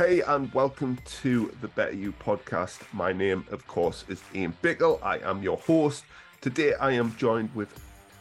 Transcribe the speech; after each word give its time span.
Hey, 0.00 0.22
and 0.22 0.50
welcome 0.54 0.98
to 1.20 1.54
the 1.60 1.68
Better 1.68 1.92
You 1.92 2.12
podcast. 2.12 2.80
My 2.94 3.12
name, 3.12 3.44
of 3.50 3.66
course, 3.66 4.06
is 4.08 4.22
Ian 4.34 4.56
Bickle. 4.62 4.98
I 5.02 5.18
am 5.18 5.42
your 5.42 5.58
host. 5.58 6.04
Today, 6.40 6.72
I 6.72 6.92
am 6.92 7.14
joined 7.16 7.54
with 7.54 7.68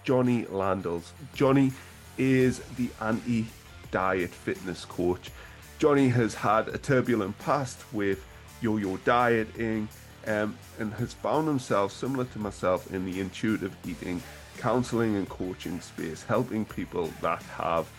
Jonny 0.04 0.44
Landels. 0.48 1.12
Jonny 1.34 1.72
is 2.18 2.60
the 2.76 2.90
anti 3.00 3.46
diet 3.92 4.30
fitness 4.30 4.84
coach. 4.84 5.32
Johnny 5.78 6.10
has 6.10 6.34
had 6.34 6.68
a 6.68 6.78
turbulent 6.78 7.40
past 7.40 7.82
with 7.94 8.26
yo 8.60 8.76
yo 8.76 8.98
dieting 8.98 9.88
um, 10.28 10.58
and 10.80 10.94
has 10.96 11.14
found 11.14 11.48
himself, 11.48 11.94
similar 11.94 12.26
to 12.26 12.40
myself, 12.40 12.92
in 12.94 13.06
the 13.06 13.22
intuitive 13.22 13.74
eating 13.88 14.22
counseling 14.58 15.16
and 15.16 15.30
coaching 15.30 15.80
space, 15.80 16.24
helping 16.24 16.66
people 16.66 17.10
that 17.22 17.42
have 17.44 17.90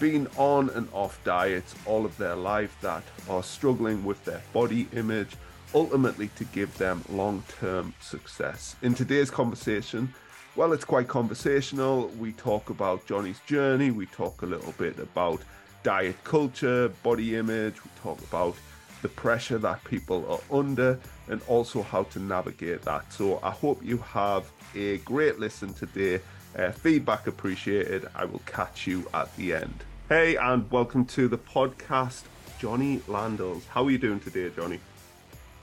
been 0.00 0.28
on 0.36 0.70
and 0.70 0.88
off 0.92 1.18
diets 1.24 1.74
all 1.86 2.04
of 2.04 2.16
their 2.18 2.36
life 2.36 2.76
that 2.80 3.02
are 3.28 3.42
struggling 3.42 4.04
with 4.04 4.24
their 4.24 4.42
body 4.52 4.88
image, 4.92 5.36
ultimately 5.74 6.28
to 6.36 6.44
give 6.44 6.76
them 6.78 7.02
long 7.08 7.42
term 7.60 7.94
success. 8.00 8.76
In 8.82 8.94
today's 8.94 9.30
conversation, 9.30 10.12
well, 10.56 10.72
it's 10.72 10.84
quite 10.84 11.08
conversational. 11.08 12.08
We 12.18 12.32
talk 12.32 12.70
about 12.70 13.06
Jonny's 13.06 13.40
journey, 13.40 13.90
we 13.90 14.06
talk 14.06 14.42
a 14.42 14.46
little 14.46 14.72
bit 14.72 14.98
about 14.98 15.40
diet 15.82 16.16
culture, 16.24 16.88
body 17.02 17.36
image, 17.36 17.84
we 17.84 17.90
talk 18.02 18.20
about 18.20 18.56
the 19.02 19.08
pressure 19.08 19.58
that 19.58 19.82
people 19.84 20.26
are 20.28 20.58
under, 20.58 20.98
and 21.28 21.40
also 21.46 21.82
how 21.82 22.02
to 22.04 22.18
navigate 22.18 22.82
that. 22.82 23.12
So 23.12 23.38
I 23.42 23.50
hope 23.50 23.84
you 23.84 23.98
have 23.98 24.50
a 24.74 24.98
great 24.98 25.38
listen 25.38 25.72
today. 25.72 26.20
Uh, 26.58 26.72
feedback 26.72 27.26
appreciated. 27.26 28.08
I 28.14 28.24
will 28.24 28.42
catch 28.46 28.86
you 28.86 29.06
at 29.14 29.34
the 29.36 29.54
end. 29.54 29.84
Hey, 30.08 30.36
and 30.36 30.70
welcome 30.70 31.04
to 31.04 31.28
the 31.28 31.36
podcast, 31.36 32.22
Jonny 32.58 33.00
Landels. 33.00 33.66
How 33.66 33.84
are 33.84 33.90
you 33.90 33.98
doing 33.98 34.20
today, 34.20 34.50
Jonny? 34.56 34.80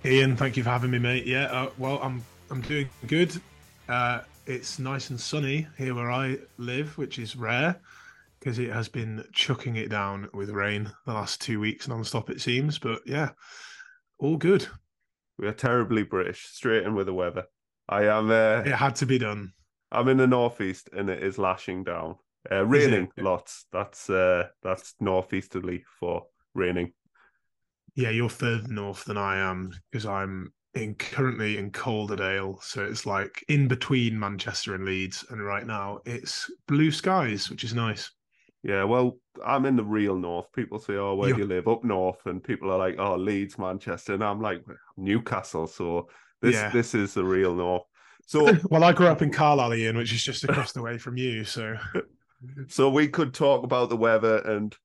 Ian, 0.05 0.37
thank 0.37 0.55
you 0.55 0.61
for 0.61 0.69
having 0.69 0.91
me, 0.91 0.99
mate. 0.99 1.25
Yeah, 1.25 1.45
uh, 1.45 1.71
well, 1.79 1.99
I'm 2.03 2.23
I'm 2.51 2.61
doing 2.61 2.87
good. 3.07 3.35
Uh, 3.89 4.21
it's 4.45 4.77
nice 4.77 5.09
and 5.09 5.19
sunny 5.19 5.67
here 5.79 5.95
where 5.95 6.11
I 6.11 6.37
live, 6.59 6.95
which 6.95 7.17
is 7.17 7.35
rare 7.35 7.81
because 8.39 8.59
it 8.59 8.71
has 8.71 8.87
been 8.87 9.25
chucking 9.33 9.77
it 9.77 9.89
down 9.89 10.29
with 10.31 10.51
rain 10.51 10.91
the 11.07 11.13
last 11.13 11.41
two 11.41 11.59
weeks 11.59 11.87
non-stop 11.87 12.29
it 12.29 12.39
seems 12.39 12.77
but 12.77 13.01
yeah 13.03 13.29
all 14.19 14.37
good 14.37 14.67
we 15.39 15.47
are 15.47 15.53
terribly 15.53 16.03
british 16.03 16.45
straight 16.45 16.83
in 16.83 16.93
with 16.93 17.07
the 17.07 17.13
weather 17.13 17.45
i 17.89 18.03
am 18.03 18.29
uh, 18.29 18.59
it 18.59 18.75
had 18.75 18.95
to 18.95 19.07
be 19.07 19.17
done 19.17 19.51
i'm 19.91 20.07
in 20.09 20.17
the 20.17 20.27
northeast 20.27 20.89
and 20.93 21.09
it 21.09 21.23
is 21.23 21.39
lashing 21.39 21.83
down 21.83 22.15
uh, 22.51 22.65
raining 22.65 23.07
lots 23.17 23.65
that's 23.71 24.09
uh 24.09 24.47
that's 24.61 24.93
northeasterly 24.99 25.83
for 25.99 26.25
raining 26.53 26.91
yeah 27.95 28.09
you're 28.09 28.29
further 28.29 28.67
north 28.67 29.05
than 29.05 29.17
i 29.17 29.37
am 29.37 29.71
because 29.91 30.05
i'm 30.05 30.51
in 30.75 30.93
currently 30.95 31.57
in 31.57 31.71
Calderdale, 31.71 32.59
so 32.61 32.83
it's 32.83 33.05
like 33.05 33.43
in 33.47 33.67
between 33.67 34.19
Manchester 34.19 34.75
and 34.75 34.85
Leeds, 34.85 35.25
and 35.29 35.41
right 35.41 35.65
now 35.65 35.99
it's 36.05 36.51
blue 36.67 36.91
skies, 36.91 37.49
which 37.49 37.63
is 37.63 37.73
nice. 37.73 38.11
Yeah, 38.61 38.83
well, 38.83 39.17
I'm 39.45 39.65
in 39.65 39.75
the 39.75 39.83
real 39.83 40.15
north. 40.15 40.51
People 40.53 40.79
say, 40.79 40.95
"Oh, 40.95 41.15
where 41.15 41.31
do 41.31 41.39
you 41.39 41.45
live?" 41.45 41.67
Up 41.67 41.83
north, 41.83 42.25
and 42.25 42.43
people 42.43 42.71
are 42.71 42.77
like, 42.77 42.95
"Oh, 42.97 43.15
Leeds, 43.15 43.57
Manchester," 43.57 44.15
and 44.15 44.23
I'm 44.23 44.41
like, 44.41 44.63
Newcastle. 44.97 45.67
So 45.67 46.09
this 46.41 46.55
yeah. 46.55 46.69
this 46.71 46.93
is 46.93 47.13
the 47.13 47.23
real 47.23 47.55
north. 47.55 47.83
So, 48.25 48.51
well, 48.69 48.83
I 48.83 48.91
grew 48.91 49.07
up 49.07 49.21
in 49.21 49.31
Carlisle, 49.31 49.75
Ian, 49.75 49.97
which 49.97 50.13
is 50.13 50.23
just 50.23 50.43
across 50.43 50.71
the 50.71 50.81
way 50.81 50.97
from 50.97 51.15
you. 51.15 51.45
So, 51.45 51.75
so 52.67 52.89
we 52.89 53.07
could 53.07 53.33
talk 53.33 53.63
about 53.63 53.89
the 53.89 53.97
weather 53.97 54.37
and 54.39 54.75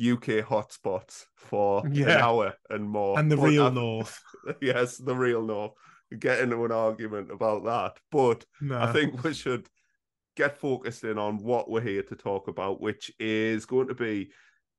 UK 0.00 0.44
hotspots 0.44 1.24
for 1.36 1.82
yeah. 1.90 2.04
an 2.04 2.20
hour 2.20 2.54
and 2.70 2.88
more, 2.88 3.18
and 3.18 3.30
the 3.30 3.36
but 3.36 3.48
real 3.48 3.70
north. 3.70 4.20
yes, 4.60 4.96
the 4.96 5.14
real 5.14 5.42
north. 5.42 5.72
Get 6.18 6.40
into 6.40 6.64
an 6.64 6.72
argument 6.72 7.30
about 7.30 7.64
that, 7.64 8.00
but 8.10 8.44
no. 8.60 8.80
I 8.80 8.92
think 8.92 9.22
we 9.22 9.32
should 9.32 9.68
get 10.36 10.58
focused 10.58 11.04
in 11.04 11.18
on 11.18 11.38
what 11.38 11.70
we're 11.70 11.80
here 11.80 12.02
to 12.02 12.16
talk 12.16 12.48
about, 12.48 12.80
which 12.80 13.12
is 13.20 13.64
going 13.66 13.88
to 13.88 13.94
be 13.94 14.30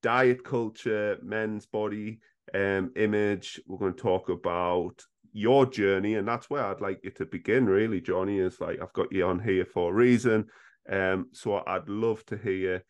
diet 0.02 0.44
culture, 0.44 1.18
men's 1.22 1.66
body 1.66 2.20
um, 2.54 2.92
image. 2.96 3.62
We're 3.68 3.78
going 3.78 3.94
to 3.94 4.02
talk 4.02 4.30
about 4.30 5.02
your 5.34 5.66
journey, 5.66 6.16
and 6.16 6.28
that's 6.28 6.50
where 6.50 6.66
I'd 6.66 6.82
like 6.82 7.00
you 7.04 7.12
to 7.12 7.26
begin. 7.26 7.66
Really, 7.66 8.02
Jonny 8.02 8.40
is 8.40 8.60
like 8.60 8.82
I've 8.82 8.94
got 8.94 9.12
you 9.12 9.26
on 9.26 9.40
here 9.40 9.66
for 9.66 9.92
a 9.92 9.96
reason. 9.96 10.48
Um, 10.90 11.28
so 11.34 11.62
I'd 11.66 11.90
love 11.90 12.26
to 12.28 12.38
hear 12.38 12.84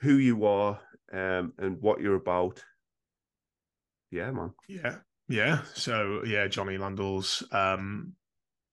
who 0.00 0.14
you 0.14 0.44
are 0.46 0.80
um, 1.12 1.52
and 1.58 1.80
what 1.80 2.00
you're 2.00 2.16
about. 2.16 2.62
Yeah, 4.10 4.30
man. 4.30 4.52
Yeah, 4.68 4.96
yeah. 5.28 5.60
So 5.74 6.22
yeah, 6.24 6.46
Jonny 6.48 6.78
Landels. 6.78 7.42
Um, 7.52 8.14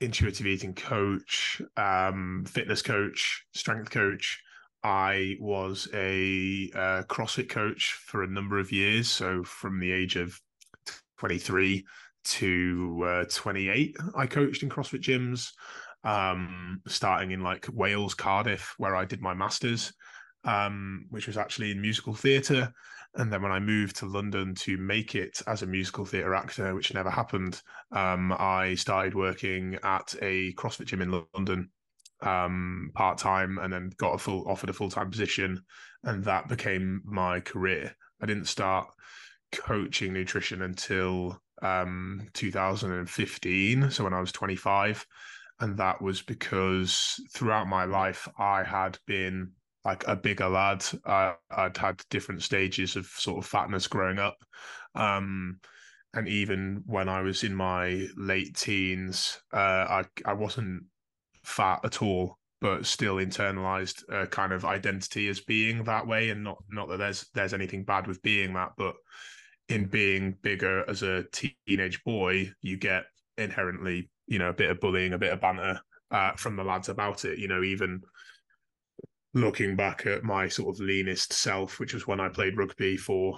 intuitive 0.03 0.45
eating 0.45 0.73
coach, 0.75 1.61
um, 1.77 2.43
fitness 2.47 2.81
coach, 2.81 3.45
strength 3.53 3.89
coach. 3.89 4.41
I 4.83 5.37
was 5.39 5.87
a 5.93 6.69
uh, 6.75 7.03
CrossFit 7.03 7.49
coach 7.49 7.93
for 8.05 8.23
a 8.23 8.27
number 8.27 8.59
of 8.59 8.71
years. 8.71 9.09
So 9.09 9.43
from 9.43 9.79
the 9.79 9.91
age 9.91 10.17
of 10.17 10.39
23 11.19 11.85
to 12.25 13.03
uh, 13.05 13.25
28, 13.29 13.95
I 14.15 14.27
coached 14.27 14.61
in 14.61 14.69
CrossFit 14.69 15.01
gyms, 15.01 15.51
um, 16.03 16.81
starting 16.87 17.31
in 17.31 17.41
like 17.41 17.67
Wales, 17.71 18.13
Cardiff, 18.13 18.73
where 18.77 18.95
I 18.95 19.05
did 19.05 19.21
my 19.21 19.33
master's, 19.33 19.93
um, 20.43 21.05
which 21.09 21.27
was 21.27 21.37
actually 21.37 21.71
in 21.71 21.81
musical 21.81 22.13
theatre. 22.13 22.73
And 23.15 23.31
then 23.31 23.43
when 23.43 23.51
I 23.51 23.59
moved 23.59 23.97
to 23.97 24.07
London 24.07 24.55
to 24.55 24.77
make 24.77 25.13
it 25.13 25.41
as 25.45 25.61
a 25.61 25.67
musical 25.67 26.03
theatre 26.03 26.33
actor, 26.33 26.73
which 26.73 26.93
never 26.93 27.11
happened, 27.11 27.61
um, 27.91 28.33
I 28.37 28.73
started 28.75 29.13
working 29.13 29.77
at 29.83 30.15
a 30.21 30.53
CrossFit 30.53 30.85
gym 30.85 31.01
in 31.01 31.23
London 31.33 31.69
um, 32.21 32.91
part 32.95 33.19
time, 33.19 33.59
and 33.59 33.71
then 33.71 33.91
got 33.97 34.15
a 34.15 34.17
full 34.17 34.47
offered 34.47 34.69
a 34.69 34.73
full 34.73 34.89
time 34.89 35.11
position, 35.11 35.61
and 36.03 36.23
that 36.23 36.49
became 36.49 37.01
my 37.05 37.39
career. 37.39 37.95
I 38.21 38.25
didn't 38.25 38.45
start 38.45 38.87
coaching 39.51 40.13
nutrition 40.13 40.63
until 40.63 41.39
um, 41.61 42.27
2015, 42.33 43.91
so 43.91 44.03
when 44.03 44.13
I 44.13 44.19
was 44.19 44.31
25, 44.31 45.05
and 45.59 45.77
that 45.77 46.01
was 46.01 46.21
because 46.21 47.19
throughout 47.31 47.67
my 47.67 47.85
life 47.85 48.27
I 48.37 48.63
had 48.63 48.97
been 49.05 49.51
like 49.85 50.07
a 50.07 50.15
bigger 50.15 50.47
lad. 50.47 50.85
I, 51.05 51.35
I'd 51.51 51.77
had 51.77 52.01
different 52.09 52.41
stages 52.41 52.95
of 52.95 53.05
sort 53.05 53.43
of 53.43 53.49
fatness 53.49 53.87
growing 53.87 54.19
up. 54.19 54.37
Um, 54.95 55.59
and 56.13 56.27
even 56.27 56.83
when 56.85 57.09
I 57.09 57.21
was 57.21 57.43
in 57.43 57.55
my 57.55 58.07
late 58.15 58.55
teens, 58.55 59.41
uh, 59.51 59.57
I 59.57 60.03
I 60.25 60.33
wasn't 60.33 60.83
fat 61.43 61.81
at 61.83 62.01
all, 62.01 62.37
but 62.61 62.85
still 62.85 63.15
internalized 63.15 64.03
a 64.09 64.27
kind 64.27 64.53
of 64.53 64.63
identity 64.63 65.27
as 65.27 65.41
being 65.41 65.83
that 65.85 66.05
way, 66.05 66.29
and 66.29 66.43
not 66.43 66.63
not 66.69 66.87
that 66.89 66.97
there's 66.97 67.25
there's 67.33 67.53
anything 67.53 67.83
bad 67.83 68.05
with 68.07 68.21
being 68.21 68.53
that, 68.53 68.73
but 68.77 68.95
in 69.69 69.85
being 69.85 70.37
bigger 70.41 70.87
as 70.89 71.01
a 71.01 71.25
teenage 71.31 72.03
boy, 72.03 72.51
you 72.61 72.77
get 72.77 73.05
inherently, 73.37 74.09
you 74.33 74.39
know, 74.39 74.49
a 74.49 74.53
bit 74.53 74.71
of 74.71 74.79
bullying, 74.79 75.13
a 75.13 75.19
bit 75.19 75.31
of 75.31 75.39
banter 75.39 75.79
uh, 76.09 76.31
from 76.33 76.55
the 76.55 76.63
lads 76.63 76.89
about 76.89 77.23
it. 77.23 77.37
You 77.37 77.47
know, 77.47 77.61
even 77.61 78.01
looking 79.35 79.75
back 79.75 80.07
at 80.07 80.23
my 80.23 80.47
sort 80.47 80.75
of 80.75 80.81
leanest 80.81 81.33
self, 81.33 81.79
which 81.79 81.93
was 81.93 82.07
when 82.07 82.19
I 82.19 82.29
played 82.29 82.57
rugby 82.57 82.97
for 82.97 83.37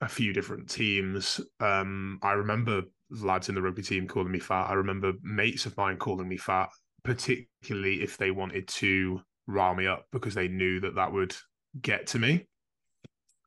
a 0.00 0.08
few 0.08 0.32
different 0.32 0.70
teams, 0.70 1.40
um, 1.58 2.20
I 2.22 2.32
remember 2.32 2.82
lads 3.10 3.48
in 3.48 3.56
the 3.56 3.62
rugby 3.62 3.82
team 3.82 4.06
calling 4.06 4.30
me 4.30 4.38
fat. 4.38 4.70
I 4.70 4.74
remember 4.74 5.14
mates 5.20 5.66
of 5.66 5.76
mine 5.76 5.96
calling 5.96 6.28
me 6.28 6.36
fat, 6.36 6.68
particularly 7.02 8.00
if 8.00 8.16
they 8.16 8.30
wanted 8.30 8.68
to 8.68 9.20
rile 9.48 9.74
me 9.74 9.88
up 9.88 10.06
because 10.12 10.34
they 10.34 10.46
knew 10.46 10.78
that 10.78 10.94
that 10.94 11.12
would 11.12 11.34
get 11.82 12.06
to 12.08 12.20
me. 12.20 12.46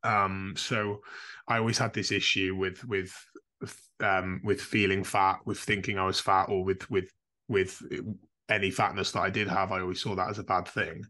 Um, 0.04 0.52
so 0.54 1.00
I 1.48 1.56
always 1.56 1.78
had 1.78 1.94
this 1.94 2.12
issue 2.12 2.54
with 2.56 2.84
with 2.84 3.10
um, 4.00 4.40
with 4.44 4.60
feeling 4.60 5.04
fat, 5.04 5.40
with 5.44 5.58
thinking 5.58 5.98
I 5.98 6.06
was 6.06 6.20
fat, 6.20 6.48
or 6.48 6.64
with 6.64 6.88
with 6.90 7.10
with 7.48 7.82
any 8.48 8.70
fatness 8.70 9.12
that 9.12 9.20
I 9.20 9.30
did 9.30 9.48
have. 9.48 9.72
I 9.72 9.80
always 9.80 10.00
saw 10.00 10.14
that 10.14 10.30
as 10.30 10.38
a 10.38 10.44
bad 10.44 10.68
thing. 10.68 11.04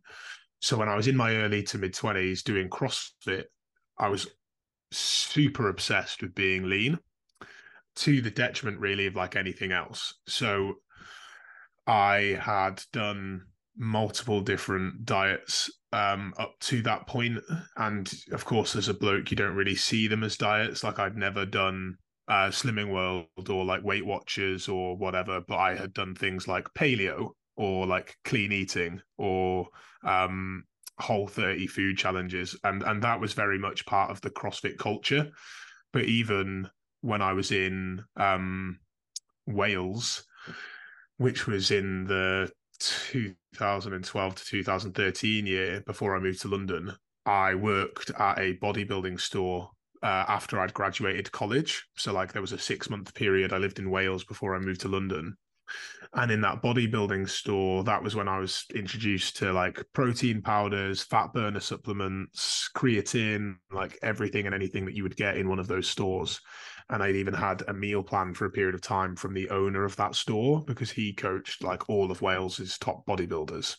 So 0.60 0.76
when 0.76 0.88
I 0.88 0.96
was 0.96 1.06
in 1.06 1.16
my 1.16 1.36
early 1.36 1.62
to 1.64 1.78
mid 1.78 1.94
20s 1.94 2.42
doing 2.42 2.68
CrossFit, 2.68 3.44
I 3.98 4.08
was 4.08 4.28
super 4.90 5.68
obsessed 5.68 6.22
with 6.22 6.34
being 6.34 6.64
lean 6.64 6.98
to 7.96 8.20
the 8.20 8.30
detriment 8.30 8.80
really 8.80 9.06
of 9.06 9.16
like 9.16 9.36
anything 9.36 9.72
else. 9.72 10.14
So 10.26 10.74
I 11.86 12.38
had 12.40 12.82
done 12.92 13.42
multiple 13.76 14.40
different 14.40 15.04
diets 15.04 15.70
um, 15.92 16.34
up 16.38 16.54
to 16.60 16.82
that 16.82 17.06
point 17.06 17.38
and 17.76 18.12
of 18.32 18.44
course 18.44 18.74
as 18.74 18.88
a 18.88 18.94
bloke 18.94 19.30
you 19.30 19.36
don't 19.36 19.54
really 19.54 19.76
see 19.76 20.08
them 20.08 20.24
as 20.24 20.36
diets 20.36 20.82
like 20.82 20.98
I'd 20.98 21.16
never 21.16 21.46
done 21.46 21.96
uh, 22.28 22.48
slimming 22.48 22.92
world 22.92 23.48
or 23.48 23.64
like 23.64 23.82
weight 23.82 24.04
watchers 24.04 24.68
or 24.68 24.96
whatever 24.96 25.40
but 25.40 25.56
I 25.56 25.74
had 25.74 25.94
done 25.94 26.14
things 26.14 26.46
like 26.46 26.68
paleo 26.74 27.30
or 27.56 27.86
like 27.86 28.16
clean 28.24 28.52
eating 28.52 29.00
or 29.16 29.68
um, 30.04 30.64
whole 30.98 31.26
30 31.26 31.66
food 31.66 31.96
challenges 31.98 32.56
and 32.64 32.82
and 32.82 33.02
that 33.02 33.20
was 33.20 33.32
very 33.32 33.58
much 33.58 33.86
part 33.86 34.10
of 34.10 34.20
the 34.20 34.30
crossfit 34.30 34.78
culture. 34.78 35.30
But 35.92 36.04
even 36.04 36.68
when 37.00 37.22
I 37.22 37.32
was 37.32 37.50
in 37.50 38.04
um, 38.16 38.78
Wales, 39.46 40.24
which 41.16 41.46
was 41.46 41.70
in 41.70 42.04
the 42.04 42.50
2012 42.80 44.34
to 44.34 44.44
2013 44.44 45.46
year 45.46 45.82
before 45.86 46.16
I 46.16 46.20
moved 46.20 46.42
to 46.42 46.48
London, 46.48 46.92
I 47.24 47.54
worked 47.54 48.10
at 48.10 48.38
a 48.38 48.56
bodybuilding 48.56 49.20
store 49.20 49.70
uh, 50.02 50.24
after 50.28 50.60
I'd 50.60 50.74
graduated 50.74 51.32
college. 51.32 51.86
So, 51.96 52.12
like, 52.12 52.32
there 52.32 52.42
was 52.42 52.52
a 52.52 52.58
six 52.58 52.90
month 52.90 53.14
period 53.14 53.52
I 53.52 53.58
lived 53.58 53.78
in 53.78 53.90
Wales 53.90 54.24
before 54.24 54.54
I 54.54 54.58
moved 54.58 54.80
to 54.82 54.88
London. 54.88 55.36
And 56.14 56.30
in 56.30 56.40
that 56.40 56.62
bodybuilding 56.62 57.28
store, 57.28 57.84
that 57.84 58.02
was 58.02 58.16
when 58.16 58.28
I 58.28 58.38
was 58.38 58.64
introduced 58.74 59.36
to 59.38 59.52
like 59.52 59.84
protein 59.92 60.40
powders, 60.40 61.02
fat 61.02 61.32
burner 61.34 61.60
supplements, 61.60 62.70
creatine, 62.74 63.56
like 63.70 63.98
everything 64.02 64.46
and 64.46 64.54
anything 64.54 64.86
that 64.86 64.94
you 64.94 65.02
would 65.02 65.16
get 65.16 65.36
in 65.36 65.48
one 65.48 65.58
of 65.58 65.68
those 65.68 65.88
stores. 65.88 66.40
And 66.88 67.02
I'd 67.02 67.16
even 67.16 67.34
had 67.34 67.62
a 67.68 67.74
meal 67.74 68.02
plan 68.02 68.32
for 68.32 68.46
a 68.46 68.50
period 68.50 68.74
of 68.74 68.80
time 68.80 69.14
from 69.14 69.34
the 69.34 69.50
owner 69.50 69.84
of 69.84 69.96
that 69.96 70.14
store 70.14 70.64
because 70.64 70.90
he 70.90 71.12
coached 71.12 71.62
like 71.62 71.90
all 71.90 72.10
of 72.10 72.22
Wales's 72.22 72.78
top 72.78 73.04
bodybuilders. 73.06 73.76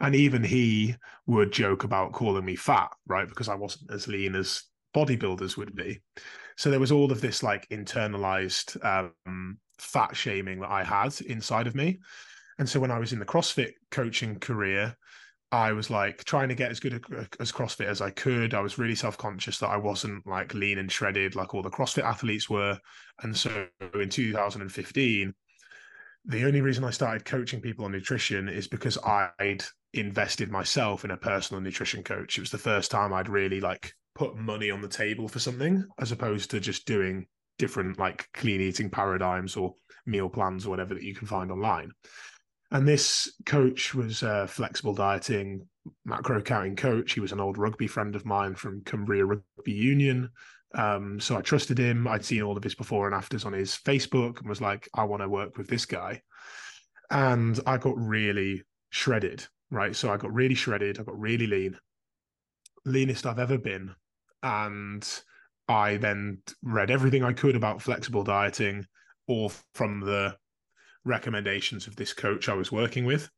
And 0.00 0.14
even 0.14 0.42
he 0.42 0.96
would 1.26 1.52
joke 1.52 1.84
about 1.84 2.12
calling 2.12 2.44
me 2.44 2.56
fat, 2.56 2.90
right? 3.06 3.28
Because 3.28 3.48
I 3.48 3.54
wasn't 3.54 3.92
as 3.92 4.08
lean 4.08 4.34
as 4.34 4.64
bodybuilders 4.96 5.56
would 5.56 5.76
be. 5.76 6.00
So 6.56 6.70
there 6.70 6.80
was 6.80 6.92
all 6.92 7.12
of 7.12 7.20
this 7.20 7.42
like 7.42 7.68
internalized 7.68 8.82
um, 8.84 9.58
fat 9.78 10.16
shaming 10.16 10.60
that 10.60 10.70
I 10.70 10.82
had 10.82 11.20
inside 11.20 11.66
of 11.66 11.74
me. 11.74 11.98
And 12.58 12.66
so 12.68 12.80
when 12.80 12.90
I 12.90 12.98
was 12.98 13.12
in 13.12 13.18
the 13.18 13.26
CrossFit 13.26 13.72
coaching 13.90 14.38
career, 14.38 14.96
I 15.52 15.72
was 15.72 15.90
like 15.90 16.24
trying 16.24 16.48
to 16.48 16.54
get 16.54 16.70
as 16.70 16.80
good 16.80 17.04
as 17.38 17.52
CrossFit 17.52 17.86
as 17.86 18.00
I 18.00 18.10
could. 18.10 18.54
I 18.54 18.60
was 18.60 18.78
really 18.78 18.94
self 18.94 19.18
conscious 19.18 19.58
that 19.58 19.68
I 19.68 19.76
wasn't 19.76 20.26
like 20.26 20.54
lean 20.54 20.78
and 20.78 20.90
shredded 20.90 21.36
like 21.36 21.54
all 21.54 21.62
the 21.62 21.70
CrossFit 21.70 22.04
athletes 22.04 22.48
were. 22.48 22.78
And 23.22 23.36
so 23.36 23.66
in 23.94 24.08
2015, 24.08 25.34
the 26.24 26.44
only 26.44 26.60
reason 26.60 26.82
I 26.82 26.90
started 26.90 27.24
coaching 27.24 27.60
people 27.60 27.84
on 27.84 27.92
nutrition 27.92 28.48
is 28.48 28.66
because 28.66 28.98
I'd 28.98 29.62
invested 29.92 30.50
myself 30.50 31.04
in 31.04 31.12
a 31.12 31.16
personal 31.16 31.60
nutrition 31.60 32.02
coach. 32.02 32.36
It 32.36 32.40
was 32.40 32.50
the 32.50 32.58
first 32.58 32.90
time 32.90 33.12
I'd 33.12 33.28
really 33.28 33.60
like 33.60 33.94
put 34.16 34.36
money 34.36 34.70
on 34.70 34.80
the 34.80 34.88
table 34.88 35.28
for 35.28 35.38
something 35.38 35.84
as 35.98 36.12
opposed 36.12 36.50
to 36.50 36.60
just 36.60 36.86
doing 36.86 37.26
different 37.58 37.98
like 37.98 38.28
clean 38.32 38.60
eating 38.60 38.90
paradigms 38.90 39.56
or 39.56 39.74
meal 40.06 40.28
plans 40.28 40.66
or 40.66 40.70
whatever 40.70 40.94
that 40.94 41.02
you 41.02 41.14
can 41.14 41.26
find 41.26 41.50
online. 41.50 41.90
And 42.70 42.86
this 42.86 43.32
coach 43.44 43.94
was 43.94 44.22
a 44.22 44.46
flexible 44.48 44.94
dieting, 44.94 45.68
macro 46.04 46.42
counting 46.42 46.76
coach. 46.76 47.12
He 47.12 47.20
was 47.20 47.32
an 47.32 47.40
old 47.40 47.58
rugby 47.58 47.86
friend 47.86 48.16
of 48.16 48.26
mine 48.26 48.54
from 48.54 48.82
Cumbria 48.82 49.24
Rugby 49.24 49.72
Union. 49.72 50.30
Um, 50.74 51.20
so 51.20 51.36
I 51.36 51.42
trusted 51.42 51.78
him. 51.78 52.08
I'd 52.08 52.24
seen 52.24 52.42
all 52.42 52.56
of 52.56 52.64
his 52.64 52.74
before 52.74 53.06
and 53.06 53.14
afters 53.14 53.44
on 53.44 53.52
his 53.52 53.70
Facebook 53.70 54.40
and 54.40 54.48
was 54.48 54.60
like, 54.60 54.88
I 54.94 55.04
want 55.04 55.22
to 55.22 55.28
work 55.28 55.56
with 55.56 55.68
this 55.68 55.86
guy. 55.86 56.22
And 57.10 57.58
I 57.66 57.76
got 57.76 57.96
really 57.96 58.64
shredded, 58.90 59.46
right? 59.70 59.94
So 59.94 60.12
I 60.12 60.16
got 60.16 60.34
really 60.34 60.56
shredded. 60.56 60.98
I 60.98 61.04
got 61.04 61.18
really 61.18 61.46
lean, 61.46 61.78
leanest 62.84 63.26
I've 63.26 63.38
ever 63.38 63.58
been. 63.58 63.94
And 64.46 65.04
I 65.68 65.96
then 65.96 66.38
read 66.62 66.88
everything 66.88 67.24
I 67.24 67.32
could 67.32 67.56
about 67.56 67.82
flexible 67.82 68.22
dieting, 68.22 68.86
or 69.26 69.50
from 69.74 70.00
the 70.00 70.36
recommendations 71.04 71.88
of 71.88 71.96
this 71.96 72.12
coach 72.12 72.48
I 72.48 72.54
was 72.54 72.70
working 72.70 73.04
with. 73.06 73.28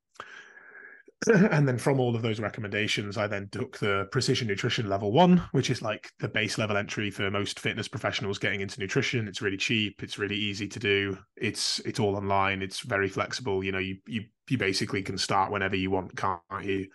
and 1.27 1.67
then 1.67 1.79
from 1.79 1.99
all 1.99 2.15
of 2.15 2.21
those 2.21 2.41
recommendations, 2.41 3.17
I 3.17 3.27
then 3.27 3.49
took 3.51 3.79
the 3.79 4.07
precision 4.13 4.49
nutrition 4.49 4.87
level 4.87 5.11
one, 5.11 5.39
which 5.53 5.71
is 5.71 5.81
like 5.81 6.11
the 6.19 6.29
base 6.29 6.59
level 6.59 6.77
entry 6.77 7.11
for 7.11 7.31
most 7.31 7.59
fitness 7.59 7.89
professionals 7.89 8.39
getting 8.39 8.61
into 8.61 8.79
nutrition. 8.79 9.27
It's 9.27 9.41
really 9.41 9.57
cheap. 9.57 10.03
It's 10.03 10.19
really 10.19 10.37
easy 10.37 10.69
to 10.69 10.79
do. 10.79 11.17
It's 11.37 11.79
it's 11.87 12.01
all 12.01 12.17
online. 12.17 12.61
It's 12.61 12.81
very 12.81 13.09
flexible. 13.09 13.65
You 13.65 13.73
know, 13.73 13.79
you 13.79 13.97
you 14.07 14.25
you 14.51 14.59
basically 14.59 15.03
can 15.03 15.17
start 15.17 15.51
whenever 15.51 15.75
you 15.75 15.91
want, 15.91 16.15
can't 16.17 16.43
you? 16.63 16.89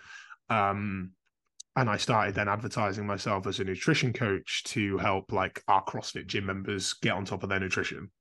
Um, 0.52 1.14
and 1.76 1.90
I 1.90 1.98
started 1.98 2.36
then 2.36 2.48
advertising 2.48 3.08
myself 3.08 3.48
as 3.48 3.60
a 3.60 3.64
nutrition 3.64 4.14
coach 4.14 4.64
to 4.66 4.98
help 5.00 5.32
like 5.32 5.64
our 5.68 5.84
CrossFit 5.84 6.28
gym 6.28 6.46
members 6.46 6.94
get 6.94 7.14
on 7.14 7.26
top 7.26 7.44
of 7.44 7.50
their 7.50 7.60
nutrition. 7.60 8.12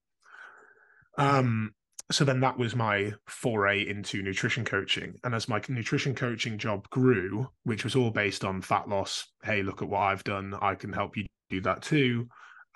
Um, 1.19 1.75
so 2.11 2.25
then 2.25 2.41
that 2.41 2.59
was 2.59 2.75
my 2.75 3.13
foray 3.27 3.87
into 3.87 4.23
nutrition 4.23 4.65
coaching. 4.65 5.15
And 5.25 5.35
as 5.35 5.49
my 5.49 5.61
nutrition 5.69 6.15
coaching 6.15 6.59
job 6.59 6.89
grew, 6.91 7.49
which 7.65 7.85
was 7.85 7.95
all 7.95 8.11
based 8.11 8.45
on 8.45 8.63
fat 8.63 8.89
loss, 8.89 9.27
hey, 9.45 9.63
look 9.63 9.83
at 9.83 9.89
what 9.89 10.01
I've 10.01 10.25
done, 10.25 10.55
I 10.61 10.75
can 10.75 10.93
help 10.93 11.17
you 11.17 11.27
do 11.51 11.61
that 11.63 11.83
too. 11.83 12.29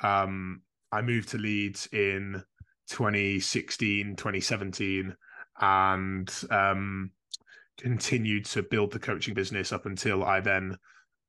Um, 0.02 0.62
I 0.92 1.02
moved 1.02 1.30
to 1.30 1.38
Leeds 1.38 1.88
in 1.92 2.42
2016, 2.90 4.16
2017, 4.16 5.14
and 5.60 6.32
um, 6.50 7.10
continued 7.78 8.44
to 8.46 8.62
build 8.62 8.92
the 8.92 8.98
coaching 8.98 9.34
business 9.34 9.72
up 9.72 9.86
until 9.86 10.24
I 10.24 10.40
then 10.40 10.76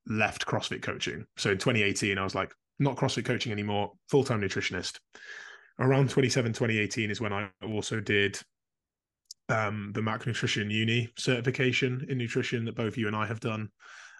left 0.08 0.46
CrossFit 0.46 0.82
coaching. 0.82 1.26
So 1.38 1.52
in 1.52 1.58
2018, 1.58 2.18
I 2.18 2.24
was 2.24 2.36
like, 2.36 2.54
not 2.80 2.96
CrossFit 2.96 3.26
coaching 3.26 3.52
anymore, 3.52 3.92
full 4.10 4.24
time 4.24 4.42
nutritionist. 4.42 5.00
Around 5.80 6.10
27, 6.10 6.54
2018 6.54 7.12
is 7.12 7.22
when 7.22 7.34
I 7.34 7.50
also 7.64 8.00
did 8.00 8.40
um, 9.50 9.92
the 9.94 10.02
Mac 10.02 10.26
Nutrition 10.26 10.70
Uni 10.70 11.10
certification 11.18 12.06
in 12.10 12.18
nutrition 12.18 12.66
that 12.66 12.76
both 12.76 12.98
you 12.98 13.08
and 13.08 13.16
I 13.16 13.26
have 13.26 13.40
done. 13.40 13.70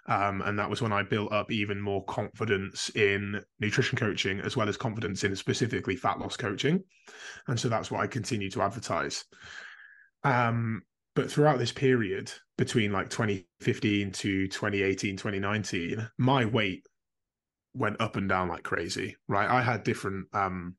Um, 0.06 0.40
and 0.42 0.58
that 0.58 0.70
was 0.70 0.80
when 0.80 0.92
I 0.92 1.02
built 1.02 1.32
up 1.32 1.52
even 1.52 1.80
more 1.80 2.02
confidence 2.04 2.90
in 2.94 3.42
nutrition 3.60 3.98
coaching, 3.98 4.40
as 4.40 4.56
well 4.56 4.68
as 4.68 4.76
confidence 4.76 5.22
in 5.24 5.36
specifically 5.36 5.96
fat 5.96 6.18
loss 6.18 6.36
coaching. 6.36 6.82
And 7.46 7.60
so 7.60 7.68
that's 7.68 7.90
what 7.90 8.00
I 8.00 8.06
continue 8.06 8.50
to 8.52 8.62
advertise. 8.62 9.24
Um, 10.24 10.82
but 11.18 11.28
throughout 11.28 11.58
this 11.58 11.72
period 11.72 12.30
between 12.56 12.92
like 12.92 13.10
2015 13.10 14.12
to 14.12 14.46
2018 14.46 15.16
2019 15.16 16.08
my 16.16 16.44
weight 16.44 16.86
went 17.74 18.00
up 18.00 18.14
and 18.14 18.28
down 18.28 18.48
like 18.48 18.62
crazy 18.62 19.16
right? 19.26 19.50
I 19.50 19.60
had 19.60 19.82
different 19.82 20.28
um 20.32 20.76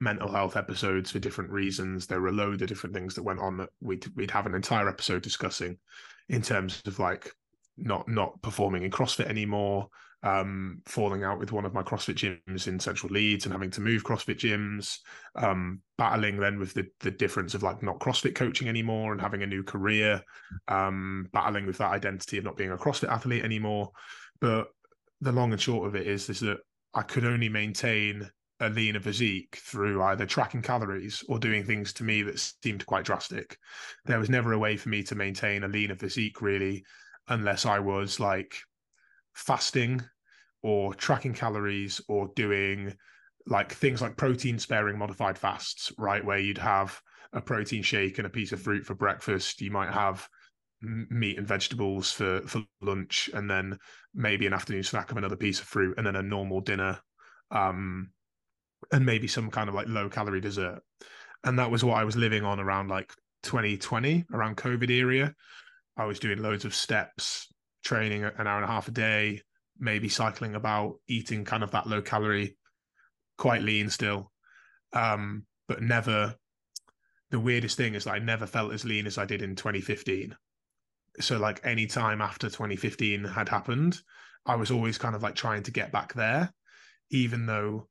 mental 0.00 0.32
health 0.32 0.56
episodes 0.56 1.10
for 1.10 1.18
different 1.18 1.50
reasons. 1.50 2.06
There 2.06 2.20
were 2.22 2.28
a 2.28 2.32
load 2.32 2.62
of 2.62 2.68
different 2.68 2.94
things 2.94 3.14
that 3.14 3.22
went 3.22 3.38
on 3.38 3.58
that 3.58 3.68
we'd, 3.80 4.04
we'd 4.16 4.30
have 4.32 4.46
an 4.46 4.54
entire 4.54 4.88
episode 4.88 5.22
discussing 5.22 5.78
in 6.28 6.40
terms 6.42 6.82
of 6.86 6.98
like 6.98 7.30
not 7.76 8.08
not 8.08 8.40
performing 8.40 8.84
in 8.84 8.90
crossfit 8.90 9.26
anymore 9.26 9.88
um, 10.22 10.80
falling 10.86 11.24
out 11.24 11.38
with 11.38 11.52
one 11.52 11.64
of 11.64 11.74
my 11.74 11.82
CrossFit 11.82 12.38
gyms 12.46 12.68
in 12.68 12.78
central 12.78 13.12
Leeds 13.12 13.44
and 13.44 13.52
having 13.52 13.70
to 13.72 13.80
move 13.80 14.04
CrossFit 14.04 14.38
gyms, 14.38 14.98
um, 15.34 15.80
battling 15.98 16.36
then 16.36 16.58
with 16.58 16.74
the 16.74 16.86
the 17.00 17.10
difference 17.10 17.54
of 17.54 17.62
like 17.62 17.82
not 17.82 17.98
CrossFit 17.98 18.34
coaching 18.34 18.68
anymore 18.68 19.12
and 19.12 19.20
having 19.20 19.42
a 19.42 19.46
new 19.46 19.62
career, 19.62 20.22
um, 20.68 21.28
battling 21.32 21.66
with 21.66 21.78
that 21.78 21.92
identity 21.92 22.38
of 22.38 22.44
not 22.44 22.56
being 22.56 22.70
a 22.70 22.76
CrossFit 22.76 23.10
athlete 23.10 23.44
anymore. 23.44 23.90
But 24.40 24.68
the 25.20 25.32
long 25.32 25.52
and 25.52 25.60
short 25.60 25.88
of 25.88 25.96
it 25.96 26.06
is 26.06 26.28
is 26.28 26.40
that 26.40 26.58
I 26.94 27.02
could 27.02 27.24
only 27.24 27.48
maintain 27.48 28.30
a 28.60 28.68
leaner 28.68 29.00
physique 29.00 29.56
through 29.56 30.02
either 30.02 30.24
tracking 30.24 30.62
calories 30.62 31.24
or 31.28 31.38
doing 31.38 31.64
things 31.64 31.92
to 31.94 32.04
me 32.04 32.22
that 32.22 32.38
seemed 32.62 32.86
quite 32.86 33.04
drastic. 33.04 33.58
There 34.04 34.20
was 34.20 34.30
never 34.30 34.52
a 34.52 34.58
way 34.58 34.76
for 34.76 34.88
me 34.88 35.02
to 35.04 35.16
maintain 35.16 35.64
a 35.64 35.68
leaner 35.68 35.96
physique 35.96 36.40
really 36.40 36.84
unless 37.28 37.66
I 37.66 37.80
was 37.80 38.20
like 38.20 38.56
fasting 39.34 40.02
or 40.62 40.94
tracking 40.94 41.34
calories 41.34 42.00
or 42.08 42.30
doing 42.34 42.94
like 43.46 43.72
things 43.72 44.00
like 44.00 44.16
protein 44.16 44.58
sparing 44.58 44.98
modified 44.98 45.36
fasts, 45.36 45.92
right? 45.98 46.24
Where 46.24 46.38
you'd 46.38 46.58
have 46.58 47.00
a 47.32 47.40
protein 47.40 47.82
shake 47.82 48.18
and 48.18 48.26
a 48.26 48.30
piece 48.30 48.52
of 48.52 48.60
fruit 48.60 48.84
for 48.84 48.94
breakfast. 48.94 49.60
You 49.60 49.70
might 49.70 49.90
have 49.90 50.28
meat 50.82 51.38
and 51.38 51.46
vegetables 51.46 52.10
for 52.10 52.40
for 52.42 52.62
lunch 52.80 53.30
and 53.34 53.48
then 53.48 53.78
maybe 54.14 54.46
an 54.46 54.52
afternoon 54.52 54.82
snack 54.82 55.10
of 55.10 55.16
another 55.16 55.36
piece 55.36 55.60
of 55.60 55.66
fruit 55.66 55.96
and 55.96 56.06
then 56.06 56.16
a 56.16 56.22
normal 56.22 56.60
dinner 56.60 56.98
um 57.52 58.10
and 58.90 59.06
maybe 59.06 59.28
some 59.28 59.48
kind 59.48 59.68
of 59.68 59.76
like 59.76 59.86
low 59.88 60.08
calorie 60.08 60.40
dessert 60.40 60.80
and 61.44 61.58
that 61.58 61.70
was 61.70 61.84
what 61.84 61.98
i 61.98 62.04
was 62.04 62.16
living 62.16 62.44
on 62.44 62.58
around 62.58 62.88
like 62.88 63.12
2020 63.44 64.24
around 64.32 64.56
covid 64.56 64.90
area 64.90 65.32
i 65.96 66.04
was 66.04 66.18
doing 66.18 66.42
loads 66.42 66.64
of 66.64 66.74
steps 66.74 67.46
training 67.84 68.24
an 68.24 68.46
hour 68.46 68.56
and 68.56 68.64
a 68.64 68.72
half 68.72 68.88
a 68.88 68.92
day 68.92 69.40
maybe 69.78 70.08
cycling 70.08 70.54
about, 70.54 70.96
eating 71.08 71.44
kind 71.44 71.62
of 71.62 71.70
that 71.72 71.86
low 71.86 72.02
calorie, 72.02 72.56
quite 73.38 73.62
lean 73.62 73.90
still, 73.90 74.30
um, 74.92 75.46
but 75.68 75.82
never. 75.82 76.34
The 77.30 77.40
weirdest 77.40 77.78
thing 77.78 77.94
is 77.94 78.04
that 78.04 78.12
I 78.12 78.18
never 78.18 78.46
felt 78.46 78.74
as 78.74 78.84
lean 78.84 79.06
as 79.06 79.16
I 79.16 79.24
did 79.24 79.40
in 79.40 79.56
2015. 79.56 80.36
So 81.20 81.38
like 81.38 81.60
any 81.64 81.86
time 81.86 82.20
after 82.20 82.48
2015 82.48 83.24
had 83.24 83.48
happened, 83.48 83.98
I 84.44 84.56
was 84.56 84.70
always 84.70 84.98
kind 84.98 85.14
of 85.14 85.22
like 85.22 85.34
trying 85.34 85.62
to 85.62 85.70
get 85.70 85.92
back 85.92 86.12
there, 86.12 86.52
even 87.10 87.46
though 87.46 87.88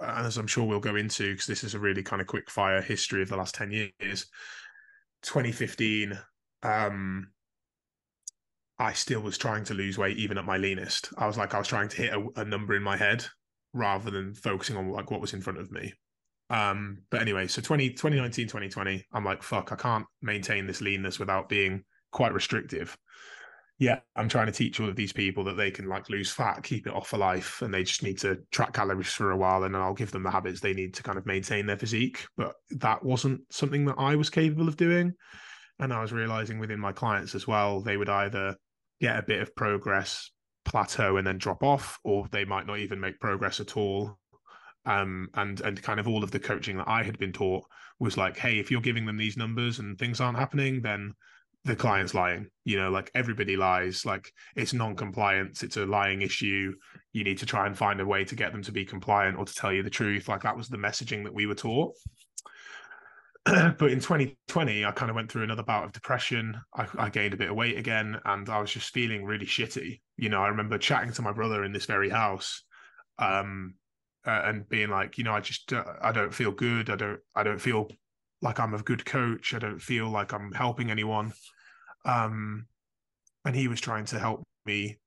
as 0.00 0.36
I'm 0.36 0.46
sure 0.46 0.64
we'll 0.64 0.80
go 0.80 0.96
into, 0.96 1.32
because 1.32 1.46
this 1.46 1.64
is 1.64 1.74
a 1.74 1.78
really 1.78 2.02
kind 2.02 2.20
of 2.20 2.28
quick 2.28 2.50
fire 2.50 2.80
history 2.80 3.22
of 3.22 3.28
the 3.28 3.36
last 3.36 3.54
10 3.54 3.70
years. 3.70 4.26
2015, 5.22 6.18
um, 6.62 7.28
I 8.78 8.92
still 8.92 9.20
was 9.20 9.38
trying 9.38 9.64
to 9.64 9.74
lose 9.74 9.98
weight 9.98 10.16
even 10.16 10.38
at 10.38 10.44
my 10.44 10.56
leanest. 10.56 11.12
I 11.16 11.26
was 11.26 11.38
like, 11.38 11.54
I 11.54 11.58
was 11.58 11.68
trying 11.68 11.88
to 11.88 11.96
hit 11.96 12.12
a, 12.12 12.40
a 12.40 12.44
number 12.44 12.74
in 12.74 12.82
my 12.82 12.96
head 12.96 13.24
rather 13.72 14.10
than 14.10 14.34
focusing 14.34 14.76
on 14.76 14.90
like 14.90 15.10
what 15.10 15.20
was 15.20 15.34
in 15.34 15.40
front 15.40 15.60
of 15.60 15.70
me. 15.70 15.92
Um, 16.50 16.98
but 17.10 17.22
anyway, 17.22 17.46
so 17.46 17.62
20, 17.62 17.90
2019, 17.90 18.46
2020, 18.46 19.06
I'm 19.12 19.24
like, 19.24 19.42
fuck, 19.42 19.72
I 19.72 19.76
can't 19.76 20.06
maintain 20.20 20.66
this 20.66 20.80
leanness 20.80 21.18
without 21.18 21.48
being 21.48 21.84
quite 22.10 22.34
restrictive. 22.34 22.96
Yeah, 23.78 24.00
I'm 24.14 24.28
trying 24.28 24.46
to 24.46 24.52
teach 24.52 24.78
all 24.78 24.88
of 24.88 24.94
these 24.94 25.12
people 25.12 25.44
that 25.44 25.56
they 25.56 25.70
can 25.70 25.88
like 25.88 26.10
lose 26.10 26.30
fat, 26.30 26.62
keep 26.62 26.86
it 26.86 26.92
off 26.92 27.08
for 27.08 27.16
life, 27.16 27.62
and 27.62 27.72
they 27.72 27.82
just 27.82 28.02
need 28.02 28.18
to 28.18 28.38
track 28.52 28.74
calories 28.74 29.08
for 29.08 29.30
a 29.30 29.36
while, 29.36 29.64
and 29.64 29.74
then 29.74 29.80
I'll 29.80 29.94
give 29.94 30.12
them 30.12 30.22
the 30.22 30.30
habits 30.30 30.60
they 30.60 30.74
need 30.74 30.94
to 30.94 31.02
kind 31.02 31.18
of 31.18 31.26
maintain 31.26 31.66
their 31.66 31.78
physique. 31.78 32.26
But 32.36 32.54
that 32.70 33.02
wasn't 33.02 33.40
something 33.50 33.86
that 33.86 33.96
I 33.98 34.14
was 34.14 34.30
capable 34.30 34.68
of 34.68 34.76
doing. 34.76 35.14
And 35.78 35.92
I 35.92 36.00
was 36.00 36.12
realizing 36.12 36.58
within 36.58 36.78
my 36.78 36.92
clients 36.92 37.34
as 37.34 37.46
well, 37.46 37.80
they 37.80 37.96
would 37.96 38.08
either 38.08 38.56
get 39.00 39.18
a 39.18 39.22
bit 39.22 39.40
of 39.40 39.54
progress, 39.56 40.30
plateau, 40.64 41.16
and 41.16 41.26
then 41.26 41.38
drop 41.38 41.62
off, 41.62 41.98
or 42.04 42.28
they 42.30 42.44
might 42.44 42.66
not 42.66 42.78
even 42.78 43.00
make 43.00 43.18
progress 43.18 43.58
at 43.58 43.76
all 43.76 44.18
um, 44.84 45.28
and 45.34 45.60
and 45.60 45.82
kind 45.82 46.00
of 46.00 46.08
all 46.08 46.24
of 46.24 46.30
the 46.30 46.40
coaching 46.40 46.76
that 46.78 46.88
I 46.88 47.02
had 47.02 47.18
been 47.18 47.32
taught 47.32 47.64
was 47.98 48.16
like, 48.16 48.36
hey, 48.36 48.58
if 48.58 48.70
you're 48.70 48.80
giving 48.80 49.06
them 49.06 49.16
these 49.16 49.36
numbers 49.36 49.78
and 49.78 49.98
things 49.98 50.20
aren't 50.20 50.38
happening, 50.38 50.82
then 50.82 51.12
the 51.64 51.76
client's 51.76 52.14
lying. 52.14 52.48
You 52.64 52.78
know, 52.78 52.90
like 52.90 53.10
everybody 53.14 53.56
lies. 53.56 54.04
Like 54.04 54.32
it's 54.56 54.72
non-compliance. 54.72 55.62
It's 55.62 55.76
a 55.76 55.86
lying 55.86 56.22
issue. 56.22 56.72
You 57.12 57.22
need 57.22 57.38
to 57.38 57.46
try 57.46 57.66
and 57.66 57.78
find 57.78 58.00
a 58.00 58.06
way 58.06 58.24
to 58.24 58.34
get 58.34 58.52
them 58.52 58.62
to 58.62 58.72
be 58.72 58.84
compliant 58.84 59.38
or 59.38 59.44
to 59.44 59.54
tell 59.54 59.72
you 59.72 59.84
the 59.84 59.90
truth. 59.90 60.28
Like 60.28 60.42
that 60.42 60.56
was 60.56 60.68
the 60.68 60.78
messaging 60.78 61.22
that 61.24 61.34
we 61.34 61.46
were 61.46 61.54
taught. 61.54 61.94
but 63.44 63.90
in 63.90 63.98
2020, 63.98 64.84
I 64.84 64.92
kind 64.92 65.10
of 65.10 65.16
went 65.16 65.30
through 65.30 65.42
another 65.42 65.64
bout 65.64 65.84
of 65.84 65.92
depression. 65.92 66.56
I, 66.76 66.86
I, 66.96 67.08
gained 67.08 67.34
a 67.34 67.36
bit 67.36 67.50
of 67.50 67.56
weight 67.56 67.76
again, 67.76 68.20
and 68.24 68.48
I 68.48 68.60
was 68.60 68.70
just 68.70 68.94
feeling 68.94 69.24
really 69.24 69.46
shitty. 69.46 70.00
You 70.16 70.28
know, 70.28 70.42
I 70.42 70.48
remember 70.48 70.78
chatting 70.78 71.12
to 71.14 71.22
my 71.22 71.32
brother 71.32 71.64
in 71.64 71.72
this 71.72 71.86
very 71.86 72.08
house, 72.08 72.62
um, 73.18 73.74
uh, 74.24 74.42
and 74.44 74.68
being 74.68 74.90
like, 74.90 75.18
you 75.18 75.24
know, 75.24 75.32
I 75.32 75.40
just 75.40 75.72
uh, 75.72 75.82
I 76.00 76.12
don't 76.12 76.32
feel 76.32 76.52
good. 76.52 76.88
I 76.88 76.94
don't 76.94 77.18
I 77.34 77.42
don't 77.42 77.60
feel 77.60 77.88
like 78.42 78.60
I'm 78.60 78.74
a 78.74 78.82
good 78.82 79.04
coach. 79.04 79.54
I 79.54 79.58
don't 79.58 79.80
feel 79.80 80.08
like 80.08 80.32
I'm 80.32 80.52
helping 80.52 80.92
anyone. 80.92 81.32
Um, 82.04 82.66
and 83.44 83.56
he 83.56 83.66
was 83.66 83.80
trying 83.80 84.04
to 84.06 84.20
help 84.20 84.44
me 84.66 84.98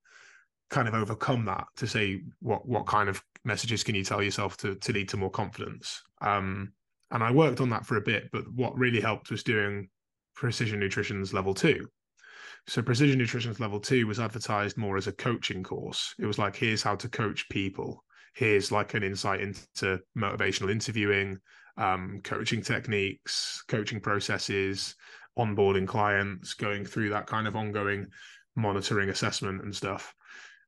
kind 0.68 0.88
of 0.88 0.94
overcome 0.94 1.46
that 1.46 1.64
to 1.76 1.86
say 1.86 2.20
what 2.40 2.68
what 2.68 2.86
kind 2.86 3.08
of 3.08 3.22
messages 3.44 3.82
can 3.82 3.94
you 3.94 4.04
tell 4.04 4.22
yourself 4.22 4.58
to 4.58 4.74
to 4.74 4.92
lead 4.92 5.08
to 5.08 5.16
more 5.16 5.30
confidence. 5.30 6.02
Um, 6.20 6.72
and 7.10 7.22
I 7.22 7.30
worked 7.30 7.60
on 7.60 7.70
that 7.70 7.86
for 7.86 7.96
a 7.96 8.02
bit, 8.02 8.28
but 8.32 8.50
what 8.52 8.78
really 8.78 9.00
helped 9.00 9.30
was 9.30 9.42
doing 9.42 9.88
precision 10.34 10.80
nutrition's 10.80 11.32
level 11.32 11.54
two. 11.54 11.88
So 12.68 12.82
precision 12.82 13.18
nutrition's 13.18 13.60
level 13.60 13.80
two 13.80 14.06
was 14.06 14.18
advertised 14.18 14.76
more 14.76 14.96
as 14.96 15.06
a 15.06 15.12
coaching 15.12 15.62
course. 15.62 16.14
It 16.18 16.26
was 16.26 16.38
like 16.38 16.56
here's 16.56 16.82
how 16.82 16.96
to 16.96 17.08
coach 17.08 17.48
people 17.48 18.04
here's 18.36 18.70
like 18.70 18.92
an 18.92 19.02
insight 19.02 19.40
into 19.40 19.98
motivational 20.16 20.70
interviewing, 20.70 21.38
um, 21.78 22.20
coaching 22.22 22.60
techniques, 22.60 23.64
coaching 23.66 23.98
processes, 23.98 24.94
onboarding 25.38 25.88
clients, 25.88 26.52
going 26.52 26.84
through 26.84 27.08
that 27.10 27.26
kind 27.26 27.48
of 27.48 27.56
ongoing 27.56 28.06
monitoring 28.54 29.08
assessment 29.08 29.62
and 29.62 29.74
stuff. 29.74 30.14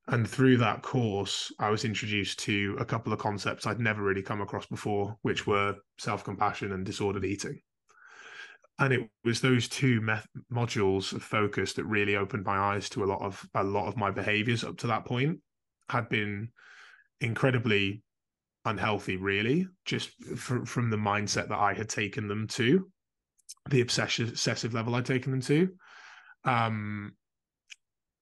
And 0.09 0.29
through 0.29 0.57
that 0.59 0.83
course, 0.83 1.53
I 1.59 1.69
was 1.69 1.85
introduced 1.85 2.39
to 2.41 2.77
a 2.81 2.85
couple 2.85 3.13
of 3.13 3.19
concepts 3.19 3.67
I'd 3.67 3.79
never 3.79 4.03
really 4.03 4.23
come 4.23 4.41
across 4.41 4.65
before, 4.65 5.17
which 5.21 5.47
were 5.47 5.77
self 5.99 6.25
compassion 6.25 6.73
and 6.73 6.85
disordered 6.85 7.27
eating. 7.27 7.61
And 8.79 8.95
it 8.95 9.11
was 9.25 9.41
those 9.41 9.69
two 9.69 10.01
modules 10.53 11.13
of 11.13 11.23
focus 11.23 11.75
that 11.75 11.85
really 11.85 12.17
opened 12.17 12.47
my 12.47 12.57
eyes 12.57 12.89
to 12.91 13.05
a 13.05 13.07
lot 13.07 13.21
of 13.21 13.47
a 13.55 13.63
lot 13.63 13.89
of 13.89 13.97
my 13.97 14.11
behaviors 14.11 14.65
up 14.65 14.79
to 14.79 14.87
that 14.87 15.05
point 15.05 15.41
had 15.91 16.09
been 16.09 16.51
incredibly 17.21 18.03
unhealthy, 18.65 19.17
really, 19.17 19.67
just 19.85 20.11
from, 20.37 20.65
from 20.65 20.91
the 20.91 20.97
mindset 20.97 21.49
that 21.49 21.59
I 21.59 21.75
had 21.75 21.89
taken 21.89 22.29
them 22.29 22.47
to, 22.49 22.91
the 23.69 23.81
obsessive, 23.81 24.31
obsessive 24.31 24.73
level 24.73 24.95
I'd 24.95 25.07
taken 25.07 25.33
them 25.33 25.41
to. 25.43 25.71
Um, 26.45 27.15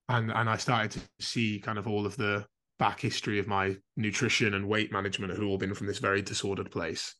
and 0.09 0.31
and 0.31 0.49
I 0.49 0.57
started 0.57 0.91
to 0.91 1.25
see 1.25 1.59
kind 1.59 1.77
of 1.77 1.87
all 1.87 2.05
of 2.05 2.15
the 2.17 2.45
back 2.79 2.99
history 2.99 3.39
of 3.39 3.47
my 3.47 3.75
nutrition 3.95 4.53
and 4.53 4.67
weight 4.67 4.91
management 4.91 5.33
had 5.33 5.43
all 5.43 5.57
been 5.57 5.73
from 5.73 5.87
this 5.87 5.99
very 5.99 6.21
disordered 6.21 6.71
place. 6.71 7.15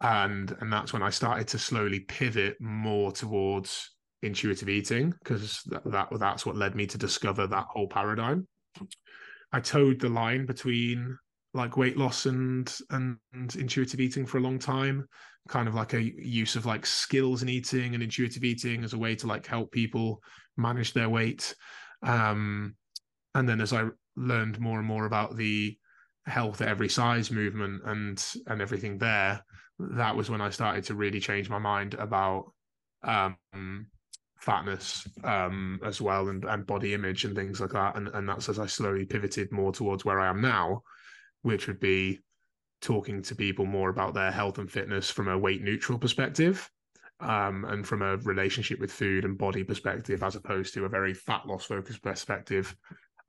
And 0.00 0.56
and 0.60 0.72
that's 0.72 0.92
when 0.92 1.02
I 1.02 1.10
started 1.10 1.48
to 1.48 1.58
slowly 1.58 2.00
pivot 2.00 2.56
more 2.60 3.12
towards 3.12 3.94
intuitive 4.22 4.68
eating 4.68 5.12
because 5.22 5.62
that, 5.66 5.84
that 5.84 6.08
that's 6.18 6.46
what 6.46 6.56
led 6.56 6.74
me 6.74 6.86
to 6.86 6.98
discover 6.98 7.46
that 7.46 7.66
whole 7.70 7.88
paradigm. 7.88 8.46
I 9.52 9.60
towed 9.60 10.00
the 10.00 10.08
line 10.08 10.46
between 10.46 11.16
like 11.54 11.76
weight 11.76 11.96
loss 11.96 12.26
and 12.26 12.72
and 12.90 13.18
intuitive 13.56 14.00
eating 14.00 14.26
for 14.26 14.38
a 14.38 14.42
long 14.42 14.58
time 14.58 15.06
kind 15.48 15.66
of 15.66 15.74
like 15.74 15.94
a 15.94 16.02
use 16.02 16.56
of 16.56 16.66
like 16.66 16.84
skills 16.84 17.42
in 17.42 17.48
eating 17.48 17.94
and 17.94 18.02
intuitive 18.02 18.44
eating 18.44 18.84
as 18.84 18.92
a 18.92 18.98
way 18.98 19.14
to 19.16 19.26
like 19.26 19.46
help 19.46 19.72
people 19.72 20.20
manage 20.58 20.92
their 20.92 21.08
weight 21.08 21.54
um 22.02 22.74
and 23.34 23.48
then 23.48 23.60
as 23.60 23.72
i 23.72 23.84
learned 24.16 24.58
more 24.58 24.78
and 24.78 24.86
more 24.86 25.06
about 25.06 25.36
the 25.36 25.76
health 26.26 26.60
at 26.60 26.68
every 26.68 26.88
size 26.88 27.30
movement 27.30 27.82
and 27.86 28.24
and 28.46 28.60
everything 28.60 28.98
there 28.98 29.42
that 29.78 30.14
was 30.14 30.28
when 30.28 30.40
i 30.40 30.50
started 30.50 30.84
to 30.84 30.94
really 30.94 31.20
change 31.20 31.48
my 31.48 31.58
mind 31.58 31.94
about 31.94 32.52
um 33.02 33.36
fatness 34.38 35.06
um, 35.24 35.80
as 35.84 36.00
well 36.00 36.28
and, 36.28 36.44
and 36.44 36.66
body 36.66 36.94
image 36.94 37.24
and 37.24 37.34
things 37.34 37.60
like 37.60 37.70
that. 37.70 37.96
And, 37.96 38.08
and 38.08 38.28
that's 38.28 38.48
as 38.48 38.58
I 38.58 38.66
slowly 38.66 39.04
pivoted 39.04 39.52
more 39.52 39.72
towards 39.72 40.04
where 40.04 40.20
I 40.20 40.28
am 40.28 40.40
now, 40.40 40.82
which 41.42 41.66
would 41.66 41.80
be 41.80 42.20
talking 42.80 43.22
to 43.22 43.34
people 43.34 43.66
more 43.66 43.90
about 43.90 44.14
their 44.14 44.30
health 44.30 44.58
and 44.58 44.70
fitness 44.70 45.10
from 45.10 45.28
a 45.28 45.36
weight 45.36 45.62
neutral 45.62 45.98
perspective 45.98 46.70
um, 47.20 47.64
and 47.64 47.86
from 47.86 48.02
a 48.02 48.16
relationship 48.18 48.78
with 48.78 48.92
food 48.92 49.24
and 49.24 49.38
body 49.38 49.64
perspective, 49.64 50.22
as 50.22 50.36
opposed 50.36 50.74
to 50.74 50.84
a 50.84 50.88
very 50.88 51.14
fat 51.14 51.46
loss 51.46 51.64
focused 51.64 52.02
perspective, 52.02 52.76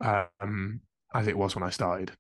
um, 0.02 0.82
as 1.14 1.28
it 1.28 1.38
was 1.38 1.56
when 1.56 1.64
I 1.64 1.70
started. 1.70 2.12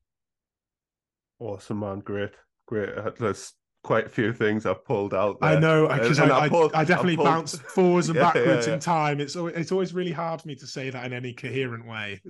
Awesome, 1.39 1.79
man. 1.79 1.99
Great. 1.99 2.31
Great. 2.65 2.89
Let's 3.19 3.53
quite 3.83 4.05
a 4.05 4.09
few 4.09 4.33
things 4.33 4.65
I've 4.65 4.83
pulled 4.83 5.13
out. 5.13 5.39
There. 5.39 5.49
I 5.49 5.59
know 5.59 5.88
because 5.88 6.19
I, 6.19 6.29
I, 6.29 6.49
pulled, 6.49 6.73
I, 6.73 6.83
definitely 6.83 7.15
pulled... 7.15 7.27
bounced 7.27 7.61
forwards 7.61 8.09
and 8.09 8.17
yeah, 8.17 8.23
backwards 8.23 8.65
yeah, 8.65 8.71
yeah. 8.71 8.73
in 8.73 8.79
time. 8.79 9.19
It's 9.19 9.35
it's 9.35 9.71
always 9.71 9.93
really 9.93 10.11
hard 10.11 10.41
for 10.41 10.47
me 10.47 10.55
to 10.55 10.67
say 10.67 10.89
that 10.89 11.05
in 11.05 11.13
any 11.13 11.33
coherent 11.33 11.88
way. 11.88 12.21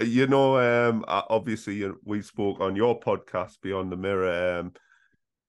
You 0.00 0.26
know, 0.26 0.58
um, 0.58 1.04
obviously 1.08 1.88
we 2.04 2.22
spoke 2.22 2.60
on 2.60 2.76
your 2.76 2.98
podcast 2.98 3.60
Beyond 3.62 3.92
the 3.92 3.96
Mirror 3.96 4.60
um, 4.60 4.72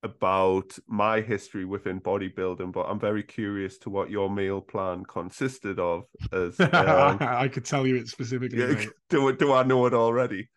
about 0.03 0.77
my 0.88 1.22
history 1.22 1.65
within 1.65 2.00
bodybuilding, 2.00 2.72
but 2.72 2.84
I'm 2.84 3.00
very 3.00 3.24
curious 3.24 3.77
to 3.79 3.89
what 3.89 4.10
your 4.10 4.29
meal 4.29 4.62
plan 4.62 5.03
consisted 5.06 5.79
of. 5.79 6.03
As 6.32 6.60
um... 6.60 7.18
I 7.20 7.48
could 7.48 7.65
tell 7.65 7.86
you 7.86 7.98
it 7.98 8.08
specifically. 8.08 8.88
do 9.10 9.36
do 9.36 9.53
I 9.53 9.63
know 9.63 9.86
it 9.86 9.94
already? 9.94 10.48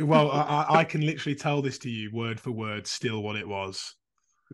Well, 0.00 0.30
I, 0.30 0.66
I, 0.68 0.84
can 0.84 1.04
literally 1.04 1.36
tell 1.36 1.62
this 1.62 1.78
to 1.80 1.90
you 1.90 2.10
word 2.12 2.40
for 2.40 2.50
word, 2.50 2.86
still 2.86 3.22
what 3.22 3.36
it 3.36 3.46
was. 3.46 3.94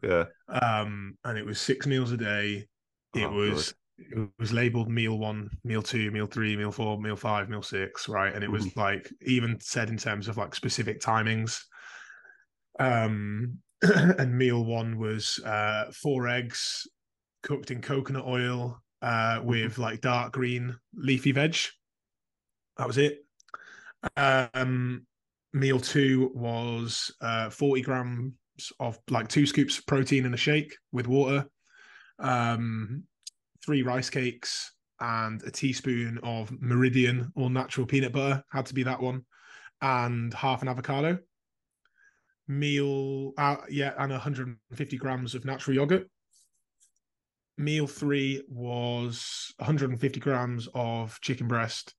Yeah. 0.02 0.24
Um, 0.48 1.16
and 1.24 1.38
it 1.38 1.46
was 1.46 1.60
six 1.60 1.86
meals 1.86 2.12
a 2.12 2.16
day. 2.16 2.66
It 3.14 3.24
oh, 3.24 3.32
was 3.32 3.74
good. 3.98 4.24
it 4.24 4.30
was 4.38 4.52
labeled 4.52 4.88
meal 4.88 5.18
one, 5.18 5.50
meal 5.64 5.82
two, 5.82 6.10
meal 6.10 6.26
three, 6.26 6.56
meal 6.56 6.72
four, 6.72 7.00
meal 7.00 7.16
five, 7.16 7.48
meal 7.48 7.62
six, 7.62 8.08
right? 8.08 8.34
And 8.34 8.42
it 8.42 8.50
was 8.50 8.66
mm. 8.66 8.76
like 8.76 9.10
even 9.22 9.58
said 9.60 9.88
in 9.88 9.96
terms 9.96 10.28
of 10.28 10.36
like 10.36 10.54
specific 10.54 11.00
timings. 11.00 11.60
Um, 12.78 13.58
and 14.18 14.36
meal 14.36 14.64
one 14.64 14.98
was 14.98 15.38
uh, 15.44 15.86
four 15.92 16.28
eggs 16.28 16.86
cooked 17.42 17.70
in 17.70 17.80
coconut 17.80 18.26
oil 18.26 18.80
uh, 19.02 19.38
mm-hmm. 19.38 19.46
with 19.46 19.78
like 19.78 20.00
dark 20.00 20.32
green 20.32 20.76
leafy 20.94 21.32
veg. 21.32 21.56
That 22.76 22.86
was 22.86 22.98
it. 22.98 23.24
Um, 24.16 25.06
meal 25.52 25.80
two 25.80 26.30
was 26.34 27.10
uh, 27.20 27.50
40 27.50 27.82
grams 27.82 28.32
of 28.78 28.98
like 29.08 29.28
two 29.28 29.46
scoops 29.46 29.78
of 29.78 29.86
protein 29.86 30.26
in 30.26 30.34
a 30.34 30.38
shake 30.38 30.76
with 30.92 31.06
water, 31.06 31.46
um, 32.18 33.04
three 33.64 33.82
rice 33.82 34.10
cakes, 34.10 34.72
and 35.00 35.42
a 35.44 35.50
teaspoon 35.50 36.18
of 36.22 36.52
Meridian 36.60 37.32
or 37.34 37.48
natural 37.48 37.86
peanut 37.86 38.12
butter. 38.12 38.42
Had 38.52 38.66
to 38.66 38.74
be 38.74 38.82
that 38.82 39.00
one, 39.00 39.24
and 39.80 40.32
half 40.34 40.62
an 40.62 40.68
avocado. 40.68 41.18
Meal, 42.50 43.32
uh, 43.38 43.58
yeah, 43.68 43.92
and 43.96 44.10
150 44.10 44.96
grams 44.96 45.36
of 45.36 45.44
natural 45.44 45.76
yogurt. 45.76 46.10
Meal 47.56 47.86
three 47.86 48.42
was 48.48 49.54
150 49.58 50.18
grams 50.18 50.68
of 50.74 51.20
chicken 51.20 51.46
breast 51.46 51.94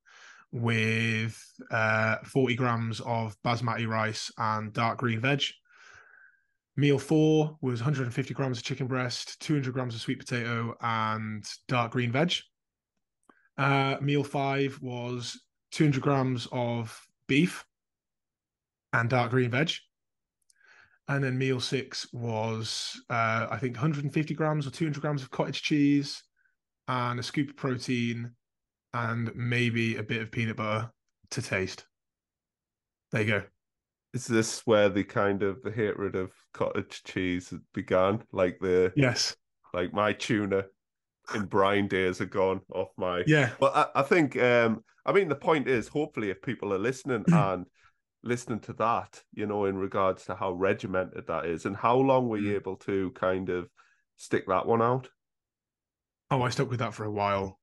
with 0.51 1.41
uh, 1.71 2.17
40 2.25 2.55
grams 2.55 2.99
of 2.99 3.37
basmati 3.45 3.87
rice 3.87 4.29
and 4.37 4.73
dark 4.73 4.97
green 4.97 5.21
veg. 5.21 5.41
Meal 6.75 6.99
four 6.99 7.57
was 7.61 7.79
150 7.79 8.33
grams 8.33 8.57
of 8.57 8.65
chicken 8.65 8.87
breast, 8.87 9.39
200 9.39 9.73
grams 9.73 9.95
of 9.95 10.01
sweet 10.01 10.19
potato, 10.19 10.75
and 10.81 11.45
dark 11.69 11.93
green 11.93 12.11
veg. 12.11 12.33
Uh, 13.57 13.95
meal 14.01 14.23
five 14.23 14.77
was 14.81 15.39
200 15.71 16.01
grams 16.01 16.45
of 16.51 17.07
beef 17.27 17.65
and 18.91 19.09
dark 19.09 19.31
green 19.31 19.49
veg. 19.49 19.71
And 21.11 21.25
then 21.25 21.37
meal 21.37 21.59
six 21.59 22.07
was 22.13 22.99
uh, 23.09 23.47
I 23.51 23.57
think 23.57 23.75
150 23.75 24.33
grams 24.33 24.65
or 24.65 24.71
200 24.71 25.01
grams 25.01 25.21
of 25.21 25.29
cottage 25.29 25.61
cheese, 25.61 26.23
and 26.87 27.19
a 27.19 27.23
scoop 27.23 27.49
of 27.49 27.57
protein, 27.57 28.31
and 28.93 29.29
maybe 29.35 29.97
a 29.97 30.03
bit 30.03 30.21
of 30.21 30.31
peanut 30.31 30.55
butter 30.55 30.89
to 31.31 31.41
taste. 31.41 31.85
There 33.11 33.21
you 33.21 33.27
go. 33.27 33.43
Is 34.13 34.25
this 34.25 34.61
where 34.65 34.87
the 34.87 35.03
kind 35.03 35.43
of 35.43 35.61
the 35.63 35.71
hatred 35.71 36.15
of 36.15 36.31
cottage 36.53 37.03
cheese 37.03 37.53
began? 37.73 38.23
Like 38.31 38.59
the 38.61 38.93
yes, 38.95 39.35
like 39.73 39.93
my 39.93 40.13
tuna 40.13 40.63
in 41.35 41.45
brine 41.45 41.89
days 41.89 42.21
are 42.21 42.25
gone 42.25 42.61
off 42.73 42.89
my 42.97 43.23
yeah. 43.27 43.49
But 43.59 43.75
I, 43.75 43.99
I 43.99 44.01
think 44.03 44.41
um 44.41 44.81
I 45.05 45.11
mean 45.11 45.27
the 45.27 45.35
point 45.35 45.67
is 45.67 45.89
hopefully 45.89 46.29
if 46.29 46.41
people 46.41 46.73
are 46.73 46.79
listening 46.79 47.25
and 47.33 47.65
listening 48.23 48.59
to 48.61 48.73
that, 48.73 49.23
you 49.33 49.45
know, 49.45 49.65
in 49.65 49.77
regards 49.77 50.25
to 50.25 50.35
how 50.35 50.51
regimented 50.51 51.27
that 51.27 51.45
is, 51.45 51.65
and 51.65 51.75
how 51.75 51.97
long 51.97 52.29
were 52.29 52.37
you 52.37 52.53
Mm. 52.53 52.55
able 52.55 52.75
to 52.77 53.11
kind 53.11 53.49
of 53.49 53.69
stick 54.17 54.45
that 54.47 54.65
one 54.65 54.81
out? 54.81 55.09
Oh, 56.29 56.41
I 56.41 56.49
stuck 56.49 56.69
with 56.69 56.79
that 56.79 56.93
for 56.93 57.03
a 57.05 57.11
while. 57.11 57.59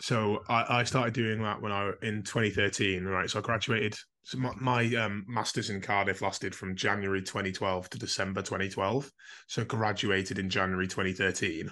So 0.00 0.42
I, 0.48 0.80
I 0.80 0.84
started 0.84 1.14
doing 1.14 1.42
that 1.42 1.62
when 1.62 1.72
I 1.72 1.92
in 2.02 2.22
2013, 2.22 3.04
right? 3.04 3.30
So 3.30 3.38
I 3.38 3.42
graduated. 3.42 3.94
So 4.24 4.38
my, 4.38 4.52
my 4.60 4.94
um, 4.96 5.24
masters 5.28 5.70
in 5.70 5.80
Cardiff 5.80 6.20
lasted 6.20 6.54
from 6.54 6.76
January 6.76 7.22
2012 7.22 7.90
to 7.90 7.98
December 7.98 8.42
2012. 8.42 9.10
So 9.46 9.64
graduated 9.64 10.38
in 10.38 10.50
January 10.50 10.88
2013, 10.88 11.70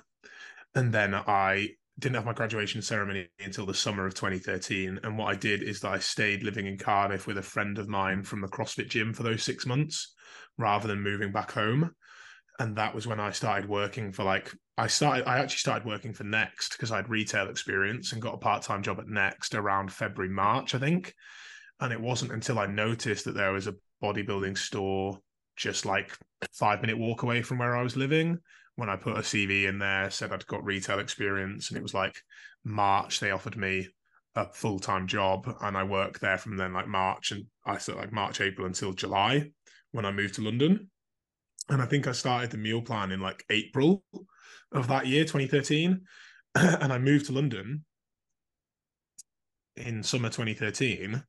and 0.75 0.93
then 0.93 1.15
I 1.15 1.71
didn't 1.99 2.17
have 2.17 2.25
my 2.25 2.33
graduation 2.33 2.83
ceremony 2.83 3.29
until 3.45 3.67
the 3.67 3.75
summer 3.75 4.07
of 4.07 4.15
2013. 4.15 5.01
And 5.03 5.19
what 5.19 5.27
I 5.27 5.37
did 5.37 5.63
is 5.63 5.81
that 5.81 5.93
I 5.93 5.99
stayed 5.99 6.43
living 6.43 6.67
in 6.67 6.79
Cardiff 6.79 7.27
with 7.27 7.39
a 7.39 7.43
friend 7.43 7.79
of 7.79 7.89
mine 7.89 8.23
from 8.23 8.41
the 8.41 8.49
CrossFit 8.49 8.89
gym 8.89 9.13
for 9.13 9.23
those 9.23 9.43
six 9.43 9.67
months, 9.67 10.15
rather 10.59 10.89
than 10.89 11.01
moving 11.01 11.33
back 11.33 11.53
home 11.53 11.95
and 12.59 12.77
that 12.77 12.95
was 12.95 13.07
when 13.07 13.21
I 13.21 13.31
started 13.31 13.69
working 13.69 14.13
for 14.13 14.25
like 14.25 14.53
I 14.77 14.87
started 14.87 15.27
I 15.27 15.39
actually 15.39 15.59
started 15.59 15.87
working 15.87 16.13
for 16.13 16.25
Next 16.25 16.73
because 16.73 16.93
I 16.93 16.97
had 16.97 17.09
retail 17.09 17.49
experience 17.49 18.13
and 18.13 18.23
got 18.23 18.35
a 18.35 18.39
part-time 18.39 18.83
job 18.83 18.99
at 19.01 19.09
Next 19.09 19.55
around 19.55 19.93
February 19.93 20.33
March 20.33 20.75
I 20.75 20.79
think 20.79 21.15
and 21.81 21.93
it 21.93 22.01
wasn't 22.01 22.33
until 22.33 22.59
I 22.59 22.67
noticed 22.67 23.25
that 23.25 23.35
there 23.35 23.53
was 23.53 23.67
a 23.67 23.75
bodybuilding 24.03 24.57
store 24.57 25.19
just 25.57 25.87
like 25.87 26.17
5 26.53 26.81
minute 26.81 26.99
walk 26.99 27.23
away 27.23 27.43
from 27.43 27.59
where 27.59 27.77
I 27.77 27.83
was 27.83 27.97
living 27.97 28.39
when 28.77 28.89
I 28.89 28.97
put 28.97 29.17
a 29.17 29.21
CV 29.21 29.69
in 29.69 29.79
there 29.79 30.11
said 30.11 30.33
I'd 30.33 30.47
got 30.47 30.65
retail 30.65 30.99
experience 30.99 31.69
and 31.69 31.77
it 31.77 31.83
was 31.83 31.95
like 31.95 32.17
March 32.65 33.21
they 33.21 33.31
offered 33.31 33.57
me 33.57 33.89
a 34.35 34.51
full-time 34.53 35.07
job 35.07 35.55
and 35.61 35.77
I 35.77 35.83
worked 35.83 36.21
there 36.21 36.39
from 36.39 36.57
then 36.57 36.73
like 36.73 36.89
March 36.89 37.33
and 37.33 37.45
I 37.67 37.79
said 37.79 37.97
like 37.97 38.13
March 38.13 38.41
April 38.41 38.67
until 38.67 38.93
July 38.93 39.51
when 39.91 40.07
I 40.07 40.11
moved 40.11 40.35
to 40.35 40.43
London 40.43 40.91
and 41.69 41.81
I 41.81 41.87
think 41.87 42.07
I 42.07 42.13
started 42.13 42.51
the 42.51 42.59
meal 42.59 42.83
plan 42.83 43.13
in 43.13 43.21
like 43.21 43.45
April 43.51 44.05
of 44.73 44.89
that 44.89 45.07
year, 45.07 45.25
2013. 45.25 46.01
and 46.55 46.93
I 46.93 46.99
moved 46.99 47.27
to 47.27 47.33
London 47.33 47.85
in 49.77 50.03
summer 50.03 50.29
2013. 50.29 51.23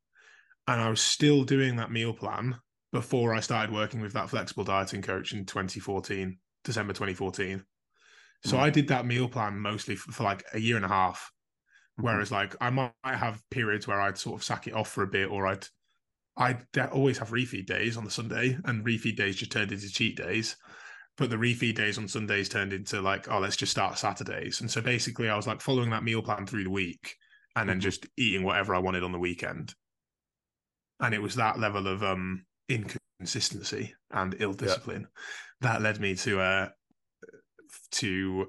And 0.65 0.81
I 0.81 0.89
was 0.89 1.01
still 1.01 1.43
doing 1.43 1.75
that 1.75 1.91
meal 1.91 2.13
plan 2.13 2.55
before 2.91 3.33
I 3.33 3.41
started 3.41 3.73
working 3.73 4.01
with 4.01 4.13
that 4.13 4.29
flexible 4.29 4.63
dieting 4.63 5.01
coach 5.01 5.33
in 5.33 5.45
2014, 5.45 6.37
December 6.63 6.93
2014. 6.93 7.65
So 8.45 8.57
Mm. 8.57 8.59
I 8.59 8.69
did 8.69 8.87
that 8.89 9.05
meal 9.05 9.29
plan 9.29 9.59
mostly 9.59 9.95
for, 9.95 10.11
for 10.11 10.23
like 10.23 10.43
a 10.53 10.59
year 10.59 10.75
and 10.75 10.85
a 10.85 10.89
half. 10.89 11.31
Mhm. 11.99 12.03
Whereas, 12.05 12.31
like, 12.31 12.55
I 12.61 12.69
might 12.71 12.93
have 13.05 13.43
periods 13.51 13.87
where 13.87 14.01
I'd 14.01 14.17
sort 14.17 14.39
of 14.39 14.43
sack 14.45 14.67
it 14.67 14.73
off 14.73 14.91
for 14.91 15.03
a 15.03 15.07
bit, 15.07 15.29
or 15.29 15.47
I'd 15.47 15.67
I'd 16.37 16.65
always 16.91 17.19
have 17.19 17.29
refeed 17.31 17.67
days 17.67 17.97
on 17.97 18.05
the 18.05 18.11
Sunday, 18.11 18.57
and 18.65 18.85
refeed 18.85 19.17
days 19.17 19.37
just 19.37 19.51
turned 19.51 19.71
into 19.71 19.89
cheat 19.91 20.17
days. 20.17 20.57
But 21.17 21.29
the 21.31 21.37
refeed 21.37 21.75
days 21.75 21.97
on 21.99 22.07
Sundays 22.07 22.49
turned 22.49 22.73
into 22.73 23.01
like, 23.01 23.29
oh, 23.29 23.39
let's 23.39 23.57
just 23.57 23.71
start 23.71 23.97
Saturdays. 23.99 24.61
And 24.61 24.71
so 24.71 24.81
basically, 24.81 25.29
I 25.29 25.35
was 25.35 25.47
like 25.47 25.61
following 25.61 25.91
that 25.91 26.03
meal 26.03 26.23
plan 26.23 26.47
through 26.47 26.63
the 26.65 26.69
week, 26.71 27.15
and 27.55 27.69
then 27.69 27.79
Mhm. 27.79 27.81
just 27.81 28.07
eating 28.17 28.43
whatever 28.43 28.75
I 28.75 28.79
wanted 28.79 29.03
on 29.03 29.11
the 29.13 29.19
weekend. 29.19 29.75
And 30.99 31.13
it 31.13 31.21
was 31.21 31.35
that 31.35 31.59
level 31.59 31.87
of 31.87 32.03
um 32.03 32.45
inconsistency 32.69 33.95
and 34.11 34.35
ill 34.39 34.53
discipline 34.53 35.07
that 35.63 35.81
led 35.81 35.99
me 35.99 36.15
to 36.15 36.39
uh 36.39 36.69
to 37.91 38.47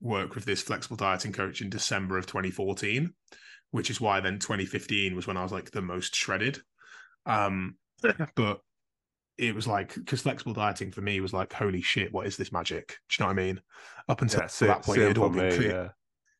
work 0.00 0.34
with 0.34 0.44
this 0.44 0.62
flexible 0.62 0.96
dieting 0.96 1.32
coach 1.32 1.60
in 1.60 1.70
December 1.70 2.18
of 2.18 2.26
2014, 2.26 3.12
which 3.70 3.90
is 3.90 4.00
why 4.00 4.20
then 4.20 4.38
2015 4.38 5.16
was 5.16 5.26
when 5.26 5.36
I 5.36 5.42
was 5.42 5.52
like 5.52 5.70
the 5.70 5.82
most 5.82 6.14
shredded. 6.14 6.60
Um, 7.26 7.76
but 8.36 8.60
it 9.38 9.54
was 9.54 9.66
like 9.66 9.94
because 9.94 10.22
flexible 10.22 10.52
dieting 10.52 10.92
for 10.92 11.00
me 11.00 11.20
was 11.20 11.32
like, 11.32 11.52
holy 11.52 11.82
shit, 11.82 12.12
what 12.12 12.26
is 12.26 12.36
this 12.36 12.52
magic? 12.52 12.88
Do 13.08 13.16
you 13.18 13.22
know 13.24 13.26
what 13.28 13.40
I 13.40 13.44
mean? 13.44 13.60
Up 14.08 14.22
until 14.22 14.42
Yeah, 14.42 14.66
that 14.68 14.82
point, 14.82 15.00
it 15.00 15.18
all 15.18 15.28
been 15.28 15.52
clear. 15.52 15.70
Yeah. 15.70 15.88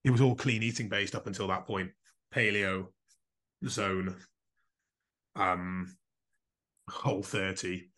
It 0.04 0.10
was 0.10 0.20
all 0.20 0.34
clean 0.34 0.62
eating 0.62 0.88
based 0.88 1.14
up 1.14 1.26
until 1.26 1.48
that 1.48 1.66
point. 1.66 1.90
Paleo, 2.32 2.88
zone, 3.66 4.16
um, 5.34 5.96
whole 6.88 7.22
30 7.22 7.88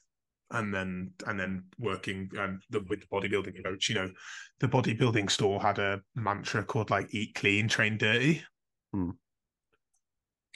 and 0.50 0.72
then 0.72 1.10
and 1.26 1.38
then 1.40 1.64
working 1.78 2.30
and 2.38 2.62
the 2.70 2.80
with 2.88 3.00
the 3.00 3.06
bodybuilding 3.06 3.62
coach 3.64 3.88
you 3.88 3.94
know 3.94 4.10
the 4.60 4.68
bodybuilding 4.68 5.30
store 5.30 5.60
had 5.60 5.78
a 5.78 6.00
mantra 6.14 6.62
called 6.64 6.90
like 6.90 7.12
eat 7.12 7.34
clean 7.34 7.68
train 7.68 7.98
dirty 7.98 8.42
Hmm. 8.92 9.10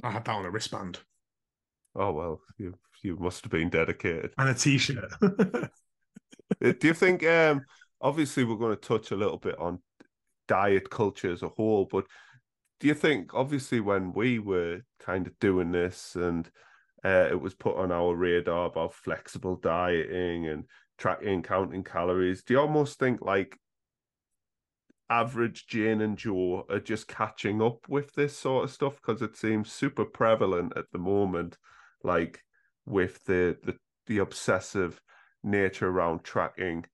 i 0.04 0.10
had 0.10 0.24
that 0.24 0.34
on 0.34 0.44
a 0.44 0.50
wristband 0.50 1.00
Oh 1.96 2.12
well, 2.12 2.40
you 2.56 2.78
you 3.02 3.16
must 3.16 3.42
have 3.42 3.50
been 3.50 3.68
dedicated. 3.68 4.32
and 4.38 4.48
a 4.48 4.54
t-shirt 4.54 5.10
Uh, 6.64 6.72
Do 6.78 6.86
you 6.88 6.94
think? 6.94 7.24
Um, 7.24 7.62
obviously, 8.00 8.44
we're 8.44 8.56
going 8.56 8.76
to 8.76 8.80
touch 8.88 9.10
a 9.10 9.16
little 9.16 9.38
bit 9.38 9.58
on 9.58 9.80
diet 10.46 10.88
culture 10.90 11.32
as 11.32 11.42
a 11.42 11.48
whole, 11.48 11.86
but 11.90 12.06
do 12.78 12.86
you 12.86 12.94
think, 12.94 13.34
obviously, 13.34 13.80
when 13.80 14.12
we 14.12 14.38
were 14.38 14.82
kind 15.00 15.26
of 15.26 15.38
doing 15.40 15.72
this 15.72 16.14
and 16.16 16.50
uh, 17.04 17.28
it 17.30 17.40
was 17.40 17.54
put 17.54 17.76
on 17.76 17.90
our 17.92 18.14
radar 18.14 18.66
about 18.66 18.94
flexible 18.94 19.56
dieting 19.56 20.46
and 20.46 20.64
tracking, 20.98 21.42
counting 21.42 21.82
calories, 21.82 22.42
do 22.42 22.54
you 22.54 22.60
almost 22.60 22.98
think 22.98 23.22
like 23.22 23.58
average 25.08 25.66
Jane 25.66 26.02
and 26.02 26.16
Joe 26.16 26.66
are 26.68 26.78
just 26.78 27.08
catching 27.08 27.60
up 27.60 27.88
with 27.88 28.14
this 28.14 28.36
sort 28.36 28.64
of 28.64 28.70
stuff? 28.70 28.96
Because 28.96 29.22
it 29.22 29.36
seems 29.36 29.72
super 29.72 30.04
prevalent 30.04 30.74
at 30.76 30.84
the 30.92 30.98
moment, 30.98 31.56
like 32.04 32.44
with 32.86 33.24
the 33.24 33.56
the, 33.64 33.76
the 34.06 34.18
obsessive 34.18 35.00
nature 35.42 35.88
around 35.88 36.22
tracking 36.22 36.84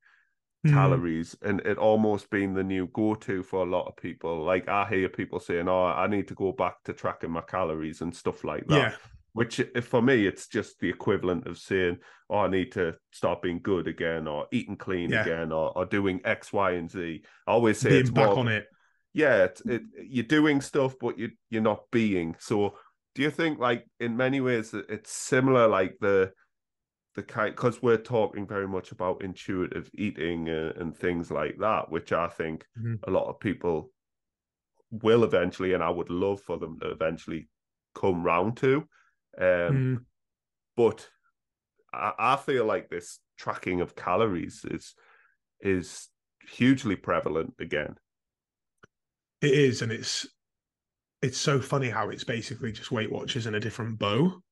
Hmm. 0.64 0.72
calories 0.72 1.36
and 1.42 1.60
it 1.60 1.78
almost 1.78 2.28
being 2.28 2.54
the 2.54 2.62
new 2.64 2.88
go-to 2.92 3.42
for 3.42 3.62
a 3.62 3.70
lot 3.70 3.86
of 3.86 3.96
people. 3.96 4.42
Like 4.42 4.68
i 4.68 4.88
hear 4.88 5.08
people 5.08 5.38
saying 5.38 5.68
oh 5.68 5.84
i 5.84 6.08
need 6.08 6.26
to 6.28 6.34
go 6.34 6.50
back 6.52 6.82
to 6.84 6.92
tracking 6.92 7.30
my 7.30 7.40
calories 7.42 8.00
and 8.00 8.14
stuff 8.14 8.42
like 8.42 8.66
that. 8.66 8.92
Yeah 8.92 8.96
which 9.36 9.60
for 9.82 10.00
me 10.02 10.26
it's 10.26 10.48
just 10.48 10.80
the 10.80 10.88
equivalent 10.88 11.46
of 11.46 11.58
saying 11.58 11.96
oh 12.30 12.38
i 12.38 12.48
need 12.48 12.72
to 12.72 12.94
start 13.12 13.42
being 13.42 13.60
good 13.62 13.86
again 13.86 14.26
or 14.26 14.46
eating 14.50 14.76
clean 14.76 15.10
Yeah. 15.10 15.22
again 15.22 15.52
or, 15.52 15.76
or 15.76 15.84
doing 15.84 16.20
x 16.24 16.52
y 16.52 16.72
and 16.72 16.90
z 16.90 17.22
i 17.46 17.50
always 17.52 17.78
say 17.78 17.90
being 17.90 18.00
it's 18.00 18.10
back 18.10 18.26
more 18.28 18.38
on 18.38 18.48
it 18.48 18.66
yeah 19.12 19.44
it, 19.44 19.60
it, 19.66 19.82
you're 20.08 20.24
doing 20.24 20.60
stuff 20.60 20.94
but 21.00 21.18
you 21.18 21.30
you're 21.50 21.62
not 21.62 21.82
being 21.92 22.34
so 22.38 22.76
do 23.14 23.22
you 23.22 23.30
think 23.30 23.58
like 23.58 23.86
in 24.00 24.16
many 24.16 24.40
ways 24.40 24.70
that 24.72 24.88
it's 24.90 25.12
similar 25.12 25.68
like 25.68 25.96
the 26.00 26.32
the 27.14 27.22
kind 27.22 27.54
because 27.54 27.80
we're 27.82 27.96
talking 27.96 28.46
very 28.46 28.68
much 28.68 28.92
about 28.92 29.22
intuitive 29.24 29.90
eating 29.94 30.48
uh, 30.50 30.72
and 30.76 30.94
things 30.96 31.30
like 31.30 31.56
that 31.58 31.90
which 31.90 32.12
i 32.12 32.28
think 32.28 32.64
Mhm. 32.78 32.98
a 33.06 33.10
lot 33.10 33.26
of 33.28 33.40
people 33.40 33.90
will 34.90 35.24
eventually 35.24 35.72
and 35.74 35.82
i 35.82 35.90
would 35.90 36.10
love 36.10 36.40
for 36.42 36.58
them 36.58 36.78
to 36.80 36.90
eventually 36.90 37.48
come 37.94 38.22
round 38.22 38.56
to 38.58 38.86
um 39.40 39.96
Hmm. 39.96 39.96
but 40.76 41.08
I, 41.92 42.12
I 42.18 42.36
feel 42.36 42.64
like 42.64 42.88
this 42.88 43.20
tracking 43.38 43.80
of 43.80 43.96
calories 43.96 44.64
is 44.64 44.94
is 45.60 46.08
hugely 46.48 46.96
prevalent 46.96 47.54
again 47.58 47.96
it 49.40 49.52
is 49.52 49.82
and 49.82 49.92
it's 49.92 50.26
it's 51.22 51.38
so 51.38 51.60
funny 51.60 51.90
how 51.90 52.08
it's 52.10 52.24
basically 52.24 52.72
just 52.72 52.92
weight 52.92 53.10
watchers 53.10 53.46
in 53.46 53.54
a 53.54 53.60
different 53.60 53.98
bow 53.98 54.42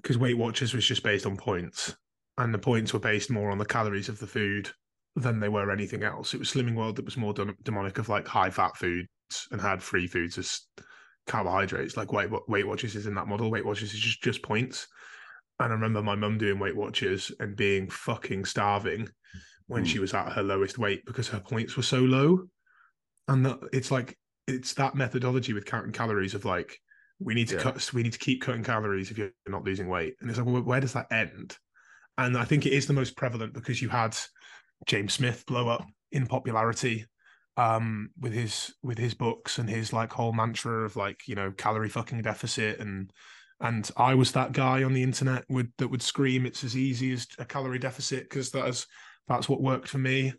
because 0.00 0.18
weight 0.18 0.38
watchers 0.38 0.74
was 0.74 0.86
just 0.86 1.02
based 1.02 1.26
on 1.26 1.36
points 1.36 1.94
and 2.38 2.52
the 2.52 2.58
points 2.58 2.92
were 2.92 3.00
based 3.00 3.30
more 3.30 3.50
on 3.50 3.58
the 3.58 3.64
calories 3.64 4.08
of 4.08 4.18
the 4.18 4.26
food 4.26 4.70
than 5.16 5.38
they 5.38 5.48
were 5.48 5.70
anything 5.70 6.02
else 6.02 6.32
it 6.34 6.38
was 6.38 6.52
slimming 6.52 6.74
world 6.74 6.96
that 6.96 7.04
was 7.04 7.16
more 7.16 7.34
dem- 7.34 7.56
demonic 7.62 7.98
of 7.98 8.08
like 8.08 8.26
high 8.26 8.50
fat 8.50 8.76
foods 8.76 9.08
and 9.50 9.60
had 9.60 9.82
free 9.82 10.06
foods 10.06 10.38
as 10.38 10.62
carbohydrates 11.26 11.96
like 11.96 12.12
weight, 12.12 12.30
weight 12.48 12.66
watchers 12.66 12.96
is 12.96 13.06
in 13.06 13.14
that 13.14 13.28
model. 13.28 13.50
Weight 13.50 13.64
watchers 13.66 13.94
is 13.94 14.00
just 14.00 14.22
just 14.22 14.42
points. 14.42 14.86
And 15.60 15.70
i 15.70 15.74
remember 15.74 16.02
my 16.02 16.14
mum 16.16 16.38
doing 16.38 16.58
weight 16.58 16.76
watchers 16.76 17.30
and 17.38 17.56
being 17.56 17.88
fucking 17.88 18.44
starving 18.46 19.08
when 19.66 19.82
Hmm. 19.82 19.86
she 19.86 19.98
was 20.00 20.12
at 20.14 20.32
her 20.32 20.42
lowest 20.42 20.78
weight 20.78 21.04
because 21.04 21.28
her 21.28 21.40
points 21.40 21.76
were 21.76 21.82
so 21.84 22.00
low. 22.00 22.48
And 23.28 23.46
that 23.46 23.58
it's 23.72 23.90
like 23.90 24.18
it's 24.48 24.74
that 24.74 24.94
methodology 24.96 25.52
with 25.52 25.64
counting 25.66 25.92
calories 25.92 26.34
of 26.34 26.44
like 26.44 26.78
we 27.20 27.34
need 27.34 27.48
to 27.48 27.54
Yeah. 27.56 27.62
cut 27.62 27.92
we 27.92 28.02
need 28.02 28.12
to 28.14 28.18
keep 28.18 28.42
cutting 28.42 28.64
calories 28.64 29.10
if 29.10 29.18
you're 29.18 29.30
not 29.46 29.64
losing 29.64 29.88
weight. 29.88 30.16
And 30.20 30.28
it's 30.28 30.38
like 30.38 30.46
well, 30.48 30.62
where 30.62 30.80
does 30.80 30.94
that 30.94 31.12
end? 31.12 31.56
And 32.18 32.36
I 32.36 32.44
think 32.44 32.66
it 32.66 32.72
is 32.72 32.86
the 32.86 32.92
most 32.92 33.16
prevalent 33.16 33.54
because 33.54 33.80
you 33.80 33.88
had 33.88 34.16
James 34.86 35.14
Smith 35.14 35.44
blow 35.46 35.68
up 35.68 35.86
in 36.10 36.26
popularity 36.26 37.06
um 37.56 38.10
with 38.18 38.32
his 38.32 38.72
with 38.82 38.98
his 38.98 39.14
books 39.14 39.58
and 39.58 39.68
his 39.68 39.92
like 39.92 40.12
whole 40.12 40.32
mantra 40.32 40.84
of 40.84 40.96
like 40.96 41.20
you 41.26 41.34
know 41.34 41.50
calorie 41.52 41.88
fucking 41.88 42.22
deficit 42.22 42.78
and 42.80 43.12
and 43.60 43.90
I 43.96 44.14
was 44.14 44.32
that 44.32 44.52
guy 44.52 44.82
on 44.82 44.92
the 44.92 45.02
internet 45.02 45.44
would 45.48 45.72
that 45.78 45.88
would 45.88 46.02
scream 46.02 46.46
it's 46.46 46.64
as 46.64 46.76
easy 46.76 47.12
as 47.12 47.26
a 47.38 47.44
calorie 47.44 47.78
deficit 47.78 48.24
because 48.24 48.50
that 48.52 48.66
is 48.66 48.86
that's 49.28 49.48
what 49.48 49.62
worked 49.62 49.88
for 49.88 49.98
me 49.98 50.32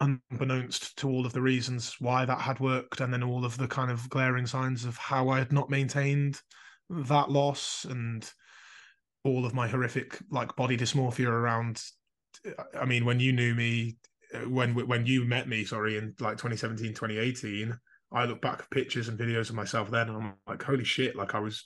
unbeknownst 0.00 0.96
to 0.98 1.08
all 1.08 1.24
of 1.24 1.32
the 1.32 1.40
reasons 1.40 1.96
why 2.00 2.24
that 2.24 2.40
had 2.40 2.60
worked 2.60 3.00
and 3.00 3.12
then 3.12 3.22
all 3.22 3.44
of 3.44 3.56
the 3.56 3.66
kind 3.66 3.90
of 3.90 4.08
glaring 4.10 4.46
signs 4.46 4.84
of 4.84 4.96
how 4.98 5.30
I 5.30 5.38
had 5.38 5.52
not 5.52 5.70
maintained 5.70 6.40
that 6.90 7.30
loss 7.30 7.86
and 7.88 8.30
all 9.24 9.46
of 9.46 9.54
my 9.54 9.66
horrific 9.66 10.18
like 10.30 10.54
body 10.54 10.76
dysmorphia 10.76 11.28
around 11.28 11.82
I 12.78 12.84
mean 12.84 13.06
when 13.06 13.20
you 13.20 13.32
knew 13.32 13.54
me 13.54 13.96
when 14.46 14.74
when 14.74 15.06
you 15.06 15.24
met 15.24 15.48
me, 15.48 15.64
sorry, 15.64 15.96
in 15.96 16.14
like 16.20 16.36
2017, 16.36 16.94
2018, 16.94 17.78
I 18.12 18.24
look 18.24 18.40
back 18.40 18.60
at 18.60 18.70
pictures 18.70 19.08
and 19.08 19.18
videos 19.18 19.50
of 19.50 19.56
myself 19.56 19.90
then, 19.90 20.08
and 20.08 20.16
I'm 20.16 20.34
like, 20.46 20.62
holy 20.62 20.84
shit! 20.84 21.16
Like 21.16 21.34
I 21.34 21.40
was 21.40 21.64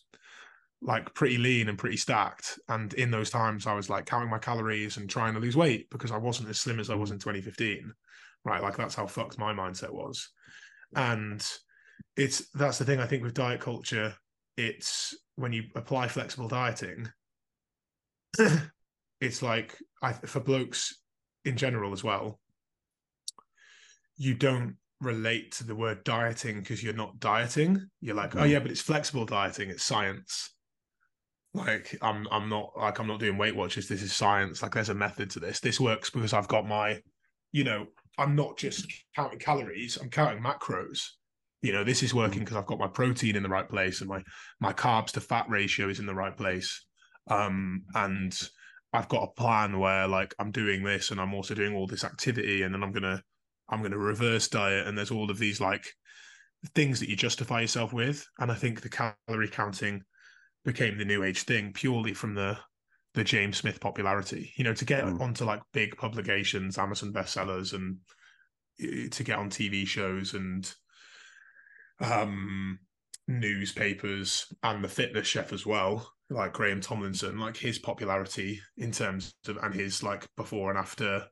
like 0.82 1.12
pretty 1.14 1.36
lean 1.36 1.68
and 1.68 1.78
pretty 1.78 1.96
stacked, 1.96 2.58
and 2.68 2.92
in 2.94 3.10
those 3.10 3.30
times, 3.30 3.66
I 3.66 3.74
was 3.74 3.90
like 3.90 4.06
counting 4.06 4.30
my 4.30 4.38
calories 4.38 4.96
and 4.96 5.08
trying 5.08 5.34
to 5.34 5.40
lose 5.40 5.56
weight 5.56 5.88
because 5.90 6.10
I 6.10 6.16
wasn't 6.16 6.48
as 6.48 6.60
slim 6.60 6.80
as 6.80 6.90
I 6.90 6.94
was 6.94 7.10
mm. 7.10 7.14
in 7.14 7.18
2015. 7.18 7.92
Right, 8.44 8.62
like 8.62 8.76
that's 8.76 8.94
how 8.94 9.06
fucked 9.06 9.38
my 9.38 9.52
mindset 9.52 9.92
was, 9.92 10.30
and 10.94 11.46
it's 12.16 12.48
that's 12.50 12.78
the 12.78 12.84
thing 12.84 13.00
I 13.00 13.06
think 13.06 13.22
with 13.22 13.34
diet 13.34 13.60
culture. 13.60 14.14
It's 14.56 15.14
when 15.36 15.52
you 15.52 15.64
apply 15.74 16.08
flexible 16.08 16.48
dieting, 16.48 17.08
it's 19.20 19.42
like 19.42 19.76
I, 20.02 20.12
for 20.12 20.40
blokes 20.40 21.02
in 21.44 21.56
general 21.56 21.92
as 21.92 22.04
well 22.04 22.38
you 24.20 24.34
don't 24.34 24.76
relate 25.00 25.50
to 25.50 25.64
the 25.64 25.74
word 25.74 26.04
dieting 26.04 26.60
because 26.60 26.82
you're 26.82 26.92
not 26.92 27.18
dieting. 27.18 27.88
You're 28.02 28.14
like, 28.14 28.36
oh 28.36 28.44
yeah, 28.44 28.58
but 28.58 28.70
it's 28.70 28.82
flexible 28.82 29.24
dieting. 29.24 29.70
It's 29.70 29.82
science. 29.82 30.54
Like 31.54 31.96
I'm, 32.02 32.28
I'm 32.30 32.50
not 32.50 32.72
like 32.76 32.98
I'm 32.98 33.06
not 33.06 33.18
doing 33.18 33.38
Weight 33.38 33.56
Watchers. 33.56 33.88
This 33.88 34.02
is 34.02 34.12
science. 34.12 34.62
Like 34.62 34.74
there's 34.74 34.90
a 34.90 34.94
method 34.94 35.30
to 35.30 35.40
this. 35.40 35.60
This 35.60 35.80
works 35.80 36.10
because 36.10 36.34
I've 36.34 36.48
got 36.48 36.68
my, 36.68 37.00
you 37.50 37.64
know, 37.64 37.86
I'm 38.18 38.36
not 38.36 38.58
just 38.58 38.86
counting 39.16 39.38
calories. 39.38 39.96
I'm 39.96 40.10
counting 40.10 40.42
macros. 40.44 41.00
You 41.62 41.72
know, 41.72 41.82
this 41.82 42.02
is 42.02 42.12
working 42.12 42.40
because 42.40 42.58
I've 42.58 42.66
got 42.66 42.78
my 42.78 42.88
protein 42.88 43.36
in 43.36 43.42
the 43.42 43.48
right 43.48 43.68
place 43.68 44.02
and 44.02 44.10
my 44.10 44.22
my 44.60 44.74
carbs 44.74 45.12
to 45.12 45.22
fat 45.22 45.46
ratio 45.48 45.88
is 45.88 45.98
in 45.98 46.04
the 46.04 46.14
right 46.14 46.36
place. 46.36 46.84
Um, 47.30 47.84
and 47.94 48.38
I've 48.92 49.08
got 49.08 49.22
a 49.22 49.40
plan 49.40 49.78
where 49.78 50.06
like 50.06 50.34
I'm 50.38 50.50
doing 50.50 50.84
this 50.84 51.10
and 51.10 51.18
I'm 51.18 51.32
also 51.32 51.54
doing 51.54 51.74
all 51.74 51.86
this 51.86 52.04
activity 52.04 52.62
and 52.62 52.74
then 52.74 52.82
I'm 52.82 52.92
gonna 52.92 53.22
I'm 53.70 53.80
going 53.80 53.92
to 53.92 53.98
reverse 53.98 54.48
diet, 54.48 54.86
and 54.86 54.96
there's 54.96 55.10
all 55.10 55.30
of 55.30 55.38
these 55.38 55.60
like 55.60 55.84
things 56.74 57.00
that 57.00 57.08
you 57.08 57.16
justify 57.16 57.62
yourself 57.62 57.92
with. 57.92 58.26
And 58.38 58.50
I 58.50 58.54
think 58.54 58.80
the 58.80 58.88
calorie 58.88 59.48
counting 59.48 60.02
became 60.64 60.98
the 60.98 61.04
new 61.04 61.22
age 61.24 61.42
thing 61.42 61.72
purely 61.72 62.12
from 62.14 62.34
the 62.34 62.58
the 63.14 63.24
James 63.24 63.56
Smith 63.56 63.80
popularity. 63.80 64.52
You 64.56 64.64
know, 64.64 64.74
to 64.74 64.84
get 64.84 65.04
mm. 65.04 65.20
onto 65.20 65.44
like 65.44 65.62
big 65.72 65.96
publications, 65.96 66.78
Amazon 66.78 67.12
bestsellers, 67.12 67.72
and 67.72 67.98
uh, 68.82 69.08
to 69.10 69.24
get 69.24 69.38
on 69.38 69.50
TV 69.50 69.86
shows 69.86 70.34
and 70.34 70.72
um 72.00 72.78
newspapers 73.28 74.52
and 74.62 74.82
the 74.82 74.88
fitness 74.88 75.26
chef 75.26 75.52
as 75.52 75.64
well 75.64 76.10
like 76.30 76.52
graeme 76.52 76.80
tomlinson 76.80 77.38
like 77.38 77.56
his 77.56 77.78
popularity 77.78 78.60
in 78.76 78.90
terms 78.90 79.34
of 79.46 79.56
and 79.58 79.74
his 79.74 80.02
like 80.02 80.26
before 80.36 80.70
and 80.70 80.78
after 80.78 81.24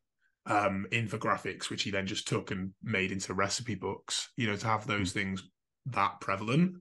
um, 0.49 0.87
infographics, 0.91 1.71
which 1.71 1.83
he 1.85 1.91
then 1.91 2.07
just 2.07 2.27
took 2.27 2.51
and 2.51 2.73
made 2.83 3.13
into 3.13 3.35
recipe 3.35 3.75
books. 3.75 4.31
You 4.37 4.49
know, 4.49 4.57
to 4.57 4.67
have 4.67 4.87
those 4.87 5.13
hmm. 5.13 5.21
things 5.21 5.43
that 5.87 6.21
prevalent, 6.21 6.79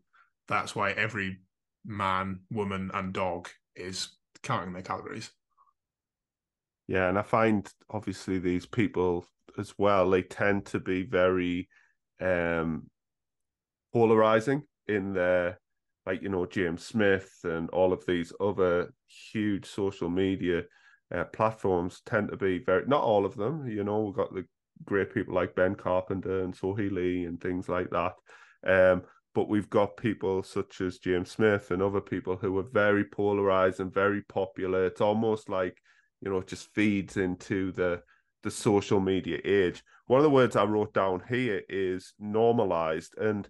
that's 0.48 0.76
why 0.76 0.92
every 0.92 1.38
man, 1.86 2.40
woman, 2.50 2.90
and 2.94 3.14
dog 3.14 3.50
is 3.76 4.10
counting 4.42 4.74
their 4.74 4.82
calories. 4.82 5.32
Yeah, 6.88 7.10
and 7.10 7.20
I 7.20 7.22
find 7.22 7.70
obviously 7.90 8.40
these 8.40 8.66
people 8.66 9.26
as 9.58 9.74
well, 9.78 10.10
they 10.10 10.22
tend 10.22 10.66
to 10.68 10.80
be 10.80 11.04
very 11.04 11.68
um 12.20 12.90
polarizing 13.94 14.64
in 14.88 15.14
their 15.14 15.60
like 16.06 16.22
you 16.22 16.30
know 16.30 16.46
James 16.46 16.84
Smith 16.84 17.30
and 17.44 17.70
all 17.72 17.94
of 17.94 18.06
these 18.06 18.34
other 18.40 18.94
huge 19.32 19.66
social 19.66 20.10
media 20.10 20.64
uh, 21.14 21.24
platforms 21.26 22.02
tend 22.06 22.30
to 22.30 22.38
be 22.38 22.60
very 22.60 22.86
not 22.88 23.04
all 23.04 23.26
of 23.26 23.36
them. 23.36 23.68
You 23.68 23.84
know, 23.84 24.02
we've 24.02 24.16
got 24.16 24.34
the 24.34 24.46
great 24.84 25.14
people 25.14 25.34
like 25.34 25.56
Ben 25.56 25.76
Carpenter 25.76 26.44
and 26.44 26.56
Sohee 26.56 26.92
Lee 26.92 27.26
and 27.26 27.40
things 27.40 27.70
like 27.70 27.90
that. 27.92 28.14
Um, 28.66 29.04
but 29.34 29.50
we've 29.50 29.70
got 29.70 29.98
people 29.98 30.44
such 30.44 30.82
as 30.82 30.98
James 30.98 31.32
Smith 31.32 31.72
and 31.72 31.82
other 31.82 32.02
people 32.02 32.36
who 32.36 32.58
are 32.58 32.70
very 32.74 33.06
polarized 33.06 33.80
and 33.80 33.94
very 33.94 34.24
popular. 34.24 34.86
It's 34.86 35.02
almost 35.02 35.50
like 35.50 35.78
you 36.22 36.32
know, 36.32 36.40
it 36.40 36.48
just 36.48 36.74
feeds 36.74 37.18
into 37.18 37.72
the 37.72 38.02
the 38.44 38.52
social 38.52 39.00
media 39.00 39.40
age. 39.44 39.84
One 40.08 40.20
of 40.20 40.24
the 40.24 40.30
words 40.30 40.56
I 40.56 40.64
wrote 40.64 40.94
down 40.94 41.22
here 41.28 41.62
is 41.70 42.14
normalized 42.20 43.18
and 43.18 43.48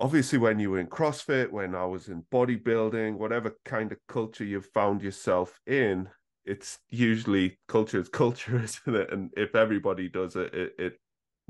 obviously 0.00 0.38
when 0.38 0.58
you 0.58 0.70
were 0.70 0.78
in 0.78 0.86
CrossFit, 0.86 1.50
when 1.50 1.74
I 1.74 1.84
was 1.84 2.08
in 2.08 2.22
bodybuilding, 2.32 3.16
whatever 3.16 3.56
kind 3.64 3.92
of 3.92 3.98
culture 4.06 4.44
you've 4.44 4.66
found 4.66 5.02
yourself 5.02 5.58
in, 5.66 6.08
it's 6.48 6.78
usually 6.88 7.58
culture 7.68 8.00
is 8.00 8.08
culture, 8.08 8.58
isn't 8.62 8.94
it? 8.94 9.12
And 9.12 9.30
if 9.36 9.54
everybody 9.54 10.08
does 10.08 10.36
it, 10.36 10.54
it, 10.54 10.72
it 10.78 11.00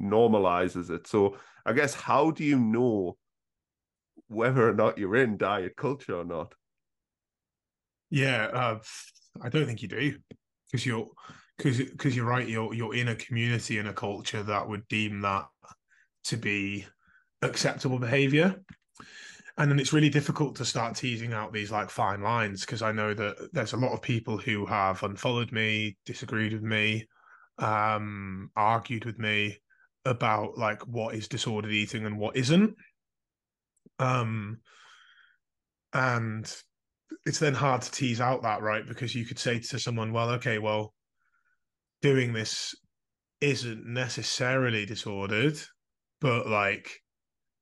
normalizes 0.01 0.91
it. 0.91 1.07
So 1.07 1.37
I 1.65 1.73
guess 1.73 1.95
how 1.95 2.31
do 2.31 2.45
you 2.45 2.59
know 2.59 3.17
whether 4.27 4.69
or 4.69 4.75
not 4.75 4.99
you're 4.99 5.17
in 5.17 5.37
diet 5.37 5.77
culture 5.77 6.17
or 6.17 6.25
not? 6.25 6.55
Yeah, 8.11 8.45
uh, 8.53 8.79
I 9.43 9.49
don't 9.49 9.67
think 9.67 9.83
you 9.83 9.89
do 9.89 10.17
because 10.67 10.85
you're 10.85 11.09
because 11.57 11.79
because 11.79 12.17
you're 12.17 12.27
right. 12.27 12.49
You're 12.49 12.75
you're 12.75 12.95
in 12.95 13.09
a 13.09 13.15
community 13.15 13.79
and 13.79 13.89
a 13.89 13.93
culture 13.93 14.43
that 14.43 14.69
would 14.69 14.89
deem 14.89 15.21
that 15.21 15.47
to 16.25 16.37
be 16.37 16.87
acceptable 17.43 17.99
behavior 17.99 18.57
and 19.59 19.69
then 19.69 19.81
it's 19.81 19.93
really 19.93 20.09
difficult 20.09 20.55
to 20.57 20.65
start 20.65 20.95
teasing 20.95 21.33
out 21.33 21.53
these 21.53 21.73
like 21.73 21.91
fine 21.91 22.23
lines 22.23 22.61
because 22.61 22.81
I 22.81 22.93
know 22.93 23.13
that 23.13 23.51
there's 23.53 23.73
a 23.73 23.77
lot 23.79 23.93
of 23.93 24.01
people 24.01 24.39
who 24.39 24.65
have 24.67 25.03
unfollowed 25.03 25.51
me, 25.51 25.97
disagreed 26.07 26.53
with 26.53 26.63
me, 26.63 27.09
um, 27.59 28.51
argued 28.55 29.05
with 29.05 29.19
me 29.19 29.59
about 30.05 30.57
like 30.57 30.87
what 30.87 31.17
is 31.17 31.27
disordered 31.27 31.73
eating 31.73 32.07
and 32.07 32.21
what 32.21 32.37
isn't. 32.37 32.77
Um, 33.99 34.59
and 35.93 36.55
it's 37.27 37.41
then 37.41 37.55
hard 37.55 37.83
to 37.83 37.91
tease 37.91 38.21
out 38.21 38.43
that 38.43 38.63
right 38.63 38.87
because 38.87 39.13
you 39.13 39.27
could 39.27 39.41
say 39.41 39.59
to 39.59 39.79
someone, 39.81 40.13
well, 40.13 40.31
okay, 40.31 40.59
well, 40.59 40.95
doing 42.01 42.33
this 42.33 42.77
isn't 43.41 43.85
necessarily 43.85 44.87
disordered, 44.87 45.59
but 46.21 46.47
like 46.47 47.01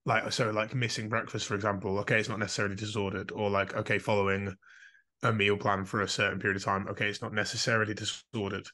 like 0.06 0.32
so 0.32 0.50
like 0.50 0.74
missing 0.74 1.08
breakfast 1.08 1.46
for 1.46 1.54
example 1.54 1.98
okay 1.98 2.18
it's 2.18 2.28
not 2.28 2.38
necessarily 2.38 2.76
disordered 2.76 3.32
or 3.32 3.50
like 3.50 3.74
okay 3.74 3.98
following 3.98 4.54
a 5.24 5.32
meal 5.32 5.56
plan 5.56 5.84
for 5.84 6.02
a 6.02 6.08
certain 6.08 6.38
period 6.38 6.56
of 6.56 6.64
time 6.64 6.86
okay 6.88 7.08
it's 7.08 7.22
not 7.22 7.34
necessarily 7.34 7.92
disordered. 7.92 8.66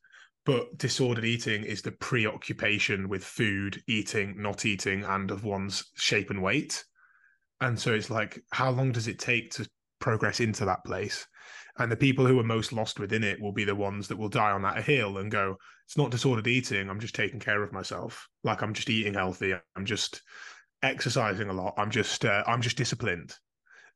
But 0.44 0.76
disordered 0.76 1.24
eating 1.24 1.62
is 1.62 1.82
the 1.82 1.92
preoccupation 1.92 3.08
with 3.08 3.24
food 3.24 3.80
eating 3.86 4.34
not 4.42 4.66
eating 4.66 5.04
and 5.04 5.30
of 5.30 5.44
one's 5.44 5.84
shape 5.94 6.30
and 6.30 6.42
weight. 6.42 6.84
And 7.60 7.78
so 7.78 7.94
it's 7.94 8.10
like 8.10 8.42
how 8.50 8.70
long 8.70 8.90
does 8.90 9.06
it 9.06 9.20
take 9.20 9.52
to 9.52 9.68
progress 10.00 10.40
into 10.40 10.64
that 10.64 10.84
place? 10.84 11.26
And 11.78 11.90
the 11.90 11.96
people 11.96 12.26
who 12.26 12.40
are 12.40 12.44
most 12.44 12.72
lost 12.72 12.98
within 12.98 13.22
it 13.22 13.40
will 13.40 13.52
be 13.52 13.64
the 13.64 13.76
ones 13.76 14.08
that 14.08 14.18
will 14.18 14.28
die 14.28 14.50
on 14.50 14.62
that 14.62 14.84
hill 14.84 15.18
and 15.18 15.30
go 15.30 15.56
it's 15.86 15.96
not 15.96 16.10
disordered 16.10 16.46
eating 16.46 16.90
i'm 16.90 17.00
just 17.00 17.14
taking 17.14 17.40
care 17.40 17.62
of 17.62 17.72
myself. 17.72 18.28
Like 18.42 18.62
i'm 18.62 18.74
just 18.74 18.90
eating 18.90 19.14
healthy 19.14 19.54
i'm 19.76 19.86
just 19.86 20.22
exercising 20.82 21.48
a 21.48 21.52
lot. 21.52 21.74
I'm 21.76 21.90
just 21.90 22.24
uh, 22.24 22.44
I'm 22.46 22.62
just 22.62 22.76
disciplined. 22.76 23.34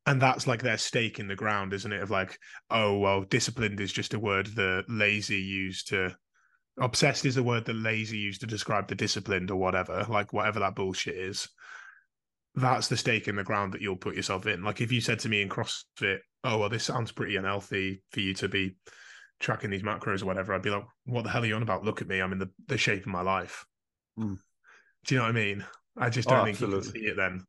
And 0.07 0.23
that's 0.23 0.47
like 0.47 0.63
their 0.63 0.79
stake 0.79 1.19
in 1.19 1.27
the 1.27 1.35
ground, 1.35 1.73
isn't 1.73 1.93
it? 1.93 2.03
Of 2.03 2.11
like, 2.11 2.39
oh 2.71 2.99
well, 2.99 3.23
disciplined 3.23 3.81
is 3.81 3.93
just 3.93 4.15
a 4.15 4.21
word 4.21 4.47
that 4.55 4.85
lazy 4.89 5.41
used 5.41 5.89
to 5.89 6.17
obsessed 6.79 7.25
is 7.25 7.37
a 7.37 7.43
word 7.43 7.65
that 7.65 7.75
lazy 7.75 8.19
used 8.19 8.41
to 8.41 8.47
describe 8.47 8.87
the 8.89 8.95
disciplined 8.95 9.51
or 9.51 9.57
whatever, 9.57 10.07
like 10.09 10.33
whatever 10.33 10.61
that 10.61 10.75
bullshit 10.75 11.17
is. 11.17 11.49
That's 12.55 12.89
the 12.89 12.97
stake 12.97 13.29
in 13.29 13.37
the 13.37 13.45
ground 13.45 13.75
that 13.75 13.83
you'll 13.83 13.97
put 13.97 14.15
yourself 14.15 14.47
in. 14.47 14.63
Like 14.63 14.81
if 14.81 14.93
you 14.93 15.01
said 15.01 15.19
to 15.21 15.29
me 15.29 15.43
in 15.43 15.49
CrossFit, 15.49 16.19
oh 16.45 16.59
well, 16.59 16.69
this 16.69 16.85
sounds 16.85 17.13
pretty 17.13 17.37
unhealthy 17.37 18.03
for 18.11 18.21
you 18.21 18.35
to 18.35 18.49
be 18.49 18.77
tracking 19.41 19.71
these 19.71 19.83
macros 19.83 20.23
or 20.23 20.27
whatever, 20.27 20.55
I'd 20.55 20.63
be 20.63 20.71
like, 20.71 20.85
what 21.05 21.25
the 21.25 21.31
hell 21.31 21.43
are 21.43 21.47
you 21.47 21.57
on 21.57 21.63
about? 21.63 21.85
Look 21.85 22.01
at 22.01 22.09
me, 22.09 22.21
I'm 22.21 22.33
in 22.33 22.39
the, 22.39 22.51
the 22.69 22.79
shape 22.79 23.03
of 23.03 23.09
my 23.09 23.23
life. 23.23 23.67
Mm. 24.19 24.39
Do 25.07 25.15
you 25.15 25.19
know 25.19 25.25
what 25.25 25.31
I 25.31 25.33
mean? 25.33 25.65
I 25.99 26.11
just 26.11 26.29
don't 26.29 26.41
oh, 26.41 26.45
think 26.45 26.57
absolutely. 26.57 26.87
you 26.87 26.93
can 26.93 27.03
see 27.03 27.07
it 27.09 27.17
then. 27.17 27.45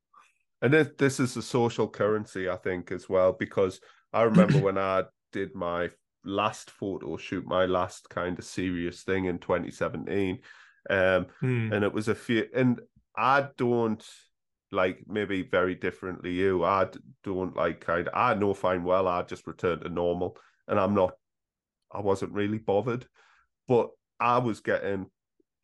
And 0.62 0.74
this, 0.74 0.90
this 0.98 1.20
is 1.20 1.38
a 1.38 1.42
social 1.42 1.88
currency, 1.88 2.50
I 2.50 2.56
think, 2.56 2.92
as 2.92 3.08
well, 3.08 3.34
because 3.34 3.80
I 4.14 4.24
remember 4.24 4.60
when 4.60 4.78
I 4.78 5.04
did 5.32 5.54
my 5.54 5.90
last 6.24 6.72
photo 6.72 7.18
shoot, 7.18 7.46
my 7.46 7.66
last 7.66 8.10
kind 8.10 8.38
of 8.40 8.46
serious 8.46 9.04
thing 9.04 9.26
in 9.26 9.40
2017. 9.40 10.40
Um, 10.90 11.28
Mm. 11.44 11.74
and 11.74 11.84
it 11.84 11.92
was 11.92 12.08
a 12.08 12.16
few, 12.16 12.48
and 12.56 12.80
I 13.18 13.48
don't 13.58 14.04
like 14.72 15.04
maybe 15.08 15.42
very 15.44 15.76
differently 15.76 16.32
you. 16.32 16.64
I 16.64 16.88
don't 17.24 17.56
like 17.56 17.82
kind 17.82 18.08
of, 18.08 18.14
I 18.16 18.34
know 18.36 18.54
fine 18.54 18.84
well, 18.84 19.08
I 19.08 19.24
just 19.24 19.48
returned 19.48 19.82
to 19.82 19.90
normal 19.90 20.38
and 20.68 20.80
I'm 20.80 20.94
not, 20.94 21.14
I 21.92 22.02
wasn't 22.02 22.34
really 22.34 22.58
bothered, 22.58 23.06
but 23.68 23.90
I 24.20 24.40
was 24.40 24.60
getting 24.60 25.08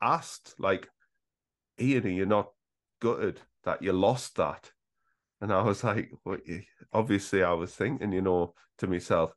asked, 0.02 0.56
like, 0.58 0.89
Ian, 1.80 2.06
are 2.06 2.10
you 2.10 2.26
not 2.26 2.52
gutted 3.04 3.42
that 3.66 3.82
you 3.82 3.92
lost 3.92 4.38
that? 4.38 4.72
And 5.42 5.52
I 5.52 5.62
was 5.62 5.84
like, 5.84 6.10
well, 6.24 6.38
obviously, 6.94 7.44
I 7.44 7.52
was 7.52 7.76
thinking, 7.76 8.13
you 8.13 8.22
know, 8.22 8.54
to 8.78 8.88
myself, 8.88 9.34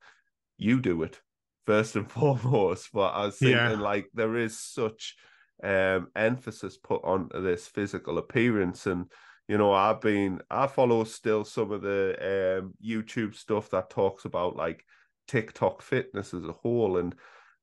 you 0.57 0.81
do 0.81 1.03
it 1.03 1.21
first 1.67 1.97
and 1.97 2.09
foremost. 2.19 2.91
But 2.93 3.13
I 3.15 3.27
was 3.27 3.39
thinking, 3.39 3.57
Yeah. 3.57 3.91
like, 3.91 4.07
there 4.15 4.37
is 4.37 4.57
such 4.57 5.17
um, 5.65 6.09
emphasis 6.15 6.77
put 6.77 7.03
onto 7.03 7.43
this 7.43 7.67
physical 7.67 8.19
appearance. 8.19 8.87
And, 8.87 9.11
you 9.49 9.59
know, 9.59 9.73
I've 9.73 10.01
been, 10.01 10.41
I 10.49 10.69
follow 10.69 11.03
still 11.03 11.45
some 11.45 11.73
of 11.73 11.83
the 11.83 12.61
um, 12.61 12.75
YouTube 12.81 13.35
stuff 13.35 13.71
that 13.71 13.91
talks 13.91 14.25
about 14.25 14.55
like 14.55 14.85
TikTok 15.27 15.83
fitness 15.83 16.33
as 16.35 16.45
a 16.45 16.53
whole 16.53 16.99
and 16.99 17.17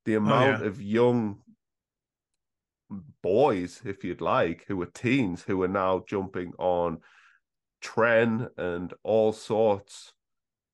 the 0.04 0.16
amount 0.16 0.62
yeah. 0.62 0.68
of 0.68 0.82
young 0.82 1.40
boys, 3.22 3.82
if 3.86 4.04
you'd 4.04 4.22
like, 4.22 4.66
who 4.68 4.82
are 4.82 4.88
teens 4.88 5.44
who 5.44 5.62
are 5.64 5.68
now 5.68 6.04
jumping 6.08 6.54
on 6.58 7.00
tren 7.82 8.50
and 8.58 8.94
all 9.04 9.34
sorts 9.34 10.14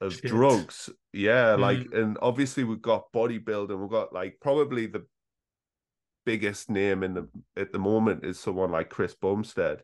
of 0.01 0.13
Shit. 0.13 0.25
drugs. 0.25 0.89
Yeah, 1.13 1.55
Mm. 1.55 1.60
like 1.60 1.93
and 1.93 2.17
obviously 2.21 2.63
we've 2.63 2.82
got 2.82 3.12
bodybuilding, 3.12 3.79
we've 3.79 3.89
got 3.89 4.13
like 4.13 4.38
probably 4.41 4.88
the 4.88 5.05
biggest 6.25 6.69
name 6.69 7.03
in 7.03 7.13
the 7.13 7.29
at 7.58 7.71
the 7.71 7.79
moment 7.79 8.23
is 8.23 8.39
someone 8.39 8.71
like 8.71 8.89
Chris 8.89 9.15
Bumstead. 9.15 9.84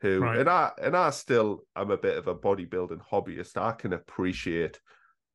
Who 0.00 0.20
Right. 0.20 0.38
and 0.38 0.48
I 0.48 0.70
and 0.80 0.96
I 0.96 1.10
still 1.10 1.64
am 1.74 1.90
a 1.90 1.96
bit 1.96 2.16
of 2.16 2.28
a 2.28 2.34
bodybuilding 2.34 3.00
hobbyist. 3.10 3.56
I 3.56 3.72
can 3.72 3.92
appreciate 3.92 4.80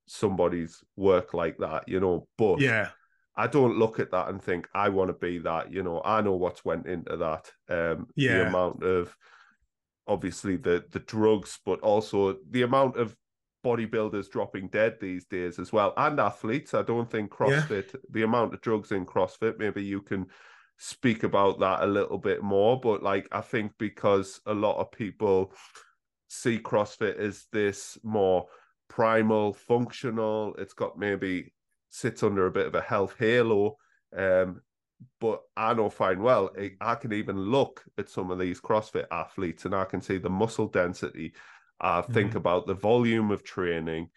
somebody's 0.08 0.84
work 0.96 1.34
like 1.34 1.58
that, 1.58 1.88
you 1.88 2.00
know, 2.00 2.28
but 2.38 2.60
Yeah. 2.60 2.92
I 3.36 3.48
don't 3.48 3.80
look 3.80 4.00
at 4.00 4.12
that 4.12 4.30
and 4.30 4.42
think 4.42 4.68
I 4.74 4.90
want 4.90 5.10
to 5.10 5.14
be 5.14 5.40
that. 5.40 5.72
You 5.72 5.84
know, 5.84 6.02
I 6.04 6.22
know 6.22 6.34
what's 6.34 6.64
went 6.64 6.86
into 6.86 7.18
that. 7.18 7.52
Um, 7.70 8.08
the 8.44 8.48
amount 8.48 8.84
of 8.84 9.16
obviously 10.08 10.58
the 10.58 10.84
the 10.92 11.00
drugs, 11.00 11.60
but 11.66 11.80
also 11.80 12.38
the 12.50 12.62
amount 12.62 12.98
of 12.98 13.16
bodybuilders 13.66 14.30
dropping 14.30 14.68
dead 14.68 14.98
these 15.00 15.26
days 15.26 15.58
as 15.58 15.72
well, 15.72 15.94
and 15.98 16.20
athletes. 16.20 16.74
I 16.74 16.84
don't 16.84 17.10
think 17.10 17.32
CrossFit, 17.32 17.96
the 18.12 18.24
amount 18.24 18.54
of 18.54 18.62
drugs 18.62 18.92
in 18.92 19.06
CrossFit, 19.06 19.58
maybe 19.58 19.84
you 19.84 20.02
can 20.02 20.28
speak 20.78 21.24
about 21.24 21.60
that 21.60 21.82
a 21.82 21.88
little 21.88 22.18
bit 22.18 22.44
more. 22.44 22.80
But 22.80 23.02
like, 23.02 23.28
I 23.32 23.42
think 23.42 23.72
because 23.80 24.42
a 24.46 24.54
lot 24.54 24.78
of 24.78 24.92
people 24.92 25.54
see 26.28 26.60
CrossFit 26.60 27.18
as 27.18 27.46
this 27.52 27.98
more 28.04 28.48
primal, 28.90 29.54
functional. 29.54 30.56
It's 30.58 30.74
got 30.74 30.98
maybe 30.98 31.54
sits 31.94 32.24
under 32.24 32.48
a 32.48 32.52
bit 32.52 32.66
of 32.66 32.74
a 32.76 32.82
health 32.82 33.16
halo. 33.20 33.78
Um, 34.16 34.62
but 35.20 35.44
I 35.56 35.74
know 35.74 35.90
fine 35.90 36.22
well, 36.22 36.50
I- 36.82 36.96
can 36.96 37.14
even 37.14 37.38
look 37.38 37.84
at 37.98 38.10
some 38.10 38.32
of 38.32 38.40
these 38.40 38.60
CrossFit 38.60 39.06
athletes 39.12 39.66
and 39.66 39.76
I 39.76 39.86
can 39.86 40.02
see 40.02 40.18
the 40.18 40.30
muscle 40.30 40.68
density. 40.68 41.36
I 41.80 42.02
think 42.02 42.34
Mhm. 42.34 42.38
about 42.38 42.66
the 42.66 42.74
volume 42.74 43.30
of 43.30 43.44
training, 43.44 44.10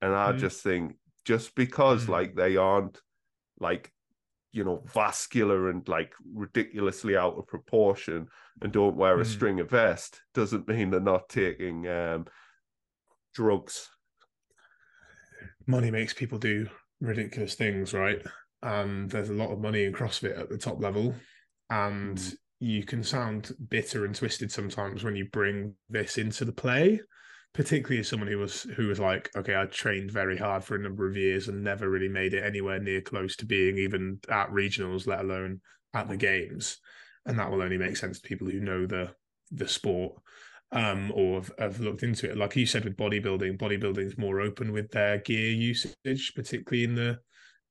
and 0.00 0.14
I 0.14 0.32
Mhm. 0.32 0.38
just 0.38 0.62
think 0.62 0.98
just 1.24 1.54
because 1.54 2.06
Mhm. 2.06 2.08
like 2.08 2.34
they 2.36 2.56
aren't 2.56 3.00
like 3.58 3.92
you 4.52 4.62
know 4.62 4.84
vascular 4.86 5.70
and 5.70 5.88
like 5.88 6.14
ridiculously 6.32 7.16
out 7.16 7.34
of 7.36 7.46
proportion 7.48 8.28
and 8.62 8.72
don't 8.72 8.96
wear 8.96 9.18
a 9.20 9.24
Mhm. 9.24 9.26
stringer 9.26 9.64
vest 9.64 10.22
doesn't 10.34 10.68
mean 10.68 10.90
they're 10.90 11.00
not 11.00 11.28
taking 11.28 11.88
um 11.88 12.26
drugs. 13.32 13.90
money 15.66 15.90
makes 15.90 16.12
people 16.12 16.38
do 16.38 16.68
ridiculous 17.00 17.54
things, 17.54 17.92
right? 17.94 18.22
And 18.62 19.10
there's 19.10 19.30
a 19.30 19.34
lot 19.34 19.50
of 19.50 19.60
money 19.60 19.84
in 19.84 19.92
CrossFit 19.92 20.38
at 20.38 20.48
the 20.48 20.58
top 20.58 20.80
level. 20.82 21.14
And 21.70 22.16
Mm. 22.16 22.36
you 22.60 22.84
can 22.84 23.02
sound 23.02 23.52
bitter 23.68 24.04
and 24.04 24.14
twisted 24.14 24.50
sometimes 24.50 25.04
when 25.04 25.16
you 25.16 25.26
bring 25.30 25.74
this 25.88 26.18
into 26.18 26.44
the 26.44 26.52
play, 26.52 27.00
particularly 27.52 28.00
as 28.00 28.08
someone 28.08 28.28
who 28.28 28.38
was 28.38 28.62
who 28.62 28.86
was 28.88 28.98
like, 29.00 29.30
okay, 29.36 29.54
I 29.54 29.66
trained 29.66 30.10
very 30.10 30.36
hard 30.36 30.64
for 30.64 30.76
a 30.76 30.82
number 30.82 31.06
of 31.06 31.16
years 31.16 31.48
and 31.48 31.62
never 31.62 31.88
really 31.90 32.08
made 32.08 32.34
it 32.34 32.44
anywhere 32.44 32.80
near 32.80 33.00
close 33.00 33.36
to 33.36 33.46
being 33.46 33.78
even 33.78 34.20
at 34.28 34.50
regionals, 34.50 35.06
let 35.06 35.20
alone 35.20 35.60
at 35.92 36.08
the 36.08 36.16
games. 36.16 36.78
And 37.26 37.38
that 37.38 37.50
will 37.50 37.62
only 37.62 37.78
make 37.78 37.96
sense 37.96 38.20
to 38.20 38.28
people 38.28 38.48
who 38.48 38.60
know 38.60 38.86
the 38.86 39.14
the 39.50 39.68
sport 39.68 40.14
um, 40.74 41.12
or 41.14 41.36
have, 41.40 41.52
have 41.58 41.80
looked 41.80 42.02
into 42.02 42.30
it. 42.30 42.36
Like 42.36 42.54
you 42.56 42.66
said 42.66 42.84
with 42.84 42.96
bodybuilding, 42.96 43.56
bodybuilding's 43.58 44.18
more 44.18 44.40
open 44.40 44.72
with 44.72 44.90
their 44.90 45.18
gear 45.18 45.50
usage, 45.52 46.34
particularly 46.34 46.84
in 46.84 46.94
the 46.94 47.18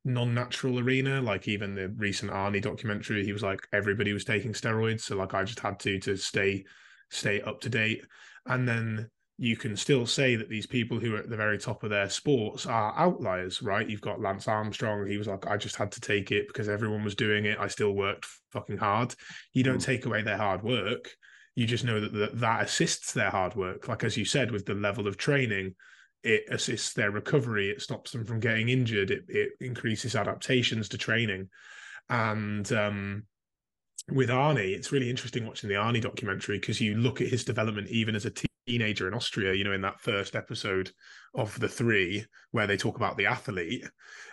non-natural 0.06 0.80
arena. 0.80 1.22
Like 1.22 1.48
even 1.48 1.76
the 1.76 1.90
recent 1.90 2.32
Arnie 2.32 2.62
documentary, 2.62 3.24
he 3.26 3.34
was 3.34 3.44
like 3.44 3.60
everybody 3.74 4.14
was 4.14 4.26
taking 4.26 4.54
steroids, 4.54 5.02
so 5.02 5.16
like 5.16 5.34
I 5.34 5.44
just 5.44 5.60
had 5.60 5.80
to 5.82 6.00
to 6.00 6.16
stay 6.18 6.66
stay 7.12 7.42
up 7.42 7.62
to 7.62 7.70
date. 7.70 8.04
And 8.48 8.68
then 8.68 9.10
you 9.38 9.58
can 9.58 9.76
still 9.76 10.06
say 10.06 10.36
that 10.36 10.48
these 10.48 10.68
people 10.68 11.00
who 11.00 11.16
are 11.16 11.20
at 11.20 11.30
the 11.30 11.36
very 11.38 11.58
top 11.58 11.84
of 11.84 11.90
their 11.90 12.08
sports 12.10 12.66
are 12.66 12.94
outliers, 12.98 13.62
right? 13.62 13.90
You've 13.90 14.00
got 14.02 14.22
Lance 14.22 14.48
Armstrong. 14.48 15.08
He 15.08 15.18
was 15.18 15.28
like, 15.28 15.48
I 15.48 15.58
just 15.58 15.76
had 15.76 15.92
to 15.94 16.02
take 16.02 16.32
it 16.32 16.48
because 16.48 16.70
everyone 16.70 17.04
was 17.04 17.16
doing 17.16 17.46
it. 17.46 17.58
I 17.60 17.68
still 17.68 17.94
worked 17.94 18.28
fucking 18.52 18.78
hard. 18.78 19.16
You 19.54 19.64
don't 19.64 19.80
Mm. 19.80 19.86
take 19.86 20.06
away 20.06 20.22
their 20.22 20.38
hard 20.38 20.64
work 20.64 21.10
you 21.56 21.66
just 21.66 21.84
know 21.84 22.00
that 22.00 22.14
that, 22.14 22.40
that 22.40 22.64
assists 22.64 23.14
their 23.14 23.30
hard 23.30 23.56
work. 23.56 23.88
Like 23.88 24.04
as 24.04 24.18
you 24.18 24.26
said 24.26 24.52
with 24.52 24.66
the 24.66 24.74
level 24.74 25.08
of 25.08 25.18
training 25.18 25.76
it 26.24 26.46
assists 26.50 26.94
their 26.94 27.12
recovery. 27.12 27.70
It 27.70 27.82
stops 27.82 28.12
them 28.12 28.24
from 28.24 28.40
getting 28.40 28.70
injured. 28.70 29.12
It, 29.12 29.26
it 29.28 29.52
increases 29.60 30.16
adaptations 30.16 30.88
to 30.90 30.98
training. 30.98 31.50
And 32.10 32.72
um 32.72 33.24
with 34.12 34.30
Arnie, 34.30 34.76
it's 34.76 34.92
really 34.92 35.10
interesting 35.10 35.46
watching 35.46 35.70
the 35.70 35.76
Arnie 35.76 36.02
documentary 36.02 36.60
because 36.60 36.82
you 36.82 36.96
look 36.96 37.22
at 37.22 37.30
his 37.30 37.46
development 37.46 37.88
even 37.90 38.16
as 38.16 38.26
a 38.26 38.34
teenager 38.68 39.08
in 39.08 39.14
Austria, 39.14 39.54
you 39.54 39.64
know, 39.64 39.72
in 39.72 39.82
that 39.82 40.02
first 40.02 40.36
episode 40.36 40.92
of 41.36 41.58
the 41.60 41.70
three 41.70 42.26
where 42.52 42.68
they 42.68 42.78
talk 42.78 42.98
about 42.98 43.18
the 43.18 43.26
athlete. 43.26 43.86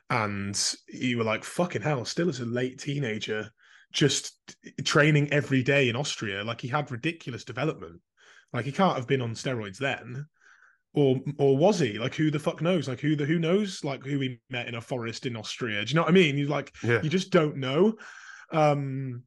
And 0.09 0.61
you 0.89 1.19
were 1.19 1.25
like, 1.25 1.45
fucking 1.45 1.83
hell, 1.83 2.05
still 2.05 2.29
as 2.29 2.41
a 2.41 2.45
late 2.45 2.81
teenager, 2.81 3.51
just 3.93 4.37
training 4.85 5.33
every 5.33 5.63
day 5.63 5.89
in 5.89 5.97
Austria. 5.97 6.45
Like 6.45 6.61
he 6.61 6.69
had 6.69 6.91
ridiculous 6.91 7.45
development. 7.45 8.01
Like 8.53 8.65
he 8.65 8.73
can't 8.73 8.97
have 8.97 9.07
been 9.07 9.21
on 9.23 9.33
steroids 9.35 9.79
then. 9.79 10.27
Or 10.93 11.21
or 11.39 11.57
was 11.57 11.79
he? 11.79 11.99
Like 11.99 12.15
who 12.15 12.31
the 12.31 12.39
fuck 12.39 12.61
knows? 12.61 12.89
Like 12.89 13.01
who 13.01 13.15
the 13.15 13.25
who 13.25 13.39
knows 13.39 13.85
like 13.85 14.05
who 14.05 14.19
he 14.21 14.41
met 14.51 14.67
in 14.67 14.75
a 14.75 14.81
forest 14.81 15.25
in 15.27 15.37
Austria. 15.37 15.85
Do 15.85 15.91
you 15.91 15.95
know 15.95 16.03
what 16.03 16.11
I 16.11 16.15
mean? 16.15 16.37
You 16.37 16.47
like 16.49 16.75
Yeah. 16.83 17.01
you 17.03 17.09
just 17.11 17.31
don't 17.31 17.57
know. 17.57 17.95
Um 18.53 19.23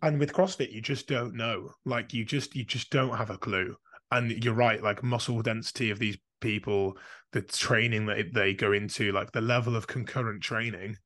and 0.00 0.20
with 0.20 0.32
CrossFit, 0.32 0.72
you 0.72 0.80
just 0.80 1.08
don't 1.08 1.34
know. 1.34 1.72
Like 1.84 2.14
you 2.14 2.24
just 2.24 2.54
you 2.54 2.64
just 2.64 2.90
don't 2.90 3.16
have 3.16 3.30
a 3.30 3.38
clue. 3.38 3.74
And 4.12 4.30
you're 4.44 4.54
right, 4.54 4.82
like 4.82 5.02
muscle 5.02 5.42
density 5.42 5.90
of 5.90 5.98
these 5.98 6.16
people, 6.40 6.96
the 7.32 7.42
training 7.42 8.06
that 8.06 8.32
they 8.32 8.54
go 8.54 8.72
into, 8.72 9.12
like 9.12 9.32
the 9.32 9.40
level 9.40 9.76
of 9.76 9.86
concurrent 9.86 10.42
training, 10.42 10.96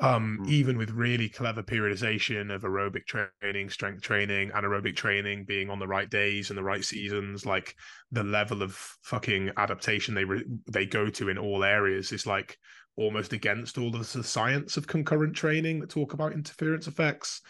um, 0.00 0.38
Mm. 0.42 0.48
even 0.48 0.78
with 0.78 0.90
really 0.90 1.28
clever 1.28 1.62
periodization 1.62 2.54
of 2.54 2.62
aerobic 2.62 3.06
training, 3.06 3.68
strength 3.68 4.02
training, 4.02 4.50
anaerobic 4.50 4.94
training, 4.94 5.44
being 5.44 5.70
on 5.70 5.78
the 5.78 5.88
right 5.88 6.08
days 6.08 6.50
and 6.50 6.58
the 6.58 6.62
right 6.62 6.84
seasons, 6.84 7.44
like 7.44 7.74
the 8.12 8.22
level 8.22 8.62
of 8.62 8.72
fucking 9.02 9.50
adaptation 9.56 10.14
they 10.14 10.24
re- 10.24 10.44
they 10.70 10.86
go 10.86 11.08
to 11.10 11.28
in 11.28 11.38
all 11.38 11.64
areas 11.64 12.12
is 12.12 12.26
like 12.26 12.56
almost 12.96 13.32
against 13.32 13.78
all 13.78 13.94
of 13.94 14.12
the 14.12 14.24
science 14.24 14.76
of 14.76 14.86
concurrent 14.86 15.34
training 15.34 15.80
that 15.80 15.90
talk 15.90 16.12
about 16.14 16.32
interference 16.32 16.86
effects. 16.86 17.40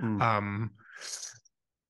Mm. 0.00 0.20
Um, 0.22 0.70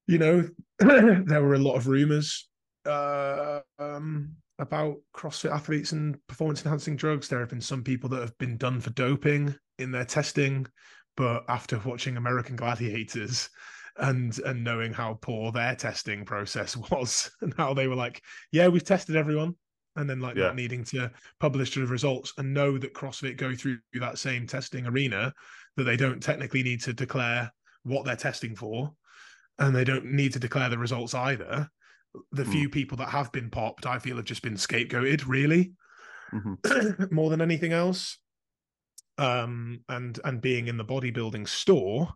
you 0.06 0.18
know, 0.18 0.48
there 0.78 1.42
were 1.42 1.54
a 1.54 1.58
lot 1.58 1.76
of 1.76 1.86
rumors 1.86 2.48
uh, 2.86 3.60
um, 3.78 4.36
about 4.58 4.96
CrossFit 5.14 5.52
athletes 5.52 5.92
and 5.92 6.16
performance 6.26 6.64
enhancing 6.64 6.96
drugs. 6.96 7.28
There 7.28 7.40
have 7.40 7.50
been 7.50 7.60
some 7.60 7.84
people 7.84 8.08
that 8.10 8.20
have 8.20 8.36
been 8.38 8.56
done 8.56 8.80
for 8.80 8.90
doping 8.90 9.54
in 9.78 9.90
their 9.92 10.04
testing, 10.04 10.66
but 11.16 11.44
after 11.48 11.78
watching 11.84 12.16
American 12.16 12.56
Gladiators 12.56 13.48
and 13.96 14.38
and 14.40 14.62
knowing 14.62 14.92
how 14.92 15.14
poor 15.20 15.50
their 15.52 15.74
testing 15.74 16.24
process 16.24 16.76
was 16.90 17.30
and 17.40 17.52
how 17.56 17.74
they 17.74 17.88
were 17.88 17.96
like, 17.96 18.22
yeah, 18.52 18.68
we've 18.68 18.84
tested 18.84 19.16
everyone. 19.16 19.54
And 19.96 20.08
then 20.08 20.20
like 20.20 20.36
Yeah. 20.36 20.44
not 20.48 20.56
needing 20.56 20.84
to 20.84 21.10
publish 21.40 21.74
the 21.74 21.84
results 21.84 22.32
and 22.38 22.54
know 22.54 22.78
that 22.78 22.94
CrossFit 22.94 23.36
go 23.36 23.54
through 23.56 23.78
that 23.94 24.18
same 24.18 24.46
testing 24.46 24.86
arena, 24.86 25.32
that 25.76 25.84
they 25.84 25.96
don't 25.96 26.22
technically 26.22 26.62
need 26.62 26.80
to 26.82 26.92
declare 26.92 27.50
what 27.82 28.04
they're 28.04 28.14
testing 28.14 28.54
for, 28.54 28.94
and 29.58 29.74
they 29.74 29.82
don't 29.84 30.04
need 30.04 30.32
to 30.34 30.38
declare 30.38 30.68
the 30.68 30.78
results 30.78 31.14
either. 31.14 31.68
The 32.30 32.44
Mm. 32.44 32.52
few 32.52 32.68
people 32.68 32.96
that 32.98 33.08
have 33.08 33.32
been 33.32 33.50
popped, 33.50 33.86
I 33.86 33.98
feel, 33.98 34.16
have 34.16 34.24
just 34.24 34.42
been 34.42 34.54
scapegoated, 34.54 35.26
really, 35.26 35.72
Mhm. 36.32 37.10
more 37.12 37.30
than 37.30 37.40
anything 37.40 37.72
else. 37.72 38.18
Um, 39.18 39.80
and 39.88 40.18
and 40.24 40.40
being 40.40 40.68
in 40.68 40.76
the 40.76 40.84
bodybuilding 40.84 41.48
store, 41.48 42.08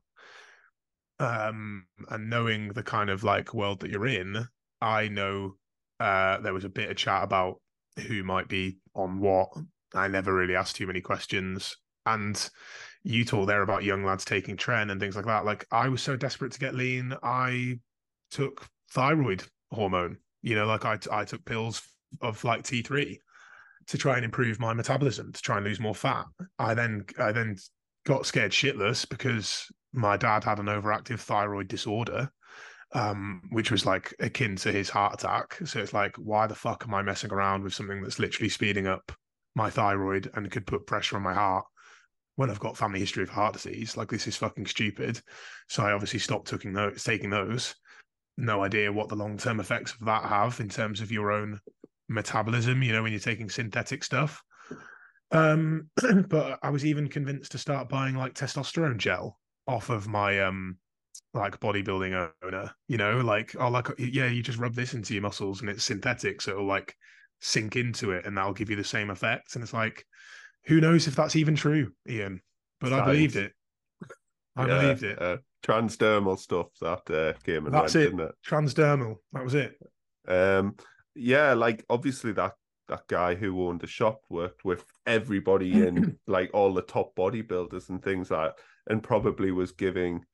um, 1.18 1.86
and 2.08 2.30
knowing 2.30 2.68
the 2.68 2.82
kind 2.82 3.10
of 3.10 3.24
like 3.24 3.52
world 3.52 3.80
that 3.80 3.90
you're 3.90 4.06
in, 4.06 4.46
I 4.80 5.08
know 5.08 5.56
uh, 6.00 6.38
there 6.38 6.54
was 6.54 6.64
a 6.64 6.70
bit 6.70 6.90
of 6.90 6.96
chat 6.96 7.24
about 7.24 7.60
who 8.06 8.22
might 8.22 8.48
be 8.48 8.78
on 8.94 9.20
what. 9.20 9.48
I 9.94 10.08
never 10.08 10.32
really 10.32 10.56
asked 10.56 10.76
too 10.76 10.86
many 10.86 11.00
questions, 11.02 11.76
and 12.06 12.48
you 13.02 13.24
talk 13.24 13.46
there 13.46 13.62
about 13.62 13.84
young 13.84 14.04
lads 14.04 14.24
taking 14.24 14.56
tren 14.56 14.90
and 14.90 15.00
things 15.00 15.16
like 15.16 15.26
that. 15.26 15.44
Like 15.44 15.66
I 15.70 15.88
was 15.88 16.02
so 16.02 16.16
desperate 16.16 16.52
to 16.52 16.60
get 16.60 16.74
lean, 16.74 17.14
I 17.22 17.80
took 18.30 18.66
thyroid 18.92 19.42
hormone. 19.70 20.18
You 20.40 20.54
know, 20.54 20.66
like 20.66 20.84
I 20.84 20.98
I 21.10 21.24
took 21.24 21.44
pills 21.44 21.82
of 22.20 22.42
like 22.44 22.62
T 22.62 22.82
three 22.82 23.20
to 23.86 23.98
try 23.98 24.16
and 24.16 24.24
improve 24.24 24.60
my 24.60 24.72
metabolism 24.72 25.32
to 25.32 25.42
try 25.42 25.56
and 25.56 25.66
lose 25.66 25.80
more 25.80 25.94
fat. 25.94 26.26
I 26.58 26.74
then 26.74 27.04
I 27.18 27.32
then 27.32 27.56
got 28.04 28.26
scared 28.26 28.52
shitless 28.52 29.08
because 29.08 29.66
my 29.92 30.16
dad 30.16 30.44
had 30.44 30.58
an 30.58 30.66
overactive 30.66 31.20
thyroid 31.20 31.68
disorder, 31.68 32.30
um, 32.92 33.42
which 33.50 33.70
was 33.70 33.86
like 33.86 34.14
akin 34.20 34.56
to 34.56 34.72
his 34.72 34.90
heart 34.90 35.14
attack. 35.14 35.58
So 35.64 35.80
it's 35.80 35.92
like, 35.92 36.16
why 36.16 36.46
the 36.46 36.54
fuck 36.54 36.84
am 36.86 36.94
I 36.94 37.02
messing 37.02 37.32
around 37.32 37.62
with 37.62 37.74
something 37.74 38.02
that's 38.02 38.18
literally 38.18 38.48
speeding 38.48 38.86
up 38.86 39.12
my 39.54 39.70
thyroid 39.70 40.30
and 40.34 40.50
could 40.50 40.66
put 40.66 40.86
pressure 40.86 41.16
on 41.16 41.22
my 41.22 41.34
heart 41.34 41.64
when 42.36 42.50
I've 42.50 42.60
got 42.60 42.76
family 42.76 43.00
history 43.00 43.22
of 43.22 43.28
heart 43.28 43.52
disease? 43.52 43.96
Like 43.96 44.10
this 44.10 44.26
is 44.26 44.36
fucking 44.36 44.66
stupid. 44.66 45.20
So 45.68 45.84
I 45.84 45.92
obviously 45.92 46.18
stopped 46.20 46.48
taking 46.48 46.72
those, 46.72 47.04
taking 47.04 47.30
those. 47.30 47.74
No 48.38 48.64
idea 48.64 48.90
what 48.90 49.08
the 49.08 49.16
long 49.16 49.36
term 49.36 49.60
effects 49.60 49.92
of 49.92 50.06
that 50.06 50.24
have 50.24 50.58
in 50.58 50.70
terms 50.70 51.02
of 51.02 51.12
your 51.12 51.30
own 51.30 51.60
metabolism, 52.12 52.82
you 52.82 52.92
know, 52.92 53.02
when 53.02 53.12
you're 53.12 53.20
taking 53.20 53.50
synthetic 53.50 54.04
stuff. 54.04 54.42
Um, 55.30 55.88
but 56.28 56.58
I 56.62 56.70
was 56.70 56.84
even 56.84 57.08
convinced 57.08 57.52
to 57.52 57.58
start 57.58 57.88
buying 57.88 58.14
like 58.14 58.34
testosterone 58.34 58.98
gel 58.98 59.38
off 59.66 59.90
of 59.90 60.08
my 60.08 60.40
um 60.40 60.76
like 61.34 61.58
bodybuilding 61.60 62.30
owner, 62.42 62.70
you 62.88 62.98
know, 62.98 63.18
like 63.18 63.54
oh 63.58 63.68
like 63.68 63.88
yeah, 63.98 64.26
you 64.26 64.42
just 64.42 64.58
rub 64.58 64.74
this 64.74 64.94
into 64.94 65.14
your 65.14 65.22
muscles 65.22 65.60
and 65.60 65.70
it's 65.70 65.84
synthetic, 65.84 66.42
so 66.42 66.52
it'll 66.52 66.66
like 66.66 66.94
sink 67.40 67.76
into 67.76 68.12
it 68.12 68.24
and 68.24 68.36
that'll 68.36 68.52
give 68.52 68.70
you 68.70 68.76
the 68.76 68.84
same 68.84 69.10
effect. 69.10 69.54
And 69.54 69.64
it's 69.64 69.72
like, 69.72 70.04
who 70.66 70.80
knows 70.80 71.08
if 71.08 71.16
that's 71.16 71.36
even 71.36 71.54
true, 71.54 71.92
Ian? 72.08 72.40
But 72.80 72.90
Science. 72.90 73.02
I 73.02 73.06
believed 73.06 73.36
it. 73.36 73.52
I 74.56 74.66
yeah, 74.66 74.80
believed 74.80 75.02
it. 75.02 75.22
Uh, 75.22 75.36
transdermal 75.64 76.38
stuff 76.38 76.68
that 76.80 77.10
uh, 77.10 77.32
came 77.44 77.66
and 77.66 77.74
that's 77.74 77.94
went, 77.94 78.20
it. 78.20 78.24
it. 78.24 78.32
Transdermal. 78.46 79.16
That 79.32 79.44
was 79.44 79.54
it. 79.54 79.74
Um, 80.28 80.76
yeah, 81.14 81.54
like 81.54 81.84
obviously 81.90 82.32
that 82.32 82.54
that 82.88 83.06
guy 83.08 83.34
who 83.34 83.66
owned 83.66 83.80
the 83.80 83.86
shop 83.86 84.20
worked 84.28 84.64
with 84.64 84.84
everybody 85.06 85.72
in 85.72 86.18
like 86.26 86.50
all 86.52 86.74
the 86.74 86.82
top 86.82 87.14
bodybuilders 87.16 87.88
and 87.88 88.02
things 88.02 88.30
like 88.30 88.54
that, 88.56 88.62
and 88.92 89.02
probably 89.02 89.50
was 89.52 89.72
giving 89.72 90.24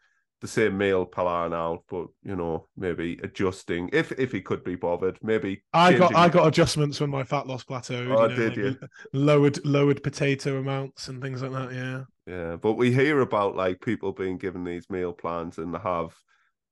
the 0.41 0.49
same 0.49 0.79
meal 0.79 1.05
plan 1.05 1.53
out, 1.53 1.83
but 1.91 2.07
you 2.23 2.37
know, 2.37 2.69
maybe 2.77 3.19
adjusting 3.23 3.91
if 3.93 4.13
if 4.13 4.31
he 4.33 4.41
could 4.41 4.63
be 4.63 4.77
bothered. 4.77 5.19
Maybe 5.23 5.63
I 5.73 5.95
got 5.95 6.15
I 6.15 6.29
got 6.29 6.47
adjustments 6.47 7.01
when 7.01 7.11
my 7.11 7.25
fat 7.25 7.47
loss 7.47 7.65
plateaued. 7.65 8.09
Oh, 8.09 8.23
you 8.23 8.29
know, 8.29 8.29
did 8.29 8.49
like 8.49 8.57
you? 8.57 8.77
Lowered 9.13 9.65
lowered 9.67 10.03
potato 10.03 10.59
amounts 10.59 11.09
and 11.09 11.21
things 11.21 11.43
like 11.43 11.53
that. 11.53 11.75
Yeah. 11.75 12.05
Yeah, 12.27 12.57
but 12.57 12.75
we 12.75 12.93
hear 12.93 13.21
about 13.21 13.57
like 13.57 13.81
people 13.81 14.13
being 14.13 14.37
given 14.37 14.63
these 14.63 14.89
meal 14.91 15.13
plans 15.13 15.59
and 15.59 15.75
have 15.77 16.15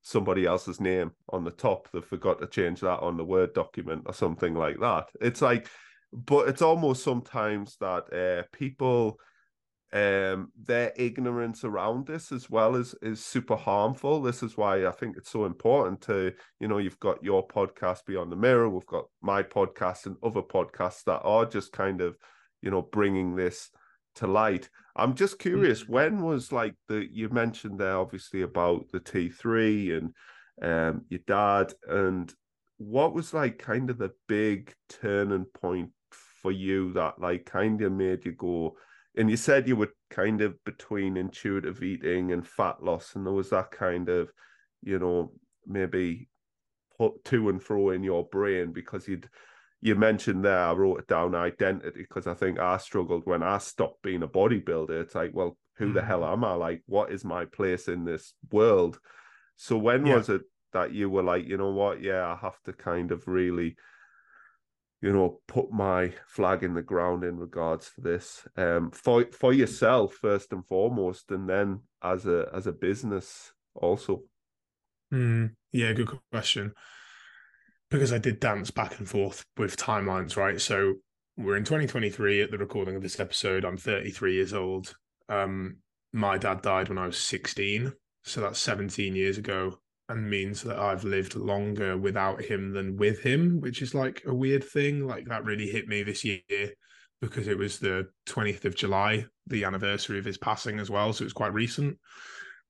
somebody 0.06 0.46
else's 0.46 0.80
name 0.80 1.10
on 1.30 1.42
the 1.42 1.50
top. 1.50 1.88
They 1.92 2.00
forgot 2.00 2.40
to 2.40 2.46
change 2.46 2.80
that 2.82 3.00
on 3.00 3.16
the 3.16 3.24
Word 3.24 3.52
document 3.54 4.04
or 4.06 4.14
something 4.14 4.54
like 4.54 4.78
that. 4.78 5.08
It's 5.20 5.42
like, 5.42 5.66
but 6.12 6.48
it's 6.48 6.62
almost 6.62 7.02
sometimes 7.02 7.76
that 7.80 8.12
uh, 8.12 8.44
people 8.56 9.18
um 9.92 10.50
their 10.64 10.92
ignorance 10.96 11.62
around 11.62 12.06
this 12.06 12.32
as 12.32 12.50
well 12.50 12.74
is 12.74 12.92
is 13.02 13.24
super 13.24 13.54
harmful 13.54 14.20
this 14.20 14.42
is 14.42 14.56
why 14.56 14.84
i 14.84 14.90
think 14.90 15.16
it's 15.16 15.30
so 15.30 15.44
important 15.44 16.00
to 16.00 16.32
you 16.58 16.66
know 16.66 16.78
you've 16.78 16.98
got 16.98 17.22
your 17.22 17.46
podcast 17.46 18.04
beyond 18.04 18.32
the 18.32 18.34
mirror 18.34 18.68
we've 18.68 18.84
got 18.86 19.04
my 19.22 19.44
podcast 19.44 20.06
and 20.06 20.16
other 20.24 20.42
podcasts 20.42 21.04
that 21.04 21.20
are 21.22 21.46
just 21.46 21.70
kind 21.70 22.00
of 22.00 22.16
you 22.62 22.70
know 22.70 22.82
bringing 22.82 23.36
this 23.36 23.70
to 24.16 24.26
light 24.26 24.68
i'm 24.96 25.14
just 25.14 25.38
curious 25.38 25.84
mm-hmm. 25.84 25.92
when 25.92 26.22
was 26.22 26.52
like 26.52 26.74
the 26.88 27.06
you 27.10 27.28
mentioned 27.28 27.78
there 27.78 27.96
obviously 27.96 28.42
about 28.42 28.90
the 28.92 29.00
t3 29.00 29.98
and 29.98 30.12
um 30.62 31.02
your 31.08 31.20
dad 31.26 31.72
and 31.88 32.34
what 32.78 33.14
was 33.14 33.32
like 33.32 33.58
kind 33.58 33.88
of 33.88 33.98
the 33.98 34.10
big 34.26 34.74
turning 34.88 35.46
point 35.60 35.90
for 36.10 36.52
you 36.52 36.92
that 36.92 37.18
like 37.18 37.46
kind 37.46 37.80
of 37.82 37.92
made 37.92 38.24
you 38.24 38.32
go 38.32 38.76
and 39.16 39.30
you 39.30 39.36
said 39.36 39.66
you 39.66 39.76
were 39.76 39.92
kind 40.10 40.42
of 40.42 40.62
between 40.64 41.16
intuitive 41.16 41.82
eating 41.82 42.32
and 42.32 42.46
fat 42.46 42.82
loss, 42.82 43.14
and 43.14 43.24
there 43.24 43.32
was 43.32 43.50
that 43.50 43.70
kind 43.70 44.08
of, 44.08 44.30
you 44.82 44.98
know, 44.98 45.32
maybe 45.66 46.28
put 46.98 47.24
to 47.24 47.48
and 47.48 47.62
fro 47.62 47.90
in 47.90 48.02
your 48.02 48.24
brain 48.24 48.72
because 48.72 49.08
you'd 49.08 49.28
you 49.80 49.94
mentioned 49.94 50.44
there, 50.44 50.58
I 50.58 50.72
wrote 50.72 51.00
it 51.00 51.06
down 51.06 51.34
identity 51.34 52.00
because 52.00 52.26
I 52.26 52.34
think 52.34 52.58
I 52.58 52.78
struggled 52.78 53.26
when 53.26 53.42
I 53.42 53.58
stopped 53.58 54.02
being 54.02 54.22
a 54.22 54.28
bodybuilder. 54.28 55.02
It's 55.02 55.14
like, 55.14 55.32
well, 55.34 55.56
who 55.76 55.92
the 55.92 56.02
hell 56.02 56.20
mm. 56.20 56.32
am 56.32 56.44
I? 56.44 56.54
Like, 56.54 56.82
what 56.86 57.12
is 57.12 57.24
my 57.24 57.44
place 57.44 57.88
in 57.88 58.04
this 58.04 58.32
world? 58.50 58.98
So 59.56 59.76
when 59.76 60.06
yeah. 60.06 60.16
was 60.16 60.28
it 60.28 60.42
that 60.72 60.92
you 60.92 61.10
were 61.10 61.22
like, 61.22 61.46
you 61.46 61.56
know 61.56 61.70
what? 61.70 62.02
Yeah, 62.02 62.26
I 62.26 62.36
have 62.36 62.60
to 62.64 62.72
kind 62.72 63.12
of 63.12 63.28
really 63.28 63.76
you 65.02 65.12
know, 65.12 65.40
put 65.46 65.70
my 65.70 66.12
flag 66.26 66.62
in 66.62 66.74
the 66.74 66.82
ground 66.82 67.22
in 67.22 67.36
regards 67.36 67.92
to 67.94 68.00
this 68.00 68.46
um, 68.56 68.90
for 68.90 69.26
for 69.30 69.52
yourself 69.52 70.14
first 70.14 70.52
and 70.52 70.66
foremost, 70.66 71.30
and 71.30 71.48
then 71.48 71.80
as 72.02 72.26
a 72.26 72.48
as 72.54 72.66
a 72.66 72.72
business 72.72 73.52
also. 73.74 74.22
Mm, 75.12 75.52
yeah, 75.72 75.92
good 75.92 76.10
question. 76.32 76.72
Because 77.90 78.12
I 78.12 78.18
did 78.18 78.40
dance 78.40 78.70
back 78.70 78.98
and 78.98 79.08
forth 79.08 79.44
with 79.56 79.76
timelines, 79.76 80.36
right? 80.36 80.60
So 80.60 80.94
we're 81.36 81.56
in 81.56 81.64
2023 81.64 82.42
at 82.42 82.50
the 82.50 82.58
recording 82.58 82.96
of 82.96 83.02
this 83.02 83.20
episode. 83.20 83.64
I'm 83.64 83.76
33 83.76 84.34
years 84.34 84.52
old. 84.52 84.94
Um, 85.28 85.76
my 86.12 86.38
dad 86.38 86.62
died 86.62 86.88
when 86.88 86.98
I 86.98 87.06
was 87.06 87.18
16, 87.18 87.92
so 88.24 88.40
that's 88.40 88.58
17 88.58 89.14
years 89.14 89.38
ago 89.38 89.78
and 90.08 90.30
means 90.30 90.62
that 90.62 90.78
I've 90.78 91.04
lived 91.04 91.34
longer 91.34 91.96
without 91.96 92.42
him 92.42 92.72
than 92.72 92.96
with 92.96 93.20
him, 93.20 93.60
which 93.60 93.82
is 93.82 93.94
like 93.94 94.22
a 94.26 94.34
weird 94.34 94.64
thing. 94.64 95.06
Like 95.06 95.26
that 95.26 95.44
really 95.44 95.68
hit 95.68 95.88
me 95.88 96.02
this 96.02 96.24
year 96.24 96.40
because 97.20 97.48
it 97.48 97.58
was 97.58 97.78
the 97.78 98.08
20th 98.28 98.64
of 98.64 98.76
July, 98.76 99.26
the 99.46 99.64
anniversary 99.64 100.18
of 100.18 100.24
his 100.24 100.38
passing 100.38 100.78
as 100.78 100.90
well. 100.90 101.12
So 101.12 101.22
it 101.22 101.26
was 101.26 101.32
quite 101.32 101.54
recent 101.54 101.98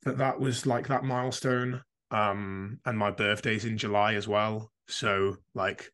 that 0.05 0.19
that 0.19 0.41
was 0.41 0.67
like 0.67 0.89
that 0.89 1.05
milestone. 1.05 1.83
Um, 2.11 2.79
and 2.87 2.97
my 2.97 3.11
birthday's 3.11 3.65
in 3.65 3.77
July 3.77 4.15
as 4.15 4.29
well. 4.29 4.71
So 4.89 5.37
like, 5.55 5.91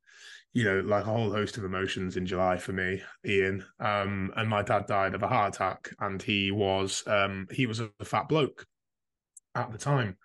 you 0.52 0.64
know, 0.64 0.80
like 0.80 1.02
a 1.06 1.10
whole 1.10 1.32
host 1.32 1.56
of 1.56 1.64
emotions 1.64 2.16
in 2.16 2.26
July 2.26 2.58
for 2.58 2.72
me, 2.72 3.02
Ian. 3.26 3.64
Um, 3.80 4.32
and 4.36 4.48
my 4.48 4.62
dad 4.62 4.86
died 4.86 5.14
of 5.14 5.22
a 5.22 5.28
heart 5.28 5.54
attack 5.54 5.90
and 6.00 6.20
he 6.22 6.50
was 6.50 7.02
um 7.06 7.48
he 7.50 7.66
was 7.66 7.80
a 7.80 7.90
fat 8.04 8.28
bloke 8.28 8.66
at 9.54 9.72
the 9.72 9.78
time. 9.78 10.16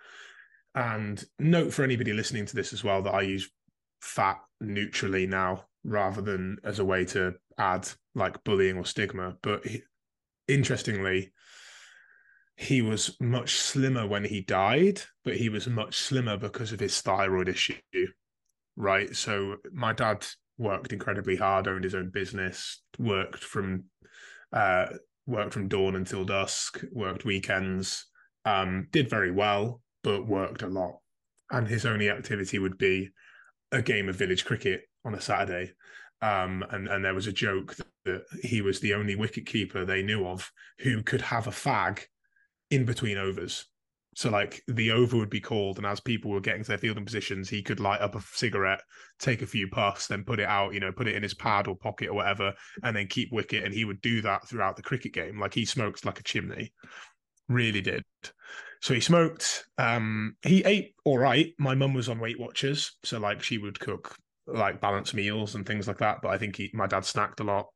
And 0.75 1.23
note 1.39 1.73
for 1.73 1.83
anybody 1.83 2.13
listening 2.13 2.45
to 2.45 2.55
this 2.55 2.73
as 2.73 2.83
well 2.83 3.01
that 3.03 3.13
I 3.13 3.21
use 3.21 3.49
fat 4.01 4.39
neutrally 4.61 5.25
now 5.25 5.65
rather 5.83 6.21
than 6.21 6.57
as 6.63 6.79
a 6.79 6.85
way 6.85 7.05
to 7.05 7.33
add 7.57 7.89
like 8.13 8.43
bullying 8.43 8.77
or 8.77 8.85
stigma. 8.85 9.37
But 9.41 9.65
he, 9.65 9.81
interestingly, 10.47 11.31
he 12.55 12.81
was 12.81 13.15
much 13.19 13.55
slimmer 13.55 14.05
when 14.07 14.23
he 14.23 14.41
died, 14.41 15.01
but 15.23 15.37
he 15.37 15.49
was 15.49 15.67
much 15.67 15.97
slimmer 15.97 16.37
because 16.37 16.71
of 16.73 16.79
his 16.79 16.99
thyroid 17.01 17.49
issue. 17.49 17.75
Right. 18.77 19.15
So 19.15 19.55
my 19.73 19.91
dad 19.91 20.25
worked 20.57 20.93
incredibly 20.93 21.35
hard, 21.35 21.67
owned 21.67 21.83
his 21.83 21.95
own 21.95 22.11
business, 22.11 22.81
worked 22.97 23.43
from 23.43 23.85
uh 24.53 24.85
worked 25.25 25.51
from 25.51 25.67
dawn 25.67 25.95
until 25.95 26.23
dusk, 26.23 26.81
worked 26.93 27.25
weekends, 27.25 28.05
um, 28.45 28.87
did 28.91 29.09
very 29.09 29.31
well, 29.31 29.81
but 30.03 30.25
worked 30.25 30.61
a 30.61 30.67
lot. 30.67 30.99
And 31.51 31.67
his 31.67 31.85
only 31.85 32.09
activity 32.09 32.59
would 32.59 32.77
be 32.77 33.09
a 33.71 33.81
game 33.81 34.07
of 34.07 34.15
village 34.15 34.45
cricket 34.45 34.83
on 35.03 35.15
a 35.15 35.21
Saturday. 35.21 35.73
Um, 36.21 36.63
and, 36.69 36.87
and 36.87 37.03
there 37.03 37.13
was 37.13 37.27
a 37.27 37.33
joke 37.33 37.75
that, 37.75 38.21
he 38.41 38.61
was 38.61 38.79
the 38.79 38.93
only 38.93 39.17
wicket 39.17 39.45
keeper 39.45 39.83
they 39.83 40.01
knew 40.01 40.25
of 40.25 40.49
who 40.79 41.03
could 41.03 41.21
have 41.21 41.45
a 41.45 41.51
fag 41.51 42.05
in 42.71 42.85
between 42.85 43.17
overs. 43.17 43.65
So 44.17 44.31
like 44.31 44.63
the 44.67 44.93
over 44.93 45.15
would 45.15 45.29
be 45.29 45.39
called, 45.39 45.77
and 45.77 45.85
as 45.85 45.99
people 45.99 46.31
were 46.31 46.41
getting 46.41 46.63
to 46.63 46.69
their 46.69 46.79
fielding 46.79 47.05
positions, 47.05 47.49
he 47.49 47.61
could 47.61 47.79
light 47.79 48.01
up 48.01 48.15
a 48.15 48.21
cigarette, 48.33 48.81
take 49.19 49.43
a 49.43 49.45
few 49.45 49.67
puffs, 49.67 50.07
then 50.07 50.23
put 50.23 50.39
it 50.39 50.47
out, 50.47 50.73
you 50.73 50.79
know, 50.79 50.91
put 50.91 51.07
it 51.07 51.15
in 51.15 51.21
his 51.21 51.35
pad 51.35 51.67
or 51.67 51.75
pocket 51.75 52.09
or 52.09 52.15
whatever, 52.15 52.51
and 52.81 52.95
then 52.95 53.05
keep 53.05 53.31
wicket. 53.31 53.63
And 53.63 53.71
he 53.71 53.85
would 53.85 54.01
do 54.01 54.23
that 54.23 54.47
throughout 54.47 54.75
the 54.75 54.81
cricket 54.81 55.13
game. 55.13 55.39
Like 55.39 55.53
he 55.53 55.65
smokes 55.65 56.03
like 56.03 56.19
a 56.19 56.23
chimney, 56.23 56.73
really 57.47 57.79
did. 57.79 58.03
So 58.81 58.95
he 58.95 59.01
smoked. 59.01 59.65
Um, 59.77 60.35
he 60.41 60.63
ate 60.63 60.95
all 61.05 61.19
right. 61.19 61.53
My 61.59 61.75
mum 61.75 61.93
was 61.93 62.09
on 62.09 62.17
Weight 62.17 62.39
Watchers, 62.39 62.93
so 63.03 63.19
like 63.19 63.43
she 63.43 63.59
would 63.59 63.79
cook 63.79 64.15
like 64.47 64.81
balanced 64.81 65.13
meals 65.13 65.53
and 65.53 65.63
things 65.63 65.87
like 65.87 65.99
that. 65.99 66.23
But 66.23 66.29
I 66.29 66.39
think 66.39 66.55
he, 66.55 66.71
my 66.73 66.87
dad 66.87 67.03
snacked 67.03 67.39
a 67.39 67.43
lot. 67.43 67.67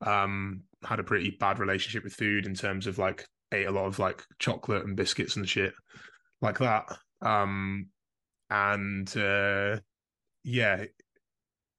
Um, 0.00 0.62
had 0.82 1.00
a 1.00 1.04
pretty 1.04 1.36
bad 1.38 1.58
relationship 1.58 2.02
with 2.02 2.14
food 2.14 2.46
in 2.46 2.54
terms 2.54 2.86
of 2.86 2.96
like 2.96 3.26
ate 3.52 3.66
a 3.66 3.72
lot 3.72 3.86
of 3.86 3.98
like 3.98 4.22
chocolate 4.38 4.84
and 4.84 4.96
biscuits 4.96 5.36
and 5.36 5.48
shit 5.48 5.72
like 6.40 6.58
that. 6.58 6.84
Um, 7.20 7.88
and 8.50 9.14
uh, 9.16 9.78
yeah, 10.44 10.84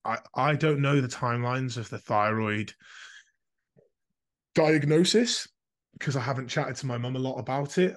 I 0.06 0.20
I 0.36 0.56
don't 0.56 0.82
know 0.82 1.02
the 1.02 1.08
timelines 1.08 1.78
of 1.78 1.90
the 1.90 2.00
thyroid 2.00 2.74
diagnosis 4.56 5.48
because 5.94 6.16
I 6.16 6.22
haven't 6.22 6.48
chatted 6.48 6.76
to 6.78 6.86
my 6.86 6.98
mum 6.98 7.16
a 7.16 7.20
lot 7.20 7.38
about 7.38 7.78
it. 7.78 7.96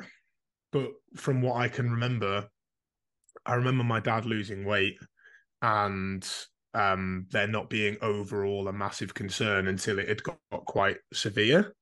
But 0.73 0.91
from 1.17 1.41
what 1.43 1.57
I 1.57 1.69
can 1.69 1.91
remember, 1.91 2.49
I 3.45 3.55
remember 3.55 3.85
my 3.85 4.01
dad 4.01 4.27
losing 4.27 4.65
weight 4.65 4.99
and 5.63 6.29
um, 6.75 7.27
there 7.31 7.47
not 7.47 7.71
being 7.71 7.97
overall 8.03 8.69
a 8.69 8.73
massive 8.73 9.15
concern 9.15 9.69
until 9.69 9.99
it 9.99 10.09
had 10.09 10.23
got, 10.23 10.37
got 10.53 10.65
quite 10.67 10.99
severe 11.13 11.73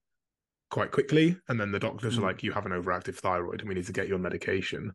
quite 0.74 0.90
quickly. 0.90 1.36
And 1.48 1.60
then 1.60 1.70
the 1.70 1.78
doctors 1.78 2.16
mm. 2.16 2.18
were 2.18 2.26
like, 2.26 2.42
you 2.42 2.50
have 2.50 2.66
an 2.66 2.72
overactive 2.72 3.14
thyroid 3.14 3.60
and 3.60 3.68
we 3.68 3.76
need 3.76 3.86
to 3.86 3.92
get 3.92 4.08
you 4.08 4.16
on 4.16 4.22
medication. 4.22 4.92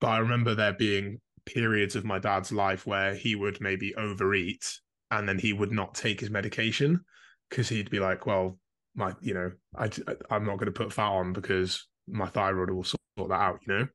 But 0.00 0.08
I 0.08 0.18
remember 0.18 0.54
there 0.54 0.72
being 0.72 1.20
periods 1.44 1.94
of 1.94 2.06
my 2.06 2.18
dad's 2.18 2.50
life 2.50 2.86
where 2.86 3.14
he 3.14 3.34
would 3.34 3.60
maybe 3.60 3.94
overeat 3.96 4.64
and 5.10 5.28
then 5.28 5.38
he 5.38 5.52
would 5.52 5.72
not 5.72 5.94
take 5.94 6.20
his 6.20 6.30
medication 6.30 7.04
because 7.50 7.68
he'd 7.68 7.90
be 7.90 8.00
like, 8.00 8.24
well, 8.24 8.58
my, 8.94 9.12
you 9.20 9.34
know, 9.34 9.52
I, 9.76 9.90
I'm 10.30 10.46
not 10.46 10.56
going 10.56 10.72
to 10.72 10.72
put 10.72 10.90
fat 10.90 11.10
on 11.10 11.34
because 11.34 11.86
my 12.08 12.26
thyroid 12.26 12.70
will 12.70 12.84
sort 12.84 13.28
that 13.28 13.30
out, 13.34 13.60
you 13.66 13.74
know? 13.74 13.88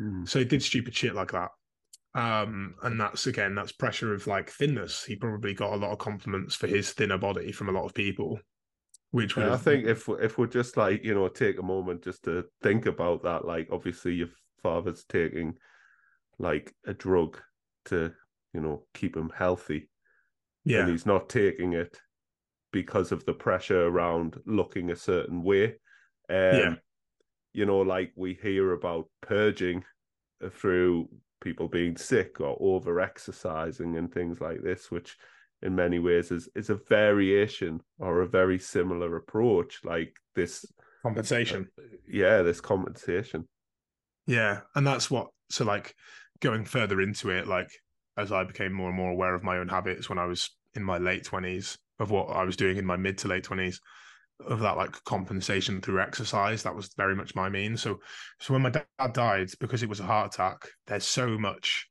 Mm. 0.00 0.26
So 0.26 0.38
he 0.38 0.46
did 0.46 0.62
stupid 0.62 0.94
shit 0.94 1.14
like 1.14 1.32
that. 1.32 1.50
Um, 2.14 2.76
and 2.82 2.98
that's 2.98 3.26
again, 3.26 3.54
that's 3.54 3.72
pressure 3.72 4.14
of 4.14 4.26
like 4.26 4.48
thinness. 4.48 5.04
He 5.04 5.16
probably 5.16 5.52
got 5.52 5.74
a 5.74 5.76
lot 5.76 5.92
of 5.92 5.98
compliments 5.98 6.54
for 6.54 6.66
his 6.66 6.92
thinner 6.92 7.18
body 7.18 7.52
from 7.52 7.68
a 7.68 7.72
lot 7.72 7.84
of 7.84 7.92
people. 7.92 8.40
Which 9.12 9.36
I 9.36 9.56
think 9.56 9.86
if 9.86 10.08
if 10.08 10.38
we're 10.38 10.46
just 10.46 10.76
like 10.76 11.04
you 11.04 11.14
know 11.14 11.26
take 11.28 11.58
a 11.58 11.62
moment 11.62 12.04
just 12.04 12.24
to 12.24 12.44
think 12.62 12.86
about 12.86 13.24
that, 13.24 13.44
like 13.44 13.68
obviously 13.72 14.14
your 14.14 14.28
father's 14.62 15.04
taking 15.04 15.54
like 16.38 16.72
a 16.86 16.94
drug 16.94 17.38
to 17.86 18.12
you 18.54 18.60
know 18.60 18.84
keep 18.94 19.16
him 19.16 19.32
healthy, 19.34 19.90
yeah, 20.64 20.82
and 20.82 20.90
he's 20.90 21.06
not 21.06 21.28
taking 21.28 21.72
it 21.72 21.98
because 22.72 23.10
of 23.10 23.24
the 23.24 23.32
pressure 23.32 23.86
around 23.86 24.36
looking 24.46 24.90
a 24.90 24.96
certain 24.96 25.42
way. 25.42 25.64
Um, 26.28 26.56
yeah, 26.58 26.74
you 27.52 27.66
know, 27.66 27.80
like 27.80 28.12
we 28.14 28.38
hear 28.40 28.72
about 28.72 29.08
purging 29.22 29.84
through 30.52 31.08
people 31.40 31.68
being 31.68 31.96
sick 31.96 32.40
or 32.40 32.56
over 32.60 33.00
exercising 33.00 33.96
and 33.96 34.12
things 34.12 34.40
like 34.40 34.62
this, 34.62 34.90
which 34.90 35.16
in 35.62 35.74
many 35.74 35.98
ways 35.98 36.30
is 36.30 36.48
is 36.54 36.70
a 36.70 36.74
variation 36.88 37.80
or 37.98 38.20
a 38.20 38.28
very 38.28 38.58
similar 38.58 39.16
approach, 39.16 39.80
like 39.84 40.16
this 40.34 40.64
compensation. 41.02 41.68
Uh, 41.78 41.82
yeah, 42.08 42.42
this 42.42 42.60
compensation. 42.60 43.48
Yeah, 44.26 44.60
and 44.74 44.86
that's 44.86 45.10
what. 45.10 45.28
So, 45.50 45.64
like 45.64 45.94
going 46.40 46.64
further 46.64 47.00
into 47.00 47.30
it, 47.30 47.46
like 47.46 47.70
as 48.16 48.32
I 48.32 48.44
became 48.44 48.72
more 48.72 48.88
and 48.88 48.96
more 48.96 49.10
aware 49.10 49.34
of 49.34 49.42
my 49.42 49.58
own 49.58 49.68
habits 49.68 50.08
when 50.08 50.18
I 50.18 50.26
was 50.26 50.50
in 50.74 50.82
my 50.82 50.98
late 50.98 51.24
twenties, 51.24 51.76
of 51.98 52.10
what 52.10 52.28
I 52.30 52.44
was 52.44 52.56
doing 52.56 52.76
in 52.76 52.86
my 52.86 52.96
mid 52.96 53.18
to 53.18 53.28
late 53.28 53.44
twenties, 53.44 53.80
of 54.46 54.60
that 54.60 54.76
like 54.76 54.92
compensation 55.04 55.80
through 55.80 56.00
exercise. 56.00 56.62
That 56.62 56.74
was 56.74 56.94
very 56.96 57.16
much 57.16 57.34
my 57.34 57.48
means. 57.48 57.82
So, 57.82 57.98
so 58.38 58.54
when 58.54 58.62
my 58.62 58.70
dad 58.70 59.12
died 59.12 59.50
because 59.60 59.82
it 59.82 59.88
was 59.88 60.00
a 60.00 60.04
heart 60.04 60.34
attack, 60.34 60.68
there's 60.86 61.04
so 61.04 61.36
much 61.38 61.89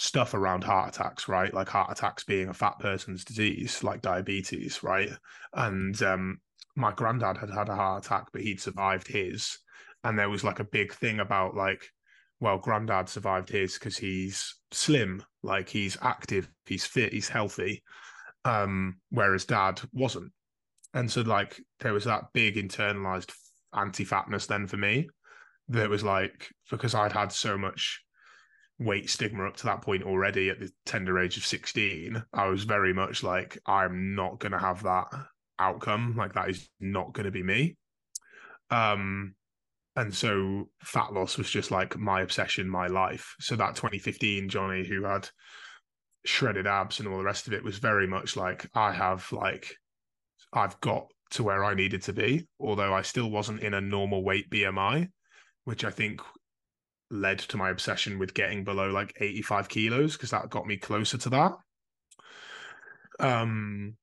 stuff 0.00 0.32
around 0.34 0.62
heart 0.62 0.94
attacks, 0.94 1.26
right? 1.26 1.52
Like 1.52 1.68
heart 1.68 1.90
attacks 1.90 2.22
being 2.22 2.48
a 2.48 2.54
fat 2.54 2.78
person's 2.78 3.24
disease, 3.24 3.82
like 3.82 4.00
diabetes, 4.00 4.82
right? 4.82 5.10
And 5.52 6.00
um, 6.02 6.38
my 6.76 6.92
granddad 6.92 7.36
had 7.36 7.50
had 7.50 7.68
a 7.68 7.74
heart 7.74 8.06
attack, 8.06 8.26
but 8.32 8.42
he'd 8.42 8.60
survived 8.60 9.08
his. 9.08 9.58
And 10.04 10.16
there 10.16 10.30
was 10.30 10.44
like 10.44 10.60
a 10.60 10.64
big 10.64 10.94
thing 10.94 11.18
about 11.18 11.56
like, 11.56 11.84
well, 12.38 12.58
granddad 12.58 13.08
survived 13.08 13.48
his 13.48 13.74
because 13.74 13.96
he's 13.96 14.54
slim, 14.70 15.24
like 15.42 15.68
he's 15.68 15.98
active, 16.00 16.48
he's 16.66 16.84
fit, 16.84 17.12
he's 17.12 17.28
healthy. 17.28 17.82
Um, 18.44 19.00
whereas 19.10 19.44
dad 19.44 19.80
wasn't 19.92 20.32
and 20.94 21.10
so 21.10 21.20
like 21.22 21.60
there 21.80 21.92
was 21.92 22.04
that 22.04 22.24
big 22.32 22.56
internalized 22.56 23.32
anti-fatness 23.74 24.46
then 24.46 24.66
for 24.66 24.76
me 24.76 25.08
that 25.68 25.90
was 25.90 26.02
like 26.02 26.48
because 26.70 26.94
I'd 26.94 27.12
had 27.12 27.30
so 27.30 27.58
much 27.58 28.00
weight 28.78 29.10
stigma 29.10 29.46
up 29.46 29.56
to 29.56 29.64
that 29.64 29.82
point 29.82 30.04
already 30.04 30.50
at 30.50 30.60
the 30.60 30.70
tender 30.86 31.18
age 31.18 31.36
of 31.36 31.44
16 31.44 32.22
I 32.32 32.46
was 32.46 32.64
very 32.64 32.92
much 32.92 33.22
like 33.22 33.58
I'm 33.66 34.14
not 34.14 34.38
going 34.38 34.52
to 34.52 34.58
have 34.58 34.84
that 34.84 35.06
outcome. 35.58 36.14
Like 36.16 36.34
that 36.34 36.48
is 36.48 36.68
not 36.78 37.12
going 37.12 37.24
to 37.24 37.32
be 37.32 37.42
me. 37.42 37.76
Um 38.70 39.34
and 39.96 40.14
so 40.14 40.68
fat 40.80 41.12
loss 41.12 41.36
was 41.36 41.50
just 41.50 41.72
like 41.72 41.98
my 41.98 42.20
obsession 42.20 42.68
my 42.68 42.86
life. 42.86 43.34
So 43.40 43.56
that 43.56 43.74
2015 43.74 44.48
Jonny 44.48 44.86
who 44.86 45.04
had 45.04 45.28
shredded 46.24 46.66
abs 46.66 47.00
and 47.00 47.08
all 47.08 47.18
the 47.18 47.24
rest 47.24 47.48
of 47.48 47.52
it 47.52 47.64
was 47.64 47.78
very 47.78 48.06
much 48.06 48.36
like 48.36 48.70
I 48.74 48.92
have 48.92 49.30
like 49.32 49.74
I've 50.52 50.80
got 50.80 51.08
to 51.30 51.42
where 51.42 51.64
I 51.64 51.74
needed 51.74 52.02
to 52.02 52.12
be, 52.12 52.46
although 52.58 52.94
I 52.94 53.02
still 53.02 53.30
wasn't 53.30 53.60
in 53.60 53.74
a 53.74 53.80
normal 53.80 54.24
weight 54.24 54.48
BMI, 54.50 55.08
which 55.64 55.84
I 55.84 55.90
think 55.90 56.22
led 57.10 57.38
to 57.38 57.56
my 57.56 57.70
obsession 57.70 58.18
with 58.18 58.34
getting 58.34 58.64
below 58.64 58.90
like 58.90 59.16
85 59.20 59.68
kilos 59.68 60.12
because 60.14 60.30
that 60.30 60.50
got 60.50 60.66
me 60.66 60.76
closer 60.76 61.18
to 61.18 61.30
that. 61.30 61.52
Um, 63.20 63.96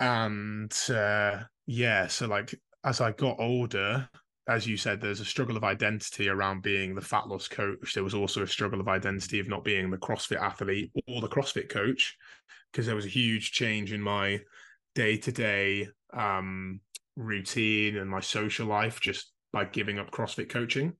and 0.00 0.72
uh, 0.90 1.44
yeah, 1.66 2.06
so 2.08 2.26
like 2.26 2.54
as 2.84 3.00
I 3.00 3.12
got 3.12 3.36
older, 3.38 4.08
as 4.48 4.66
you 4.66 4.76
said, 4.76 5.00
there's 5.00 5.20
a 5.20 5.24
struggle 5.24 5.56
of 5.56 5.64
identity 5.64 6.28
around 6.28 6.62
being 6.62 6.94
the 6.94 7.00
fat 7.00 7.28
loss 7.28 7.46
coach. 7.46 7.94
There 7.94 8.02
was 8.02 8.14
also 8.14 8.42
a 8.42 8.48
struggle 8.48 8.80
of 8.80 8.88
identity 8.88 9.38
of 9.38 9.48
not 9.48 9.64
being 9.64 9.90
the 9.90 9.98
CrossFit 9.98 10.40
athlete 10.40 10.90
or 11.06 11.20
the 11.20 11.28
CrossFit 11.28 11.68
coach 11.68 12.16
because 12.72 12.86
there 12.86 12.96
was 12.96 13.06
a 13.06 13.10
huge 13.10 13.52
change 13.52 13.92
in 13.92 14.00
my 14.00 14.40
day 14.94 15.16
to 15.16 15.32
day 15.32 15.88
um 16.12 16.80
routine 17.16 17.96
and 17.96 18.10
my 18.10 18.20
social 18.20 18.66
life 18.66 19.00
just 19.00 19.32
by 19.52 19.64
giving 19.64 19.98
up 19.98 20.10
CrossFit 20.10 20.48
coaching. 20.48 20.94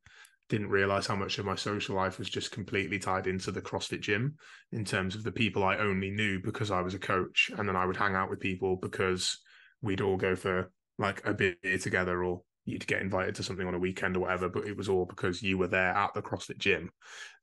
Didn't 0.53 0.69
realize 0.69 1.07
how 1.07 1.17
much 1.17 1.39
of 1.39 1.47
my 1.47 1.55
social 1.55 1.97
life 1.97 2.19
was 2.19 2.29
just 2.29 2.53
completely 2.53 2.99
tied 2.99 3.27
into 3.27 3.51
the 3.51 3.63
CrossFit 3.63 4.03
gym 4.03 4.35
in 4.73 4.85
terms 4.85 5.15
of 5.15 5.23
the 5.23 5.33
people 5.33 5.65
I 5.65 5.79
only 5.79 6.11
knew 6.11 6.43
because 6.43 6.71
I 6.71 6.83
was 6.83 6.93
a 6.93 6.99
coach. 6.99 7.51
And 7.57 7.67
then 7.67 7.75
I 7.75 7.87
would 7.87 7.97
hang 7.97 8.15
out 8.15 8.29
with 8.29 8.39
people 8.39 8.77
because 8.77 9.39
we'd 9.81 10.03
all 10.03 10.19
go 10.19 10.37
for 10.37 10.71
like 10.99 11.27
a 11.27 11.33
beer 11.33 11.57
together 11.81 12.23
or 12.23 12.43
you'd 12.67 12.87
get 12.87 13.01
invited 13.01 13.35
to 13.37 13.43
something 13.43 13.67
on 13.67 13.73
a 13.73 13.79
weekend 13.79 14.15
or 14.15 14.21
whatever, 14.21 14.51
but 14.51 14.67
it 14.67 14.77
was 14.77 14.91
all 14.91 15.07
because 15.07 15.43
you 15.43 15.57
were 15.57 15.69
there 15.69 15.97
at 15.97 16.13
the 16.13 16.21
CrossFit 16.21 16.59
gym. 16.59 16.91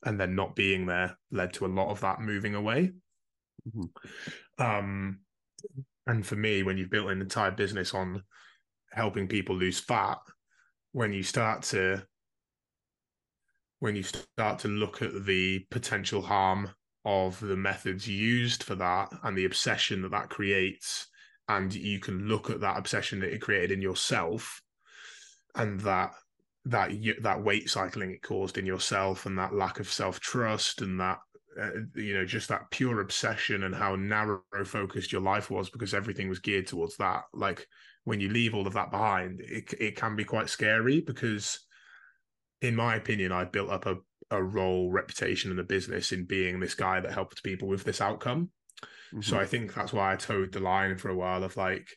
And 0.06 0.20
then 0.20 0.36
not 0.36 0.56
being 0.56 0.86
there 0.86 1.18
led 1.32 1.54
to 1.54 1.66
a 1.66 1.68
lot 1.68 1.90
of 1.90 2.02
that 2.02 2.22
moving 2.22 2.54
away. 2.54 2.92
Mm-hmm. 3.68 4.64
Um, 4.64 5.22
and 6.06 6.24
for 6.24 6.36
me, 6.36 6.62
when 6.62 6.78
you've 6.78 6.92
built 6.92 7.10
an 7.10 7.22
entire 7.22 7.50
business 7.50 7.96
on 7.96 8.22
helping 8.92 9.28
people 9.28 9.56
lose 9.56 9.80
fat, 9.80 10.20
when 10.92 11.12
you 11.12 11.24
start 11.24 11.64
to 11.64 12.04
when 13.80 13.96
you 13.96 14.04
start 14.04 14.60
to 14.60 14.68
look 14.68 15.02
at 15.02 15.26
the 15.26 15.60
potential 15.72 16.22
harm 16.22 16.70
of 17.06 17.40
the 17.40 17.56
methods 17.56 18.08
used 18.08 18.64
for 18.64 18.76
that 18.76 19.10
and 19.24 19.38
the 19.38 19.46
obsession 19.46 20.02
that 20.02 20.12
that 20.12 20.30
creates 20.30 21.08
and 21.48 21.74
you 21.74 22.00
can 22.00 22.28
look 22.28 22.50
at 22.50 22.60
that 22.60 22.78
obsession 22.78 23.20
that 23.20 23.34
it 23.34 23.42
created 23.42 23.72
in 23.72 23.82
yourself 23.82 24.62
and 25.56 25.80
that 25.82 26.12
that 26.66 26.92
that 27.22 27.44
weight 27.44 27.70
cycling 27.70 28.12
it 28.12 28.22
caused 28.22 28.58
in 28.58 28.66
yourself 28.66 29.26
and 29.26 29.38
that 29.38 29.54
lack 29.54 29.80
of 29.80 29.92
self 29.92 30.20
trust 30.20 30.82
and 30.82 31.00
that 31.00 31.20
uh, 31.60 31.70
you 31.96 32.14
know 32.14 32.26
just 32.26 32.50
that 32.50 32.70
pure 32.70 33.02
obsession 33.02 33.64
and 33.64 33.74
how 33.74 33.96
narrow 33.96 34.42
focused 34.66 35.12
your 35.12 35.22
life 35.22 35.50
was 35.50 35.70
because 35.70 35.94
everything 35.94 36.30
was 36.30 36.40
geared 36.40 36.68
towards 36.68 36.96
that. 36.98 37.24
Like 37.34 37.66
when 38.04 38.20
you 38.20 38.30
leave 38.30 38.54
all 38.54 38.68
of 38.68 38.74
that 38.74 38.92
behind 38.92 39.42
it, 39.42 39.74
it 39.80 39.96
can 39.96 40.16
be 40.16 40.24
quite 40.24 40.50
scary 40.50 41.02
because 41.02 41.60
in 42.62 42.76
my 42.76 42.96
opinion 42.96 43.32
i 43.32 43.44
built 43.44 43.70
up 43.70 43.86
a, 43.86 43.96
a 44.32 44.42
role 44.42 44.92
reputation 44.92 45.52
in 45.52 45.60
a 45.60 45.64
business 45.64 46.12
in 46.12 46.26
being 46.26 46.60
this 46.60 46.76
guy 46.76 47.00
that 47.00 47.14
helped 47.14 47.44
people 47.44 47.68
with 47.68 47.84
this 47.84 48.02
outcome 48.02 48.50
mm-hmm. 48.82 49.22
so 49.22 49.40
i 49.40 49.46
think 49.46 49.74
that's 49.74 49.94
why 49.94 50.14
i 50.14 50.16
toed 50.16 50.52
the 50.52 50.60
line 50.60 50.98
for 50.98 51.10
a 51.10 51.16
while 51.16 51.44
of 51.44 51.56
like 51.58 51.88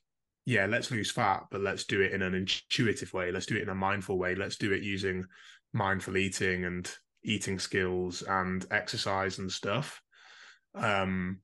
yeah 0.44 0.66
let's 0.66 0.90
lose 0.90 1.10
fat 1.10 1.44
but 1.50 1.60
let's 1.60 1.84
do 1.84 2.00
it 2.00 2.12
in 2.12 2.22
an 2.22 2.34
intuitive 2.34 3.12
way 3.12 3.30
let's 3.30 3.46
do 3.46 3.56
it 3.56 3.62
in 3.62 3.68
a 3.68 3.74
mindful 3.74 4.18
way 4.18 4.34
let's 4.34 4.56
do 4.56 4.72
it 4.72 4.82
using 4.82 5.24
mindful 5.72 6.16
eating 6.16 6.64
and 6.64 6.94
eating 7.24 7.58
skills 7.58 8.22
and 8.22 8.66
exercise 8.70 9.38
and 9.38 9.50
stuff. 9.50 10.00
Um, 10.74 11.40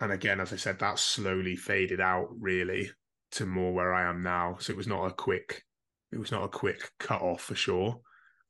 and 0.00 0.12
again, 0.12 0.40
as 0.40 0.52
I 0.52 0.56
said, 0.56 0.78
that 0.78 0.98
slowly 0.98 1.56
faded 1.56 2.00
out 2.00 2.28
really 2.38 2.90
to 3.32 3.46
more 3.46 3.72
where 3.72 3.92
I 3.92 4.08
am 4.08 4.22
now. 4.22 4.56
So 4.60 4.72
it 4.72 4.76
was 4.76 4.86
not 4.86 5.06
a 5.06 5.12
quick, 5.12 5.62
it 6.12 6.18
was 6.18 6.30
not 6.30 6.44
a 6.44 6.48
quick 6.48 6.90
cut 6.98 7.20
off 7.20 7.42
for 7.42 7.54
sure. 7.54 8.00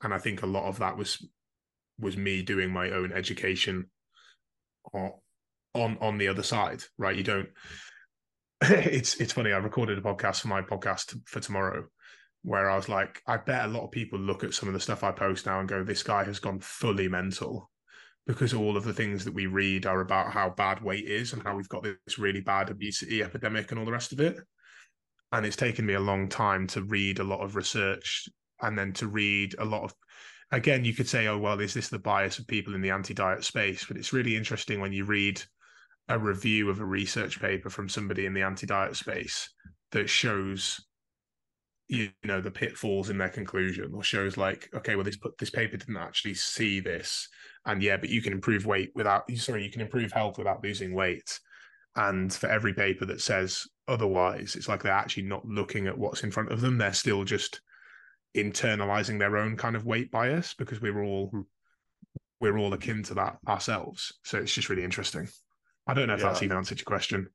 And 0.03 0.15
I 0.15 0.19
think 0.19 0.43
a 0.43 0.47
lot 0.47 0.69
of 0.69 0.79
that 0.79 0.97
was 0.97 1.27
was 2.01 2.17
me 2.17 2.43
doing 2.43 2.71
my 2.71 2.91
own 2.91 3.13
education 3.13 3.91
on 4.95 5.13
on 5.75 6.19
the 6.19 6.29
other 6.29 6.43
side, 6.43 6.83
right? 6.97 7.17
You 7.17 7.25
don't 7.25 7.49
it's 8.63 9.15
it's 9.21 9.33
funny. 9.33 9.53
I 9.53 9.59
recorded 9.59 9.99
a 9.99 10.03
podcast 10.03 10.41
for 10.41 10.49
my 10.49 10.63
podcast 10.63 11.17
for 11.27 11.41
tomorrow, 11.41 11.87
where 12.43 12.69
I 12.69 12.77
was 12.77 12.89
like, 12.89 13.23
I 13.27 13.37
bet 13.37 13.65
a 13.65 13.69
lot 13.69 13.85
of 13.85 13.93
people 13.93 14.19
look 14.19 14.43
at 14.43 14.55
some 14.55 14.69
of 14.69 14.73
the 14.73 14.81
stuff 14.81 15.05
I 15.05 15.13
post 15.13 15.47
now 15.47 15.61
and 15.61 15.69
go, 15.69 15.85
"This 15.85 16.03
guy 16.03 16.25
has 16.25 16.41
gone 16.41 16.59
fully 16.59 17.09
mental," 17.09 17.71
because 18.27 18.55
all 18.55 18.77
of 18.77 18.83
the 18.83 18.93
things 18.93 19.25
that 19.25 19.35
we 19.35 19.47
read 19.47 19.87
are 19.87 20.01
about 20.01 20.33
how 20.33 20.51
bad 20.51 20.83
weight 20.83 21.07
is 21.07 21.33
and 21.33 21.43
how 21.43 21.57
we've 21.57 21.69
got 21.69 21.85
this 21.85 22.19
really 22.19 22.41
bad 22.41 22.69
obesity 22.71 23.23
epidemic 23.23 23.71
and 23.71 23.79
all 23.79 23.87
the 23.87 23.93
rest 23.93 24.13
of 24.13 24.21
it. 24.21 24.39
And 25.31 25.47
it's 25.47 25.57
taken 25.57 25.87
me 25.87 25.95
a 25.95 26.01
long 26.01 26.29
time 26.29 26.67
to 26.69 26.83
read 26.83 27.21
a 27.21 27.25
lot 27.25 27.45
of 27.45 27.55
research 27.55 28.29
and 28.63 28.79
then 28.79 28.93
to 28.95 29.09
read 29.09 29.55
a 29.59 29.65
lot 29.65 29.85
of 29.85 29.95
again, 30.51 30.85
you 30.85 30.95
could 30.95 31.09
say, 31.09 31.27
oh, 31.27 31.39
well, 31.39 31.61
is 31.61 31.75
this 31.75 31.89
the 31.89 31.99
bias 31.99 32.39
of 32.39 32.47
people 32.47 32.75
in 32.75 32.81
the 32.81 32.91
anti 32.91 33.15
diet 33.15 33.45
space? 33.45 33.85
But 33.87 33.97
it's 33.97 34.13
really 34.13 34.37
interesting 34.37 34.81
when 34.81 34.93
you 34.93 35.05
read 35.05 35.43
a 36.09 36.19
review 36.19 36.71
of 36.71 36.81
a 36.81 36.85
research 36.85 37.41
paper 37.41 37.69
from 37.69 37.89
somebody 37.89 38.27
in 38.27 38.35
the 38.35 38.43
anti 38.43 38.67
diet 38.67 38.97
space 38.97 39.51
that 39.93 40.09
shows 40.09 40.81
you 41.89 42.11
know 42.25 42.41
the 42.41 42.51
pitfalls 42.51 43.09
in 43.09 43.17
their 43.17 43.31
conclusion 43.31 43.93
or 43.95 44.03
shows 44.03 44.37
like 44.37 44.69
okay 44.75 44.95
well 44.95 45.05
this 45.05 45.17
put 45.17 45.39
this 45.39 45.49
paper 45.49 45.77
didn't 45.77 45.97
actually 45.97 46.35
see 46.35 46.81
this. 46.81 47.29
And 47.67 47.83
yeah 47.83 47.97
but 47.97 48.11
you 48.11 48.23
can 48.23 48.33
improve 48.33 48.67
weight 48.67 48.91
without 48.95 49.31
sorry 49.37 49.65
you 49.65 49.71
can 49.71 49.83
improve 49.83 50.13
health 50.13 50.39
without 50.39 50.63
losing 50.63 50.95
weight. 50.95 51.39
And 51.97 52.33
for 52.33 52.49
every 52.49 52.75
paper 52.75 53.05
that 53.07 53.21
says 53.21 53.67
otherwise 53.87 54.55
it's 54.57 54.69
like 54.69 54.83
they're 54.83 54.93
actually 54.93 55.25
not 55.25 55.45
looking 55.47 55.87
at 55.87 55.99
what's 55.99 56.23
in 56.23 56.31
front 56.31 56.53
of 56.53 56.61
them. 56.61 56.79
They're 56.79 56.93
still 56.93 57.25
just 57.25 57.61
internalizing 58.37 59.19
their 59.19 59.37
own 59.37 59.57
kind 59.57 59.77
of 59.77 59.87
weight 59.87 60.11
bias 60.11 60.55
because 60.55 60.81
we're 60.81 61.03
all 61.03 61.29
hmm. 61.29 61.41
we're 62.41 62.59
all 62.59 62.73
akin 62.73 63.03
to 63.05 63.15
that 63.15 63.39
ourselves. 63.47 64.13
So 64.25 64.39
it's 64.39 64.55
just 64.55 64.69
really 64.69 64.85
interesting. 64.85 65.29
I 65.87 65.95
don't 65.95 66.09
know 66.09 66.15
if 66.15 66.21
yeah. 66.21 66.29
that's 66.29 66.43
even 66.43 66.57
answered 66.57 66.79
your 66.79 66.85
question. 66.85 67.29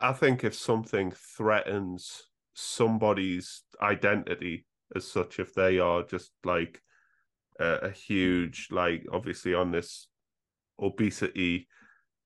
I 0.00 0.12
think 0.12 0.42
if 0.42 0.54
something 0.54 1.12
threatens 1.36 2.24
somebody's 2.54 3.62
identity 3.80 4.66
as 4.94 5.10
such, 5.10 5.38
if 5.38 5.54
they 5.54 5.78
are 5.78 6.02
just 6.02 6.32
like 6.44 6.82
a, 7.60 7.74
a 7.74 7.90
huge, 7.90 8.68
like 8.70 9.06
obviously 9.12 9.54
on 9.54 9.70
this 9.70 10.08
obesity 10.80 11.68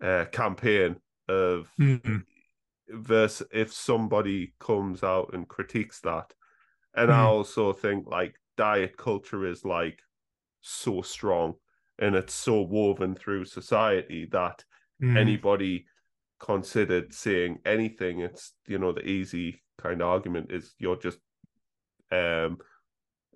uh, 0.02 0.24
campaign 0.32 0.96
of 1.28 1.70
mm-hmm. 1.78 2.18
versus 2.88 3.46
if 3.52 3.72
somebody 3.72 4.54
comes 4.58 5.02
out 5.02 5.30
and 5.34 5.48
critiques 5.48 6.00
that 6.00 6.32
and 6.96 7.10
mm. 7.10 7.14
I 7.14 7.20
also 7.20 7.72
think 7.72 8.06
like 8.06 8.34
diet 8.56 8.96
culture 8.96 9.46
is 9.46 9.64
like 9.64 10.00
so 10.62 11.02
strong 11.02 11.54
and 11.98 12.14
it's 12.14 12.34
so 12.34 12.62
woven 12.62 13.14
through 13.14 13.44
society 13.44 14.28
that 14.32 14.64
mm. 15.02 15.16
anybody 15.16 15.86
considered 16.40 17.12
saying 17.12 17.58
anything, 17.64 18.20
it's 18.20 18.52
you 18.66 18.78
know, 18.78 18.92
the 18.92 19.06
easy 19.06 19.62
kind 19.78 20.00
of 20.00 20.08
argument 20.08 20.50
is 20.50 20.74
you're 20.78 20.96
just 20.96 21.18
um 22.10 22.58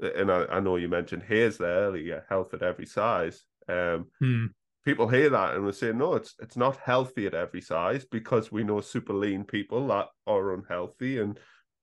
and 0.03 0.33
I, 0.33 0.47
I 0.47 0.61
know 0.61 0.77
you 0.77 0.89
mentioned 0.89 1.25
HAES 1.29 1.59
there 1.59 1.81
earlier, 1.81 2.25
health 2.29 2.55
at 2.55 2.63
every 2.63 2.87
size. 2.87 3.45
Um 3.69 4.07
mm. 4.23 4.49
people 4.85 5.09
hear 5.09 5.31
that 5.31 5.55
and 5.55 5.67
they 5.67 5.73
say, 5.73 5.93
no, 5.93 6.15
it's 6.15 6.35
it's 6.41 6.57
not 6.57 6.77
healthy 6.77 7.27
at 7.27 7.35
every 7.35 7.61
size 7.61 8.05
because 8.11 8.51
we 8.51 8.65
know 8.65 8.81
super 8.81 9.13
lean 9.13 9.45
people 9.45 9.87
that 9.89 10.09
are 10.27 10.55
unhealthy 10.55 11.19
and 11.19 11.39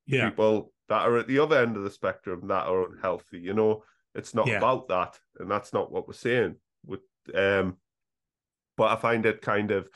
yeah. 0.07 0.29
people 0.29 0.73
that 0.89 1.07
are 1.07 1.17
at 1.17 1.27
the 1.27 1.39
other 1.39 1.57
end 1.57 1.77
of 1.77 1.83
the 1.83 1.91
spectrum 1.91 2.47
that 2.47 2.67
are 2.67 2.91
unhealthy. 2.91 3.39
You 3.39 3.53
know, 3.53 3.83
it's 4.15 4.33
not 4.33 4.47
yeah. 4.47 4.57
about 4.57 4.87
that, 4.87 5.19
and 5.39 5.49
that's 5.49 5.73
not 5.73 5.91
what 5.91 6.07
we're 6.07 6.13
saying. 6.13 6.55
With 6.85 7.01
um, 7.35 7.77
but 8.75 8.91
I 8.91 8.95
find 8.95 9.25
it 9.25 9.41
kind 9.41 9.71
of 9.71 9.89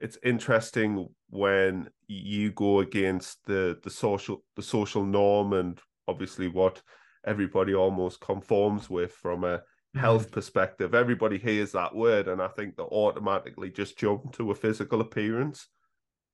it's 0.00 0.18
interesting 0.24 1.08
when 1.28 1.88
you 2.08 2.52
go 2.52 2.80
against 2.80 3.44
the 3.44 3.78
the 3.82 3.90
social 3.90 4.42
the 4.56 4.62
social 4.62 5.04
norm 5.04 5.52
and 5.52 5.78
obviously 6.08 6.48
what 6.48 6.82
everybody 7.26 7.74
almost 7.74 8.20
conforms 8.20 8.88
with 8.88 9.12
from 9.12 9.44
a 9.44 9.62
health 9.94 10.28
mm. 10.28 10.32
perspective. 10.32 10.94
Everybody 10.94 11.38
hears 11.38 11.72
that 11.72 11.94
word, 11.94 12.28
and 12.28 12.40
I 12.40 12.48
think 12.48 12.76
they 12.76 12.82
automatically 12.82 13.70
just 13.70 13.98
jump 13.98 14.32
to 14.36 14.50
a 14.50 14.54
physical 14.54 15.00
appearance, 15.00 15.68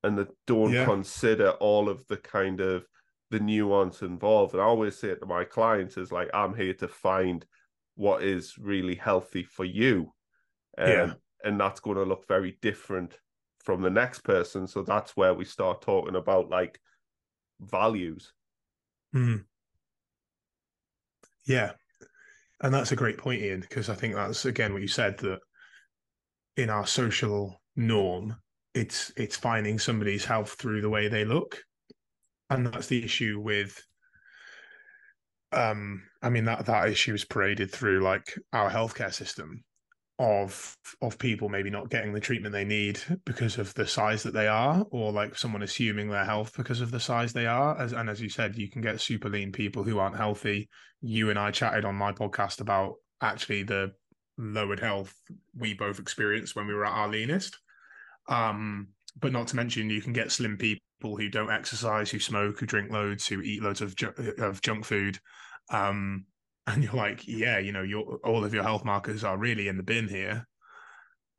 and 0.02 0.18
they 0.18 0.26
don't 0.46 0.72
yeah. 0.72 0.84
consider 0.84 1.50
all 1.52 1.88
of 1.88 2.06
the 2.06 2.16
kind 2.16 2.60
of 2.60 2.86
the 3.30 3.40
nuance 3.40 4.02
involved. 4.02 4.54
And 4.54 4.62
I 4.62 4.66
always 4.66 4.96
say 4.96 5.08
it 5.08 5.20
to 5.20 5.26
my 5.26 5.44
clients 5.44 5.96
is 5.96 6.12
like, 6.12 6.30
I'm 6.32 6.54
here 6.54 6.74
to 6.74 6.88
find 6.88 7.44
what 7.94 8.22
is 8.22 8.56
really 8.58 8.94
healthy 8.94 9.42
for 9.42 9.64
you. 9.64 10.12
Um, 10.78 10.88
yeah. 10.88 11.12
And 11.44 11.60
that's 11.60 11.80
going 11.80 11.96
to 11.96 12.04
look 12.04 12.26
very 12.28 12.58
different 12.62 13.18
from 13.64 13.82
the 13.82 13.90
next 13.90 14.20
person. 14.20 14.66
So 14.66 14.82
that's 14.82 15.16
where 15.16 15.34
we 15.34 15.44
start 15.44 15.82
talking 15.82 16.16
about 16.16 16.50
like 16.50 16.78
values. 17.60 18.32
Mm. 19.14 19.44
Yeah. 21.46 21.72
And 22.62 22.72
that's 22.72 22.92
a 22.92 22.96
great 22.96 23.18
point, 23.18 23.42
Ian, 23.42 23.60
because 23.60 23.88
I 23.88 23.94
think 23.94 24.14
that's 24.14 24.44
again 24.44 24.72
what 24.72 24.82
you 24.82 24.88
said 24.88 25.18
that 25.18 25.40
in 26.56 26.70
our 26.70 26.86
social 26.86 27.60
norm, 27.74 28.36
it's 28.74 29.12
it's 29.16 29.36
finding 29.36 29.78
somebody's 29.78 30.24
health 30.24 30.52
through 30.58 30.80
the 30.80 30.90
way 30.90 31.08
they 31.08 31.24
look 31.24 31.58
and 32.50 32.66
that's 32.66 32.86
the 32.86 33.04
issue 33.04 33.40
with 33.40 33.82
um 35.52 36.02
i 36.22 36.28
mean 36.28 36.44
that 36.44 36.66
that 36.66 36.88
issue 36.88 37.14
is 37.14 37.24
paraded 37.24 37.70
through 37.70 38.00
like 38.00 38.34
our 38.52 38.70
healthcare 38.70 39.12
system 39.12 39.64
of 40.18 40.76
of 41.02 41.18
people 41.18 41.48
maybe 41.48 41.68
not 41.68 41.90
getting 41.90 42.12
the 42.12 42.20
treatment 42.20 42.52
they 42.52 42.64
need 42.64 42.98
because 43.26 43.58
of 43.58 43.72
the 43.74 43.86
size 43.86 44.22
that 44.22 44.32
they 44.32 44.46
are 44.46 44.84
or 44.90 45.12
like 45.12 45.36
someone 45.36 45.62
assuming 45.62 46.08
their 46.08 46.24
health 46.24 46.56
because 46.56 46.80
of 46.80 46.90
the 46.90 47.00
size 47.00 47.32
they 47.32 47.46
are. 47.46 47.78
As 47.78 47.92
and 47.92 48.08
as 48.08 48.20
you 48.20 48.30
said 48.30 48.56
you 48.56 48.70
can 48.70 48.80
get 48.80 49.00
super 49.00 49.28
lean 49.28 49.52
people 49.52 49.82
who 49.82 49.98
aren't 49.98 50.16
healthy. 50.16 50.68
You 51.02 51.28
and 51.28 51.38
i 51.38 51.50
chatted 51.50 51.84
on 51.84 51.94
my 51.94 52.12
podcast 52.12 52.60
about 52.60 52.94
actually 53.20 53.62
the 53.64 53.92
lowered 54.38 54.80
health 54.80 55.14
we 55.54 55.74
both 55.74 55.98
experienced 55.98 56.56
when 56.56 56.66
we 56.66 56.74
were 56.74 56.86
at 56.86 56.92
our 56.92 57.08
leanest. 57.08 57.58
Um 58.28 58.88
but 59.20 59.32
not 59.32 59.48
to 59.48 59.56
mention 59.56 59.90
you 59.90 60.00
can 60.00 60.12
get 60.14 60.32
slim 60.32 60.56
people 60.56 60.85
people 61.00 61.16
who 61.16 61.28
don't 61.28 61.50
exercise, 61.50 62.10
who 62.10 62.18
smoke, 62.18 62.58
who 62.58 62.66
drink 62.66 62.90
loads, 62.90 63.26
who 63.26 63.40
eat 63.40 63.62
loads 63.62 63.80
of 63.80 63.96
ju- 63.96 64.34
of 64.38 64.62
junk 64.62 64.84
food, 64.84 65.18
um, 65.70 66.26
and 66.66 66.82
you're 66.82 66.94
like, 66.94 67.26
yeah, 67.26 67.58
you 67.58 67.72
know, 67.72 67.82
your 67.82 68.18
all 68.24 68.44
of 68.44 68.54
your 68.54 68.62
health 68.62 68.84
markers 68.84 69.24
are 69.24 69.38
really 69.38 69.68
in 69.68 69.76
the 69.76 69.82
bin 69.82 70.08
here. 70.08 70.46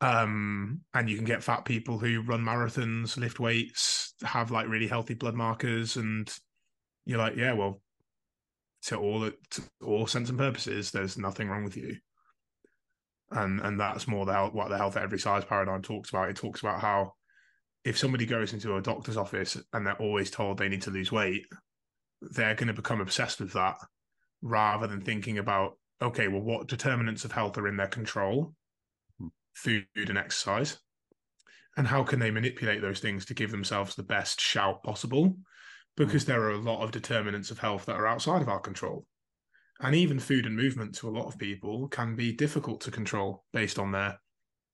Um, 0.00 0.82
and 0.94 1.10
you 1.10 1.16
can 1.16 1.24
get 1.24 1.42
fat 1.42 1.64
people 1.64 1.98
who 1.98 2.22
run 2.22 2.44
marathons, 2.44 3.16
lift 3.16 3.40
weights, 3.40 4.14
have 4.22 4.50
like 4.52 4.68
really 4.68 4.86
healthy 4.86 5.14
blood 5.14 5.34
markers, 5.34 5.96
and 5.96 6.32
you're 7.04 7.18
like, 7.18 7.36
yeah, 7.36 7.52
well, 7.52 7.80
to 8.82 8.96
all 8.96 9.28
to 9.50 9.62
all 9.84 10.06
sense 10.06 10.28
and 10.28 10.38
purposes, 10.38 10.90
there's 10.90 11.18
nothing 11.18 11.48
wrong 11.48 11.64
with 11.64 11.76
you. 11.76 11.96
And 13.30 13.60
and 13.60 13.78
that's 13.78 14.08
more 14.08 14.24
the 14.24 14.32
health, 14.32 14.54
what 14.54 14.68
the 14.68 14.78
health 14.78 14.96
at 14.96 15.02
every 15.02 15.18
size 15.18 15.44
paradigm 15.44 15.82
talks 15.82 16.10
about. 16.10 16.30
It 16.30 16.36
talks 16.36 16.60
about 16.60 16.80
how 16.80 17.14
if 17.88 17.96
somebody 17.96 18.26
goes 18.26 18.52
into 18.52 18.76
a 18.76 18.82
doctor's 18.82 19.16
office 19.16 19.56
and 19.72 19.86
they're 19.86 19.94
always 19.94 20.30
told 20.30 20.58
they 20.58 20.68
need 20.68 20.82
to 20.82 20.90
lose 20.90 21.10
weight, 21.10 21.46
they're 22.20 22.54
going 22.54 22.68
to 22.68 22.74
become 22.74 23.00
obsessed 23.00 23.40
with 23.40 23.54
that 23.54 23.76
rather 24.42 24.86
than 24.86 25.00
thinking 25.00 25.38
about, 25.38 25.78
okay, 26.02 26.28
well, 26.28 26.42
what 26.42 26.68
determinants 26.68 27.24
of 27.24 27.32
health 27.32 27.56
are 27.56 27.66
in 27.66 27.78
their 27.78 27.86
control? 27.86 28.52
Hmm. 29.18 29.28
Food 29.54 29.86
and 29.96 30.18
exercise. 30.18 30.78
And 31.78 31.86
how 31.86 32.04
can 32.04 32.18
they 32.18 32.30
manipulate 32.30 32.82
those 32.82 33.00
things 33.00 33.24
to 33.26 33.34
give 33.34 33.50
themselves 33.50 33.94
the 33.94 34.02
best 34.02 34.38
shout 34.38 34.82
possible? 34.82 35.28
Hmm. 35.28 35.40
Because 35.96 36.26
there 36.26 36.42
are 36.42 36.52
a 36.52 36.58
lot 36.58 36.82
of 36.82 36.92
determinants 36.92 37.50
of 37.50 37.58
health 37.58 37.86
that 37.86 37.96
are 37.96 38.06
outside 38.06 38.42
of 38.42 38.50
our 38.50 38.60
control. 38.60 39.06
And 39.80 39.94
even 39.94 40.18
food 40.18 40.44
and 40.44 40.54
movement 40.54 40.94
to 40.96 41.08
a 41.08 41.16
lot 41.16 41.26
of 41.26 41.38
people 41.38 41.88
can 41.88 42.16
be 42.16 42.32
difficult 42.32 42.82
to 42.82 42.90
control 42.90 43.44
based 43.54 43.78
on 43.78 43.92
their 43.92 44.20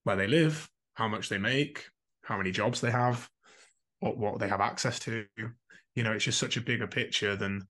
where 0.02 0.16
they 0.16 0.26
live, 0.26 0.68
how 0.94 1.06
much 1.06 1.28
they 1.28 1.38
make, 1.38 1.84
how 2.24 2.36
many 2.36 2.50
jobs 2.50 2.80
they 2.80 2.90
have, 2.90 3.28
what 4.00 4.16
what 4.16 4.38
they 4.38 4.48
have 4.48 4.60
access 4.60 4.98
to. 5.00 5.24
You 5.94 6.02
know, 6.02 6.12
it's 6.12 6.24
just 6.24 6.40
such 6.40 6.56
a 6.56 6.60
bigger 6.60 6.88
picture 6.88 7.36
than 7.36 7.68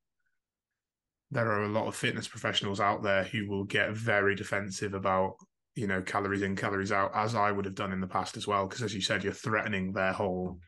there 1.31 1.51
are 1.51 1.65
a 1.65 1.69
lot 1.69 1.87
of 1.87 1.97
fitness 1.97 2.29
professionals 2.29 2.81
out 2.81 3.03
there 3.03 3.25
who 3.25 3.49
will 3.49 3.65
get 3.65 3.93
very 3.93 4.35
defensive 4.35 4.95
about 4.95 5.35
you 5.75 5.87
know 5.87 6.01
calories 6.01 6.43
in 6.43 6.55
calories 6.55 6.93
out 6.93 7.11
as 7.15 7.35
i 7.35 7.51
would 7.51 7.65
have 7.65 7.75
done 7.75 7.93
in 7.93 8.01
the 8.01 8.07
past 8.07 8.37
as 8.37 8.47
well 8.47 8.67
because 8.67 8.83
as 8.83 8.95
you 8.95 9.01
said 9.01 9.25
you're 9.25 9.33
threatening 9.33 9.93
their 9.93 10.13
whole 10.13 10.59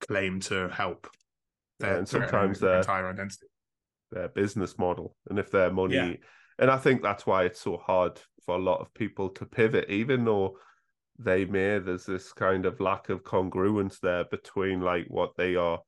claim 0.00 0.40
to 0.40 0.68
help 0.68 1.08
their, 1.80 1.92
yeah, 1.92 1.98
and 1.98 2.08
sometimes 2.08 2.60
their 2.60 2.78
entire 2.78 3.10
identity 3.10 3.46
their 4.12 4.28
business 4.28 4.78
model 4.78 5.16
and 5.28 5.38
if 5.38 5.50
their 5.50 5.70
money 5.70 5.94
yeah. 5.94 6.12
and 6.58 6.70
i 6.70 6.76
think 6.76 7.02
that's 7.02 7.26
why 7.26 7.44
it's 7.44 7.60
so 7.60 7.76
hard 7.76 8.20
for 8.44 8.54
a 8.54 8.62
lot 8.62 8.80
of 8.80 8.92
people 8.94 9.28
to 9.28 9.44
pivot 9.44 9.88
even 9.90 10.24
though 10.24 10.56
they 11.22 11.44
may 11.44 11.78
there's 11.78 12.06
this 12.06 12.32
kind 12.32 12.64
of 12.66 12.80
lack 12.80 13.08
of 13.08 13.22
congruence 13.22 14.00
there 14.00 14.24
between 14.24 14.80
like 14.80 15.06
what 15.08 15.30
they 15.36 15.54
are 15.54 15.80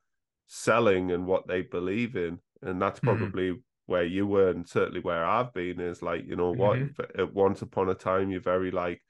selling 0.46 1.10
and 1.10 1.26
what 1.26 1.46
they 1.46 1.62
believe 1.62 2.16
in 2.16 2.38
and 2.62 2.80
that's 2.80 3.00
mm-hmm. 3.00 3.16
probably 3.16 3.50
mm-hmm. 3.50 3.60
where 3.86 4.04
you 4.04 4.26
were 4.26 4.50
and 4.50 4.68
certainly 4.68 5.00
where 5.00 5.24
i've 5.24 5.52
been 5.54 5.80
is 5.80 6.02
like 6.02 6.24
you 6.26 6.36
know 6.36 6.52
what 6.52 6.78
mm-hmm. 6.78 7.24
once 7.32 7.62
upon 7.62 7.88
a 7.88 7.94
time 7.94 8.30
you're 8.30 8.40
very 8.40 8.70
like 8.70 9.00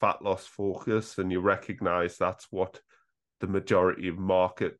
fat 0.00 0.22
loss 0.22 0.46
focused 0.46 1.18
and 1.18 1.30
you 1.30 1.40
recognize 1.40 2.16
that's 2.16 2.46
what 2.50 2.80
the 3.40 3.46
majority 3.46 4.08
of 4.08 4.18
market 4.18 4.76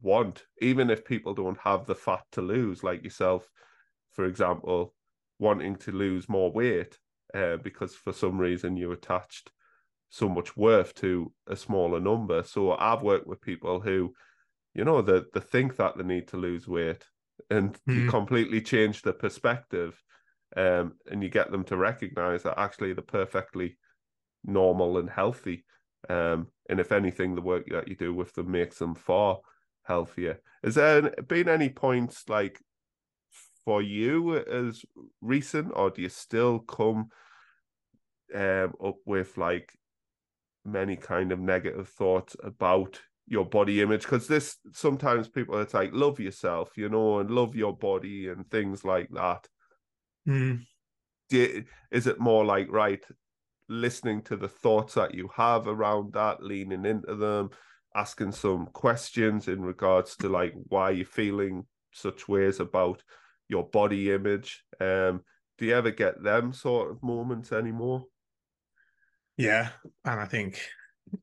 want, 0.00 0.44
even 0.60 0.90
if 0.90 1.04
people 1.04 1.34
don't 1.34 1.58
have 1.58 1.86
the 1.86 1.94
fat 1.94 2.22
to 2.32 2.42
lose, 2.42 2.82
like 2.82 3.04
yourself, 3.04 3.48
for 4.12 4.24
example, 4.24 4.94
wanting 5.38 5.76
to 5.76 5.92
lose 5.92 6.28
more 6.28 6.52
weight 6.52 6.98
uh, 7.34 7.56
because 7.56 7.94
for 7.94 8.12
some 8.12 8.38
reason 8.38 8.76
you 8.76 8.92
attached 8.92 9.50
so 10.14 10.28
much 10.28 10.56
worth 10.56 10.94
to 10.94 11.32
a 11.48 11.56
smaller 11.56 11.98
number. 11.98 12.44
So 12.44 12.76
I've 12.76 13.02
worked 13.02 13.26
with 13.26 13.40
people 13.40 13.80
who, 13.80 14.14
you 14.72 14.84
know, 14.84 15.02
they, 15.02 15.22
they 15.34 15.40
think 15.40 15.74
that 15.74 15.98
they 15.98 16.04
need 16.04 16.28
to 16.28 16.36
lose 16.36 16.68
weight 16.68 17.04
and 17.50 17.72
mm. 17.72 17.94
you 17.96 18.02
hmm. 18.02 18.10
completely 18.10 18.60
change 18.60 19.02
the 19.02 19.12
perspective 19.12 20.00
um, 20.56 20.92
and 21.10 21.20
you 21.20 21.28
get 21.28 21.50
them 21.50 21.64
to 21.64 21.76
recognize 21.76 22.44
that 22.44 22.60
actually 22.60 22.92
they're 22.92 23.02
perfectly 23.02 23.76
normal 24.44 24.98
and 24.98 25.10
healthy. 25.10 25.64
Um, 26.08 26.46
and 26.70 26.78
if 26.78 26.92
anything, 26.92 27.34
the 27.34 27.40
work 27.40 27.66
that 27.72 27.88
you 27.88 27.96
do 27.96 28.14
with 28.14 28.34
them 28.34 28.52
makes 28.52 28.78
them 28.78 28.94
far 28.94 29.38
healthier. 29.82 30.38
Has 30.62 30.76
there 30.76 31.10
been 31.26 31.48
any 31.48 31.70
points 31.70 32.28
like 32.28 32.60
for 33.64 33.82
you 33.82 34.36
as 34.36 34.84
recent, 35.20 35.72
or 35.74 35.90
do 35.90 36.02
you 36.02 36.08
still 36.08 36.60
come 36.60 37.08
um, 38.32 38.74
up 38.80 38.98
with 39.04 39.36
like 39.36 39.74
many 40.64 40.96
kind 40.96 41.32
of 41.32 41.38
negative 41.40 41.88
thoughts 41.88 42.36
about 42.42 43.00
your 43.26 43.44
body 43.44 43.80
image? 43.80 44.02
Because 44.02 44.26
this 44.26 44.56
sometimes 44.72 45.28
people 45.28 45.58
it's 45.60 45.74
like 45.74 45.90
love 45.92 46.20
yourself, 46.20 46.76
you 46.76 46.88
know, 46.88 47.18
and 47.18 47.30
love 47.30 47.54
your 47.54 47.76
body 47.76 48.28
and 48.28 48.48
things 48.50 48.84
like 48.84 49.08
that. 49.10 49.46
Mm. 50.28 50.66
You, 51.30 51.64
is 51.90 52.06
it 52.06 52.20
more 52.20 52.44
like 52.44 52.70
right? 52.70 53.04
listening 53.68 54.22
to 54.22 54.36
the 54.36 54.48
thoughts 54.48 54.94
that 54.94 55.14
you 55.14 55.28
have 55.34 55.66
around 55.66 56.12
that, 56.12 56.42
leaning 56.42 56.84
into 56.84 57.14
them, 57.14 57.50
asking 57.94 58.32
some 58.32 58.66
questions 58.66 59.48
in 59.48 59.62
regards 59.62 60.16
to 60.16 60.28
like 60.28 60.54
why 60.68 60.90
you're 60.90 61.06
feeling 61.06 61.64
such 61.92 62.28
ways 62.28 62.60
about 62.60 63.02
your 63.48 63.68
body 63.68 64.12
image. 64.12 64.64
Um, 64.80 65.22
do 65.58 65.66
you 65.66 65.74
ever 65.74 65.90
get 65.90 66.22
them 66.22 66.52
sort 66.52 66.90
of 66.90 67.02
moments 67.02 67.52
anymore? 67.52 68.04
Yeah, 69.36 69.70
and 70.04 70.20
I 70.20 70.26
think 70.26 70.60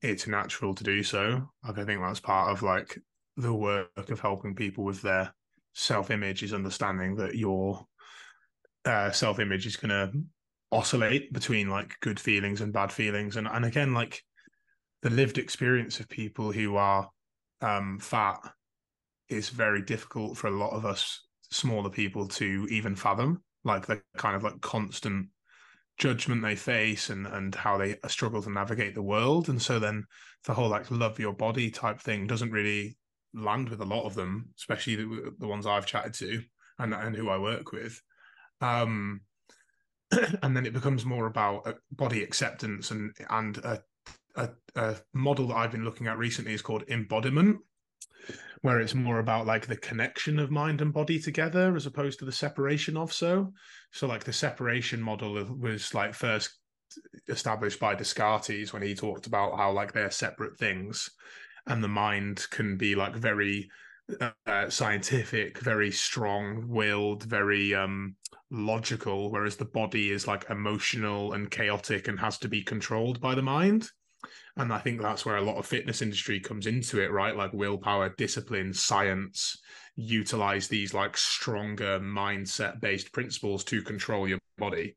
it's 0.01 0.27
natural 0.27 0.75
to 0.75 0.83
do 0.83 1.03
so. 1.03 1.49
Like 1.65 1.77
I 1.77 1.85
think 1.85 2.01
that's 2.01 2.19
part 2.19 2.51
of 2.51 2.61
like 2.61 2.99
the 3.37 3.53
work 3.53 4.09
of 4.09 4.19
helping 4.19 4.55
people 4.55 4.83
with 4.83 5.01
their 5.01 5.33
self-image 5.73 6.43
is 6.43 6.53
understanding 6.53 7.15
that 7.15 7.35
your 7.35 7.85
uh, 8.85 9.11
self-image 9.11 9.65
is 9.65 9.77
going 9.77 9.89
to 9.89 10.11
oscillate 10.71 11.31
between 11.33 11.69
like 11.69 11.93
good 12.01 12.19
feelings 12.19 12.61
and 12.61 12.73
bad 12.73 12.91
feelings, 12.91 13.37
and 13.37 13.47
and 13.47 13.65
again 13.65 13.93
like 13.93 14.21
the 15.01 15.09
lived 15.09 15.37
experience 15.37 15.99
of 15.99 16.09
people 16.09 16.51
who 16.51 16.75
are 16.75 17.09
um, 17.61 17.97
fat 17.99 18.39
is 19.29 19.49
very 19.49 19.81
difficult 19.81 20.37
for 20.37 20.47
a 20.47 20.57
lot 20.57 20.71
of 20.71 20.85
us 20.85 21.21
smaller 21.49 21.89
people 21.89 22.27
to 22.27 22.67
even 22.69 22.95
fathom 22.95 23.41
like 23.63 23.85
the 23.85 24.01
kind 24.17 24.35
of 24.35 24.43
like 24.43 24.59
constant 24.61 25.27
judgment 26.01 26.41
they 26.41 26.55
face 26.55 27.11
and 27.11 27.27
and 27.27 27.53
how 27.53 27.77
they 27.77 27.95
struggle 28.07 28.41
to 28.41 28.51
navigate 28.51 28.95
the 28.95 29.03
world. 29.03 29.47
And 29.49 29.61
so 29.61 29.77
then 29.77 30.05
the 30.45 30.53
whole 30.53 30.67
like 30.67 30.89
love 30.89 31.19
your 31.19 31.33
body 31.33 31.69
type 31.69 32.01
thing 32.01 32.25
doesn't 32.25 32.51
really 32.51 32.97
land 33.33 33.69
with 33.69 33.79
a 33.79 33.85
lot 33.85 34.03
of 34.05 34.13
them 34.13 34.49
especially 34.57 34.97
the, 34.97 35.33
the 35.39 35.47
ones 35.47 35.65
i've 35.65 35.85
chatted 35.85 36.13
to 36.13 36.41
and 36.79 36.93
and 36.93 37.15
who 37.15 37.29
i 37.29 37.37
work 37.37 37.71
with. 37.71 38.01
Um 38.59 39.21
and 40.41 40.57
then 40.57 40.65
it 40.65 40.73
becomes 40.73 41.05
more 41.05 41.27
about 41.27 41.67
uh, 41.67 41.73
body 41.91 42.23
acceptance 42.23 42.91
and 42.91 43.15
and 43.29 43.57
a, 43.59 43.81
a, 44.35 44.49
a 44.75 44.95
model 45.13 45.47
that 45.47 45.55
i've 45.55 45.71
been 45.71 45.85
looking 45.85 46.07
at 46.07 46.17
recently 46.17 46.53
is 46.53 46.63
called 46.63 46.83
embodiment 46.89 47.59
where 48.61 48.79
it's 48.79 48.93
more 48.93 49.19
about 49.19 49.45
like 49.45 49.67
the 49.67 49.77
connection 49.77 50.39
of 50.39 50.51
mind 50.51 50.81
and 50.81 50.93
body 50.93 51.19
together 51.19 51.75
as 51.75 51.85
opposed 51.85 52.19
to 52.19 52.25
the 52.25 52.31
separation 52.31 52.95
of 52.95 53.11
so. 53.11 53.53
So 53.91 54.07
like 54.07 54.23
the 54.23 54.33
separation 54.33 55.01
model 55.01 55.33
was 55.59 55.93
like 55.93 56.13
first 56.13 56.57
established 57.27 57.79
by 57.79 57.95
descartes 57.95 58.73
when 58.73 58.81
he 58.81 58.95
talked 58.95 59.27
about 59.27 59.57
how 59.57 59.71
like 59.71 59.93
they're 59.93 60.11
separate 60.11 60.57
things 60.57 61.09
and 61.67 61.83
the 61.83 61.87
mind 61.87 62.45
can 62.51 62.77
be 62.77 62.95
like 62.95 63.15
very 63.15 63.69
uh, 64.45 64.69
scientific 64.69 65.59
very 65.59 65.91
strong 65.91 66.67
willed 66.67 67.23
very 67.23 67.73
um 67.73 68.15
logical 68.49 69.31
whereas 69.31 69.55
the 69.55 69.65
body 69.65 70.11
is 70.11 70.27
like 70.27 70.49
emotional 70.49 71.31
and 71.33 71.49
chaotic 71.49 72.09
and 72.09 72.19
has 72.19 72.37
to 72.37 72.49
be 72.49 72.61
controlled 72.61 73.21
by 73.21 73.33
the 73.33 73.41
mind 73.41 73.89
and 74.57 74.73
I 74.73 74.79
think 74.79 75.01
that's 75.01 75.25
where 75.25 75.37
a 75.37 75.41
lot 75.41 75.57
of 75.57 75.65
fitness 75.65 76.01
industry 76.01 76.39
comes 76.39 76.67
into 76.67 77.01
it, 77.01 77.11
right? 77.11 77.35
Like 77.35 77.53
willpower, 77.53 78.09
discipline, 78.17 78.73
science, 78.73 79.57
utilize 79.95 80.67
these 80.67 80.93
like 80.93 81.17
stronger 81.17 81.99
mindset 81.99 82.79
based 82.81 83.11
principles 83.13 83.63
to 83.65 83.81
control 83.81 84.27
your 84.27 84.39
body 84.57 84.95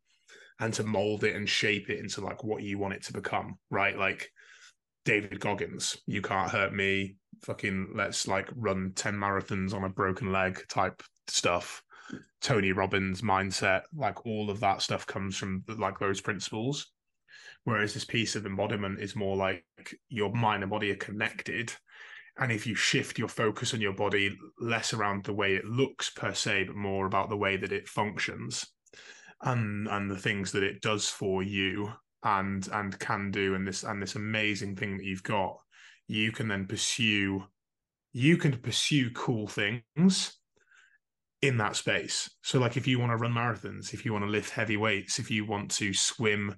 and 0.60 0.72
to 0.74 0.84
mold 0.84 1.24
it 1.24 1.34
and 1.34 1.48
shape 1.48 1.90
it 1.90 1.98
into 1.98 2.20
like 2.20 2.44
what 2.44 2.62
you 2.62 2.78
want 2.78 2.94
it 2.94 3.02
to 3.04 3.12
become, 3.12 3.58
right? 3.70 3.98
Like 3.98 4.30
David 5.04 5.40
Goggins, 5.40 5.98
you 6.06 6.22
can't 6.22 6.50
hurt 6.50 6.72
me. 6.72 7.16
Fucking 7.42 7.92
let's 7.94 8.26
like 8.26 8.48
run 8.54 8.92
10 8.94 9.14
marathons 9.14 9.74
on 9.74 9.84
a 9.84 9.88
broken 9.88 10.32
leg 10.32 10.60
type 10.68 11.02
stuff. 11.26 11.82
Tony 12.40 12.72
Robbins 12.72 13.22
mindset, 13.22 13.82
like 13.94 14.24
all 14.26 14.50
of 14.50 14.60
that 14.60 14.82
stuff 14.82 15.06
comes 15.06 15.36
from 15.36 15.64
like 15.78 15.98
those 15.98 16.20
principles. 16.20 16.92
Whereas 17.64 17.94
this 17.94 18.04
piece 18.04 18.36
of 18.36 18.46
embodiment 18.46 19.00
is 19.00 19.16
more 19.16 19.36
like 19.36 19.64
your 20.08 20.32
mind 20.34 20.62
and 20.62 20.70
body 20.70 20.90
are 20.90 20.96
connected. 20.96 21.72
And 22.38 22.52
if 22.52 22.66
you 22.66 22.74
shift 22.74 23.18
your 23.18 23.28
focus 23.28 23.72
on 23.74 23.80
your 23.80 23.94
body 23.94 24.36
less 24.60 24.92
around 24.92 25.24
the 25.24 25.32
way 25.32 25.54
it 25.54 25.64
looks 25.64 26.10
per 26.10 26.34
se, 26.34 26.64
but 26.64 26.76
more 26.76 27.06
about 27.06 27.30
the 27.30 27.36
way 27.36 27.56
that 27.56 27.72
it 27.72 27.88
functions 27.88 28.66
and 29.42 29.88
and 29.88 30.10
the 30.10 30.18
things 30.18 30.52
that 30.52 30.62
it 30.62 30.80
does 30.80 31.08
for 31.08 31.42
you 31.42 31.92
and 32.22 32.68
and 32.72 32.98
can 32.98 33.30
do 33.30 33.54
and 33.54 33.66
this 33.66 33.82
and 33.82 34.02
this 34.02 34.16
amazing 34.16 34.74
thing 34.76 34.96
that 34.96 35.04
you've 35.04 35.22
got, 35.22 35.56
you 36.06 36.32
can 36.32 36.48
then 36.48 36.66
pursue 36.66 37.44
you 38.12 38.36
can 38.36 38.56
pursue 38.58 39.10
cool 39.10 39.46
things 39.46 40.38
in 41.42 41.58
that 41.58 41.76
space. 41.76 42.30
So 42.42 42.58
like 42.58 42.76
if 42.76 42.86
you 42.86 42.98
want 42.98 43.10
to 43.10 43.16
run 43.16 43.32
marathons, 43.32 43.92
if 43.92 44.04
you 44.04 44.12
want 44.12 44.24
to 44.24 44.30
lift 44.30 44.50
heavy 44.50 44.76
weights, 44.76 45.18
if 45.18 45.30
you 45.30 45.44
want 45.44 45.70
to 45.72 45.92
swim 45.92 46.54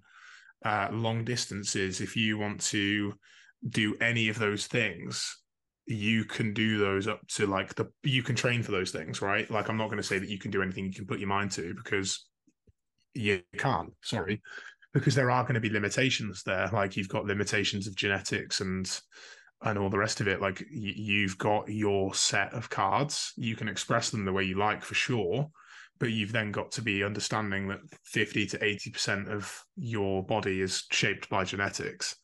uh, 0.66 0.88
long 0.90 1.24
distances, 1.24 2.00
if 2.00 2.16
you 2.16 2.38
want 2.38 2.60
to 2.60 3.14
do 3.68 3.96
any 4.00 4.28
of 4.28 4.36
those 4.36 4.66
things, 4.66 5.38
you 5.86 6.24
can 6.24 6.52
do 6.52 6.76
those 6.78 7.06
up 7.06 7.20
to 7.28 7.46
like 7.46 7.72
the 7.76 7.86
you 8.02 8.20
can 8.20 8.34
train 8.34 8.64
for 8.64 8.72
those 8.72 8.90
things, 8.90 9.22
right? 9.22 9.48
Like 9.48 9.68
I'm 9.68 9.76
not 9.76 9.86
going 9.86 9.98
to 9.98 10.02
say 10.02 10.18
that 10.18 10.28
you 10.28 10.40
can 10.40 10.50
do 10.50 10.62
anything 10.62 10.86
you 10.86 10.92
can 10.92 11.06
put 11.06 11.20
your 11.20 11.28
mind 11.28 11.52
to 11.52 11.72
because 11.72 12.26
you 13.14 13.42
can't. 13.56 13.92
Sorry, 14.02 14.42
because 14.92 15.14
there 15.14 15.30
are 15.30 15.44
going 15.44 15.54
to 15.54 15.60
be 15.60 15.70
limitations 15.70 16.42
there. 16.42 16.68
Like 16.72 16.96
you've 16.96 17.08
got 17.08 17.26
limitations 17.26 17.86
of 17.86 17.94
genetics 17.94 18.60
and 18.60 18.90
and 19.62 19.78
all 19.78 19.88
the 19.88 19.98
rest 19.98 20.20
of 20.20 20.26
it. 20.26 20.40
Like 20.40 20.64
you've 20.68 21.38
got 21.38 21.68
your 21.68 22.12
set 22.12 22.52
of 22.54 22.68
cards. 22.68 23.32
You 23.36 23.54
can 23.54 23.68
express 23.68 24.10
them 24.10 24.24
the 24.24 24.32
way 24.32 24.42
you 24.42 24.58
like 24.58 24.82
for 24.82 24.94
sure 24.94 25.48
but 25.98 26.12
you've 26.12 26.32
then 26.32 26.52
got 26.52 26.70
to 26.72 26.82
be 26.82 27.02
understanding 27.02 27.68
that 27.68 27.80
50 28.04 28.46
to 28.46 28.58
80% 28.58 29.28
of 29.28 29.64
your 29.76 30.24
body 30.24 30.60
is 30.60 30.84
shaped 30.90 31.28
by 31.28 31.44
genetics 31.44 32.16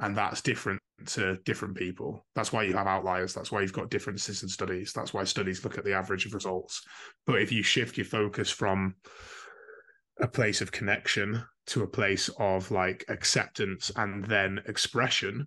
and 0.00 0.16
that's 0.16 0.42
different 0.42 0.80
to 1.06 1.36
different 1.44 1.76
people. 1.76 2.24
That's 2.34 2.52
why 2.52 2.62
you 2.62 2.74
have 2.74 2.86
outliers. 2.86 3.34
That's 3.34 3.52
why 3.52 3.60
you've 3.60 3.72
got 3.72 3.90
differences 3.90 4.42
in 4.42 4.48
studies. 4.48 4.92
That's 4.92 5.12
why 5.12 5.24
studies 5.24 5.64
look 5.64 5.78
at 5.78 5.84
the 5.84 5.92
average 5.92 6.26
of 6.26 6.34
results. 6.34 6.82
But 7.26 7.40
if 7.40 7.52
you 7.52 7.62
shift 7.62 7.96
your 7.96 8.06
focus 8.06 8.50
from 8.50 8.96
a 10.20 10.28
place 10.28 10.60
of 10.60 10.72
connection 10.72 11.44
to 11.66 11.82
a 11.82 11.86
place 11.86 12.30
of 12.38 12.70
like 12.70 13.04
acceptance 13.08 13.90
and 13.96 14.24
then 14.24 14.60
expression 14.66 15.46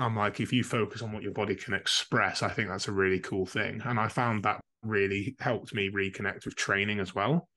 i'm 0.00 0.16
like 0.16 0.40
if 0.40 0.52
you 0.52 0.64
focus 0.64 1.02
on 1.02 1.12
what 1.12 1.22
your 1.22 1.32
body 1.32 1.54
can 1.54 1.74
express 1.74 2.42
i 2.42 2.48
think 2.48 2.68
that's 2.68 2.88
a 2.88 2.92
really 2.92 3.20
cool 3.20 3.46
thing. 3.46 3.80
And 3.84 4.00
i 4.00 4.08
found 4.08 4.42
that 4.42 4.60
really 4.82 5.36
helped 5.40 5.74
me 5.74 5.90
reconnect 5.90 6.44
with 6.44 6.56
training 6.56 7.00
as 7.00 7.14
well. 7.14 7.48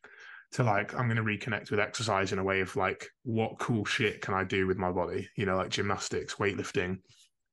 To 0.53 0.63
like, 0.63 0.95
I'm 0.95 1.07
going 1.07 1.17
to 1.17 1.23
reconnect 1.23 1.69
with 1.69 1.79
exercise 1.79 2.31
in 2.31 2.39
a 2.39 2.43
way 2.43 2.61
of 2.61 2.75
like, 2.75 3.07
what 3.23 3.59
cool 3.59 3.85
shit 3.85 4.21
can 4.21 4.33
I 4.33 4.43
do 4.43 4.65
with 4.65 4.77
my 4.77 4.91
body? 4.91 5.29
You 5.35 5.45
know, 5.45 5.57
like 5.57 5.69
gymnastics, 5.69 6.35
weightlifting, 6.35 6.97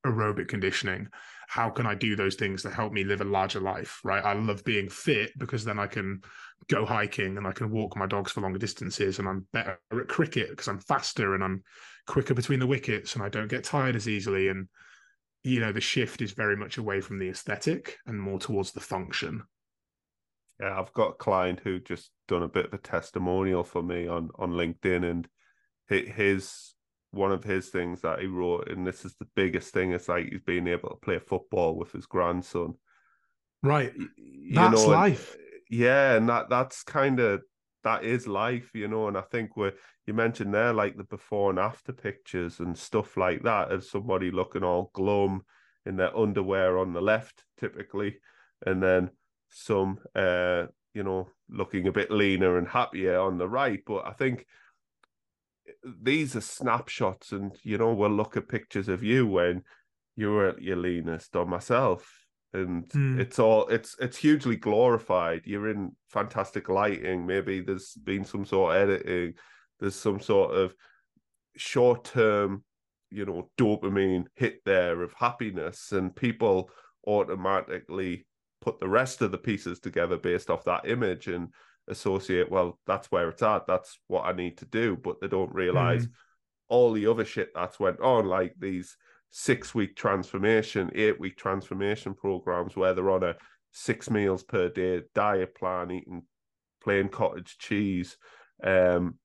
aerobic 0.07 0.49
conditioning. 0.49 1.09
How 1.49 1.69
can 1.69 1.87
I 1.87 1.95
do 1.95 2.17
those 2.17 2.37
things 2.37 2.63
that 2.63 2.73
help 2.73 2.93
me 2.93 3.05
live 3.05 3.21
a 3.21 3.25
larger 3.25 3.61
life? 3.61 4.01
Right. 4.03 4.25
I 4.25 4.33
love 4.33 4.65
being 4.65 4.89
fit 4.89 5.31
because 5.39 5.65
then 5.65 5.79
I 5.79 5.87
can 5.87 6.23
go 6.69 6.87
hiking 6.87 7.37
and 7.37 7.47
I 7.47 7.53
can 7.53 7.71
walk 7.71 7.97
my 7.97 8.07
dogs 8.07 8.33
for 8.33 8.41
longer 8.41 8.59
distances 8.59 9.19
and 9.19 9.29
I'm 9.29 9.47
better 9.53 9.79
at 9.93 10.09
cricket 10.09 10.51
because 10.51 10.69
I'm 10.69 10.81
faster 10.81 11.35
and 11.35 11.45
I'm 11.45 11.63
quicker 12.07 12.35
between 12.35 12.61
the 12.61 12.67
wickets 12.67 13.15
and 13.15 13.23
I 13.23 13.29
don't 13.29 13.49
get 13.49 13.63
tired 13.63 13.95
as 13.95 14.09
easily. 14.09 14.49
And, 14.49 14.69
you 15.45 15.61
know, 15.61 15.71
the 15.71 15.81
shift 15.81 16.23
is 16.23 16.33
very 16.33 16.57
much 16.57 16.79
away 16.79 17.01
from 17.01 17.19
the 17.19 17.29
aesthetic 17.29 17.97
and 18.07 18.21
more 18.21 18.39
towards 18.39 18.73
the 18.73 18.81
function. 18.81 19.43
Yeah, 20.61 20.79
I've 20.79 20.93
got 20.93 21.11
a 21.11 21.15
client 21.15 21.61
who 21.63 21.81
just 21.81 22.11
done 22.29 22.43
a 22.43 22.49
bit 22.49 22.67
of 22.67 22.75
a 22.75 22.79
testimonial 22.79 23.63
for 23.63 23.83
me 23.83 24.07
on 24.07 24.31
on 24.37 24.53
LinkedIn, 24.53 25.05
and 25.11 25.29
his 25.89 26.75
one 27.11 27.33
of 27.33 27.45
his 27.45 27.69
things 27.69 28.01
that 28.03 28.21
he 28.21 28.27
wrote, 28.27 28.69
and 28.69 28.87
this 28.87 29.05
is 29.05 29.15
the 29.17 29.29
biggest 29.37 29.73
thing. 29.73 29.93
It's 29.93 30.09
like 30.09 30.29
he's 30.31 30.41
being 30.41 30.67
able 30.67 30.91
to 30.91 30.97
play 30.97 31.19
football 31.19 31.77
with 31.77 31.93
his 31.93 32.07
grandson. 32.07 32.75
Right, 33.63 33.93
you 34.17 34.55
that's 34.55 34.83
know, 34.83 34.89
life. 34.89 35.35
And, 35.35 35.43
yeah, 35.71 36.15
and 36.15 36.29
that 36.29 36.49
that's 36.49 36.83
kind 36.83 37.21
of 37.21 37.43
that 37.85 38.05
is 38.05 38.27
life, 38.27 38.71
you 38.75 38.89
know. 38.89 39.09
And 39.09 39.17
I 39.17 39.23
think 39.23 39.57
we 39.57 39.73
you 40.07 40.15
mentioned 40.15 40.55
there 40.55 40.73
like 40.73 40.97
the 40.97 41.05
before 41.05 41.51
and 41.51 41.59
after 41.59 41.93
pictures 41.93 42.61
and 42.61 42.77
stuff 42.77 43.17
like 43.17 43.43
that 43.43 43.73
of 43.73 43.85
somebody 43.85 44.31
looking 44.31 44.65
all 44.65 44.91
glum 44.95 45.43
in 45.85 45.97
their 45.97 46.17
underwear 46.17 46.79
on 46.79 46.93
the 46.93 47.01
left, 47.01 47.45
typically, 47.59 48.19
and 48.65 48.83
then 48.83 49.11
some 49.59 49.99
uh 50.15 50.67
you 50.93 51.03
know 51.03 51.27
looking 51.49 51.87
a 51.87 51.93
bit 51.93 52.11
leaner 52.11 52.59
and 52.59 52.69
happier 52.69 53.19
on 53.19 53.39
the 53.39 53.49
right. 53.49 53.81
But 53.87 54.07
I 54.07 54.13
think 54.13 54.47
these 56.03 56.37
are 56.37 56.41
snapshots, 56.43 57.33
and 57.33 57.57
you 57.63 57.79
know 57.79 57.95
we'll 57.95 58.11
look 58.11 58.37
at 58.37 58.49
pictures 58.49 58.89
of 58.89 59.03
you 59.03 59.27
when 59.27 59.63
you 60.15 60.31
were 60.33 60.49
at 60.49 60.63
your 60.63 60.77
leanest, 60.77 61.35
or 61.35 61.47
myself, 61.47 62.27
and 62.53 62.89
mm. 62.89 63.19
it's 63.19 63.39
all 63.39 63.67
it's 63.69 63.97
it's 63.99 64.17
hugely 64.17 64.57
glorified. 64.57 65.43
You're 65.45 65.71
in 65.71 65.93
fantastic 66.09 66.69
lighting. 66.69 67.27
Maybe 67.27 67.61
there's 67.61 67.95
been 67.95 68.25
some 68.25 68.45
sort 68.45 68.77
of 68.77 68.83
editing. 68.83 69.35
There's 69.81 69.95
some 69.95 70.21
sort 70.21 70.55
of 70.55 70.75
short 71.57 72.05
term, 72.05 72.65
you 73.11 73.25
know, 73.25 73.51
dopamine 73.59 74.25
hit 74.35 74.61
there 74.65 75.03
of 75.03 75.13
happiness, 75.15 75.93
and 75.93 76.15
people 76.15 76.71
automatically 77.07 78.27
put 78.61 78.81
the 78.81 78.89
rest 78.89 79.23
of 79.23 79.33
the 79.33 79.39
pieces 79.39 79.79
together 79.79 80.17
based 80.17 80.51
off 80.51 80.65
that 80.65 80.89
image 80.89 81.29
and 81.29 81.49
associate, 81.89 82.51
well, 82.51 82.79
that's 82.87 83.11
where 83.11 83.29
it's 83.29 83.43
at. 83.43 83.67
That's 83.67 83.99
what 84.09 84.25
I 84.25 84.33
need 84.33 84.59
to 84.59 84.67
do. 84.67 84.97
But 84.97 85.21
they 85.21 85.29
don't 85.29 85.55
realize 85.55 86.07
mm. 86.07 86.11
all 86.69 86.93
the 86.93 87.07
other 87.07 87.25
shit 87.25 87.51
that's 87.55 87.79
went 87.81 88.01
on, 88.01 88.27
like 88.27 88.55
these 88.59 88.97
six 89.31 89.75
week 89.75 89.97
transformation, 89.97 90.91
eight 90.95 91.21
week 91.21 91.37
transformation 91.37 92.15
programs 92.15 92.77
where 92.77 92.95
they're 92.95 93.11
on 93.11 93.23
a 93.23 93.37
six 93.73 94.11
meals 94.11 94.43
per 94.43 94.69
day 94.69 95.03
diet 95.15 95.55
plan, 95.55 95.91
eating 95.91 96.23
plain 96.83 97.09
cottage 97.09 97.59
cheese. 97.59 98.17
Um, 98.63 99.19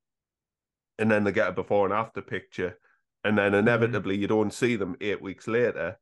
and 1.00 1.10
then 1.10 1.24
they 1.24 1.32
get 1.32 1.50
a 1.50 1.52
before 1.52 1.86
and 1.86 1.94
after 1.94 2.22
picture. 2.22 2.78
And 3.24 3.38
then 3.38 3.52
mm-hmm. 3.52 3.60
inevitably 3.60 4.18
mm. 4.18 4.22
you 4.22 4.28
don't 4.28 4.54
see 4.54 4.76
them 4.76 4.98
eight 5.02 5.22
weeks 5.22 5.48
later 5.48 5.98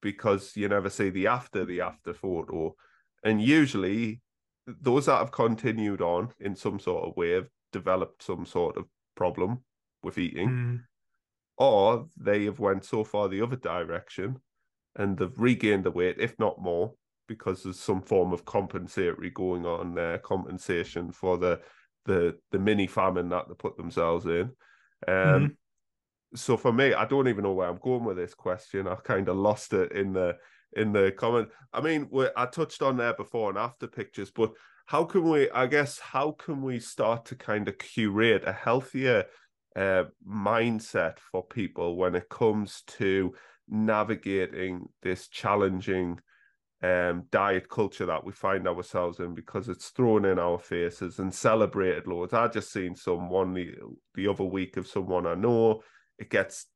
because 0.00 0.56
you 0.56 0.68
never 0.68 0.90
see 0.90 1.10
the 1.10 1.26
after 1.26 1.64
the 1.64 1.80
after 1.80 2.14
photo. 2.14 2.74
And 3.24 3.42
usually 3.42 4.20
those 4.66 5.06
that 5.06 5.18
have 5.18 5.32
continued 5.32 6.00
on 6.00 6.28
in 6.40 6.54
some 6.54 6.78
sort 6.78 7.04
of 7.04 7.16
way 7.16 7.32
have 7.32 7.48
developed 7.72 8.22
some 8.22 8.46
sort 8.46 8.76
of 8.76 8.84
problem 9.16 9.64
with 10.02 10.18
eating. 10.18 10.48
Mm. 10.48 10.80
Or 11.56 12.06
they 12.16 12.44
have 12.44 12.60
went 12.60 12.84
so 12.84 13.02
far 13.02 13.28
the 13.28 13.42
other 13.42 13.56
direction 13.56 14.36
and 14.96 15.16
they've 15.16 15.38
regained 15.38 15.84
the 15.84 15.90
weight, 15.90 16.16
if 16.18 16.38
not 16.38 16.60
more, 16.60 16.92
because 17.26 17.62
there's 17.62 17.80
some 17.80 18.00
form 18.00 18.32
of 18.32 18.44
compensatory 18.44 19.30
going 19.30 19.66
on 19.66 19.94
there, 19.94 20.18
compensation 20.18 21.12
for 21.12 21.36
the 21.38 21.60
the 22.04 22.38
the 22.52 22.58
mini 22.58 22.86
famine 22.86 23.28
that 23.28 23.48
they 23.48 23.54
put 23.54 23.76
themselves 23.76 24.26
in. 24.26 24.50
Um, 25.06 25.14
mm 25.16 25.56
so 26.34 26.56
for 26.56 26.72
me, 26.72 26.92
I 26.94 27.04
don't 27.04 27.28
even 27.28 27.44
know 27.44 27.52
where 27.52 27.68
I'm 27.68 27.78
going 27.78 28.04
with 28.04 28.16
this 28.16 28.34
question. 28.34 28.86
I've 28.86 29.04
kind 29.04 29.28
of 29.28 29.36
lost 29.36 29.72
it 29.72 29.92
in 29.92 30.12
the 30.12 30.36
in 30.74 30.92
the 30.92 31.12
comment. 31.16 31.48
I 31.72 31.80
mean, 31.80 32.08
I 32.36 32.46
touched 32.46 32.82
on 32.82 32.96
there 32.96 33.14
before 33.14 33.48
and 33.48 33.58
after 33.58 33.86
pictures, 33.86 34.30
but 34.30 34.52
how 34.86 35.04
can 35.04 35.28
we? 35.28 35.50
I 35.50 35.66
guess 35.66 35.98
how 35.98 36.32
can 36.32 36.62
we 36.62 36.80
start 36.80 37.24
to 37.26 37.36
kind 37.36 37.68
of 37.68 37.78
curate 37.78 38.44
a 38.46 38.52
healthier 38.52 39.24
uh, 39.76 40.04
mindset 40.26 41.18
for 41.18 41.44
people 41.46 41.96
when 41.96 42.14
it 42.14 42.28
comes 42.28 42.82
to 42.86 43.34
navigating 43.68 44.88
this 45.02 45.28
challenging 45.28 46.18
um, 46.82 47.24
diet 47.30 47.68
culture 47.68 48.06
that 48.06 48.24
we 48.24 48.32
find 48.32 48.68
ourselves 48.68 49.18
in 49.18 49.34
because 49.34 49.68
it's 49.68 49.88
thrown 49.88 50.24
in 50.24 50.38
our 50.38 50.58
faces 50.58 51.18
and 51.18 51.34
celebrated 51.34 52.06
loads. 52.06 52.32
I 52.32 52.48
just 52.48 52.72
seen 52.72 52.94
someone 52.94 53.52
the, 53.52 53.74
the 54.14 54.28
other 54.28 54.44
week 54.44 54.76
of 54.76 54.86
someone 54.86 55.26
I 55.26 55.34
know 55.34 55.82
it 56.18 56.30
gets 56.30 56.66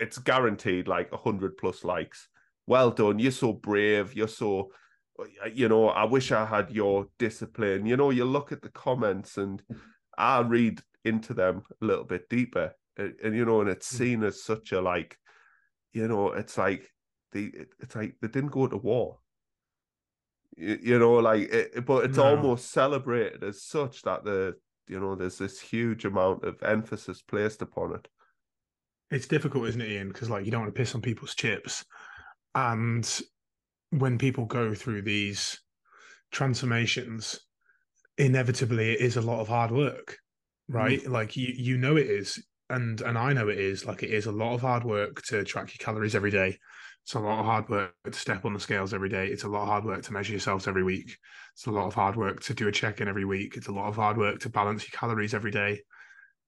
it's 0.00 0.18
guaranteed 0.18 0.88
like 0.88 1.12
a 1.12 1.16
hundred 1.16 1.56
plus 1.56 1.84
likes. 1.84 2.28
Well 2.66 2.90
done. 2.90 3.18
You're 3.18 3.30
so 3.30 3.52
brave. 3.52 4.14
You're 4.14 4.28
so 4.28 4.70
you 5.52 5.68
know, 5.68 5.88
I 5.88 6.04
wish 6.04 6.32
I 6.32 6.44
had 6.44 6.70
your 6.70 7.06
discipline. 7.18 7.86
You 7.86 7.96
know, 7.96 8.10
you 8.10 8.24
look 8.24 8.52
at 8.52 8.62
the 8.62 8.70
comments 8.70 9.36
and 9.36 9.62
I 10.18 10.40
read 10.40 10.80
into 11.04 11.34
them 11.34 11.62
a 11.80 11.84
little 11.84 12.04
bit 12.04 12.28
deeper. 12.28 12.74
And, 12.96 13.14
and 13.22 13.36
you 13.36 13.44
know, 13.44 13.60
and 13.60 13.70
it's 13.70 13.90
hmm. 13.90 13.96
seen 13.96 14.24
as 14.24 14.42
such 14.42 14.72
a 14.72 14.80
like, 14.80 15.16
you 15.92 16.08
know, 16.08 16.32
it's 16.32 16.58
like 16.58 16.90
the 17.32 17.52
it's 17.80 17.94
like 17.94 18.16
they 18.20 18.28
didn't 18.28 18.50
go 18.50 18.66
to 18.66 18.76
war. 18.76 19.18
You, 20.56 20.78
you 20.82 20.98
know, 20.98 21.14
like 21.14 21.42
it, 21.42 21.86
but 21.86 22.06
it's 22.06 22.18
no. 22.18 22.24
almost 22.24 22.70
celebrated 22.70 23.44
as 23.44 23.62
such 23.62 24.02
that 24.02 24.24
the 24.24 24.56
you 24.88 24.98
know 25.00 25.14
there's 25.14 25.38
this 25.38 25.60
huge 25.60 26.04
amount 26.04 26.44
of 26.44 26.62
emphasis 26.62 27.22
placed 27.22 27.62
upon 27.62 27.94
it 27.94 28.08
it's 29.14 29.28
difficult, 29.28 29.68
isn't 29.68 29.80
it, 29.80 29.90
Ian? 29.90 30.08
Because 30.08 30.28
like 30.28 30.44
you 30.44 30.50
don't 30.50 30.62
want 30.62 30.74
to 30.74 30.78
piss 30.78 30.94
on 30.94 31.00
people's 31.00 31.34
chips, 31.34 31.84
and 32.54 33.08
when 33.90 34.18
people 34.18 34.44
go 34.44 34.74
through 34.74 35.02
these 35.02 35.60
transformations, 36.32 37.38
inevitably 38.18 38.92
it 38.92 39.00
is 39.00 39.16
a 39.16 39.22
lot 39.22 39.40
of 39.40 39.48
hard 39.48 39.70
work, 39.70 40.18
right? 40.68 41.00
Mm. 41.04 41.10
Like 41.10 41.36
you 41.36 41.52
you 41.56 41.78
know 41.78 41.96
it 41.96 42.08
is, 42.08 42.44
and 42.70 43.00
and 43.02 43.16
I 43.16 43.32
know 43.32 43.48
it 43.48 43.58
is. 43.58 43.86
Like 43.86 44.02
it 44.02 44.10
is 44.10 44.26
a 44.26 44.32
lot 44.32 44.54
of 44.54 44.62
hard 44.62 44.84
work 44.84 45.22
to 45.26 45.44
track 45.44 45.68
your 45.68 45.84
calories 45.84 46.16
every 46.16 46.32
day. 46.32 46.58
It's 47.04 47.14
a 47.14 47.20
lot 47.20 47.38
of 47.38 47.44
hard 47.44 47.68
work 47.68 47.94
to 48.04 48.18
step 48.18 48.44
on 48.44 48.54
the 48.54 48.60
scales 48.60 48.94
every 48.94 49.10
day. 49.10 49.28
It's 49.28 49.44
a 49.44 49.48
lot 49.48 49.62
of 49.62 49.68
hard 49.68 49.84
work 49.84 50.02
to 50.02 50.12
measure 50.12 50.32
yourselves 50.32 50.66
every 50.66 50.82
week. 50.82 51.16
It's 51.52 51.66
a 51.66 51.70
lot 51.70 51.86
of 51.86 51.94
hard 51.94 52.16
work 52.16 52.40
to 52.44 52.54
do 52.54 52.66
a 52.66 52.72
check 52.72 53.00
in 53.00 53.08
every 53.08 53.26
week. 53.26 53.56
It's 53.56 53.68
a 53.68 53.72
lot 53.72 53.88
of 53.88 53.96
hard 53.96 54.16
work 54.16 54.40
to 54.40 54.48
balance 54.48 54.82
your 54.82 54.98
calories 54.98 55.34
every 55.34 55.50
day 55.50 55.82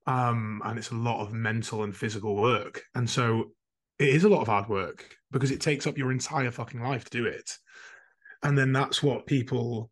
um, 0.07 0.63
and 0.65 0.79
it's 0.79 0.91
a 0.91 0.97
lot 0.97 1.21
of 1.21 1.33
mental 1.33 1.83
and 1.83 1.97
physical 1.97 2.37
work. 2.37 2.83
And 2.95 3.09
so 3.09 3.53
it 3.99 4.09
is 4.09 4.25
a 4.25 4.29
lot 4.29 4.43
of 4.43 4.49
hard 4.49 4.69
work 4.69 5.17
because 5.31 5.51
it 5.51 5.61
takes 5.61 5.87
up 5.87 5.99
your 5.99 6.13
entire 6.13 6.51
fucking 6.51 6.83
life 6.83 7.05
to 7.05 7.11
do 7.11 7.27
it. 7.27 7.51
And 8.43 8.57
then 8.57 8.73
that's 8.73 9.03
what 9.03 9.27
people 9.27 9.91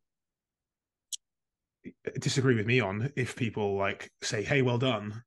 disagree 2.20 2.54
with 2.54 2.66
me 2.66 2.80
on. 2.80 3.12
If 3.16 3.34
people 3.36 3.76
like 3.76 4.10
say, 4.22 4.42
"Hey, 4.42 4.62
well 4.62 4.78
done," 4.78 5.22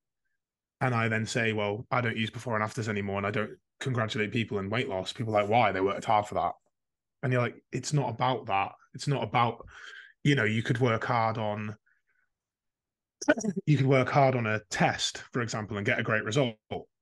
and 0.81 0.93
I 0.95 1.07
then 1.07 1.25
say, 1.25 1.53
"Well, 1.53 1.85
I 1.91 2.01
don't 2.01 2.17
use 2.17 2.29
before 2.29 2.55
and 2.55 2.63
afters 2.63 2.89
anymore," 2.89 3.17
and 3.17 3.27
I 3.27 3.31
don't 3.31 3.57
congratulate 3.79 4.31
people 4.31 4.59
in 4.59 4.69
weight 4.69 4.87
loss. 4.87 5.13
People 5.13 5.33
like, 5.33 5.47
"Why? 5.49 5.71
They 5.71 5.81
worked 5.81 6.05
hard 6.05 6.27
for 6.27 6.35
that." 6.35 6.53
And 7.23 7.33
you're 7.33 7.41
like, 7.41 7.61
"It's 7.71 7.93
not 7.93 8.09
about 8.09 8.45
that. 8.45 8.73
It's 8.93 9.07
not 9.07 9.23
about." 9.23 9.67
You 10.23 10.35
know, 10.35 10.45
you 10.45 10.63
could 10.63 10.79
work 10.79 11.05
hard 11.05 11.37
on 11.37 11.75
you 13.65 13.77
could 13.77 13.85
work 13.85 14.09
hard 14.09 14.35
on 14.35 14.45
a 14.45 14.61
test, 14.69 15.23
for 15.31 15.41
example, 15.41 15.77
and 15.77 15.85
get 15.85 15.99
a 15.99 16.03
great 16.03 16.23
result. 16.23 16.55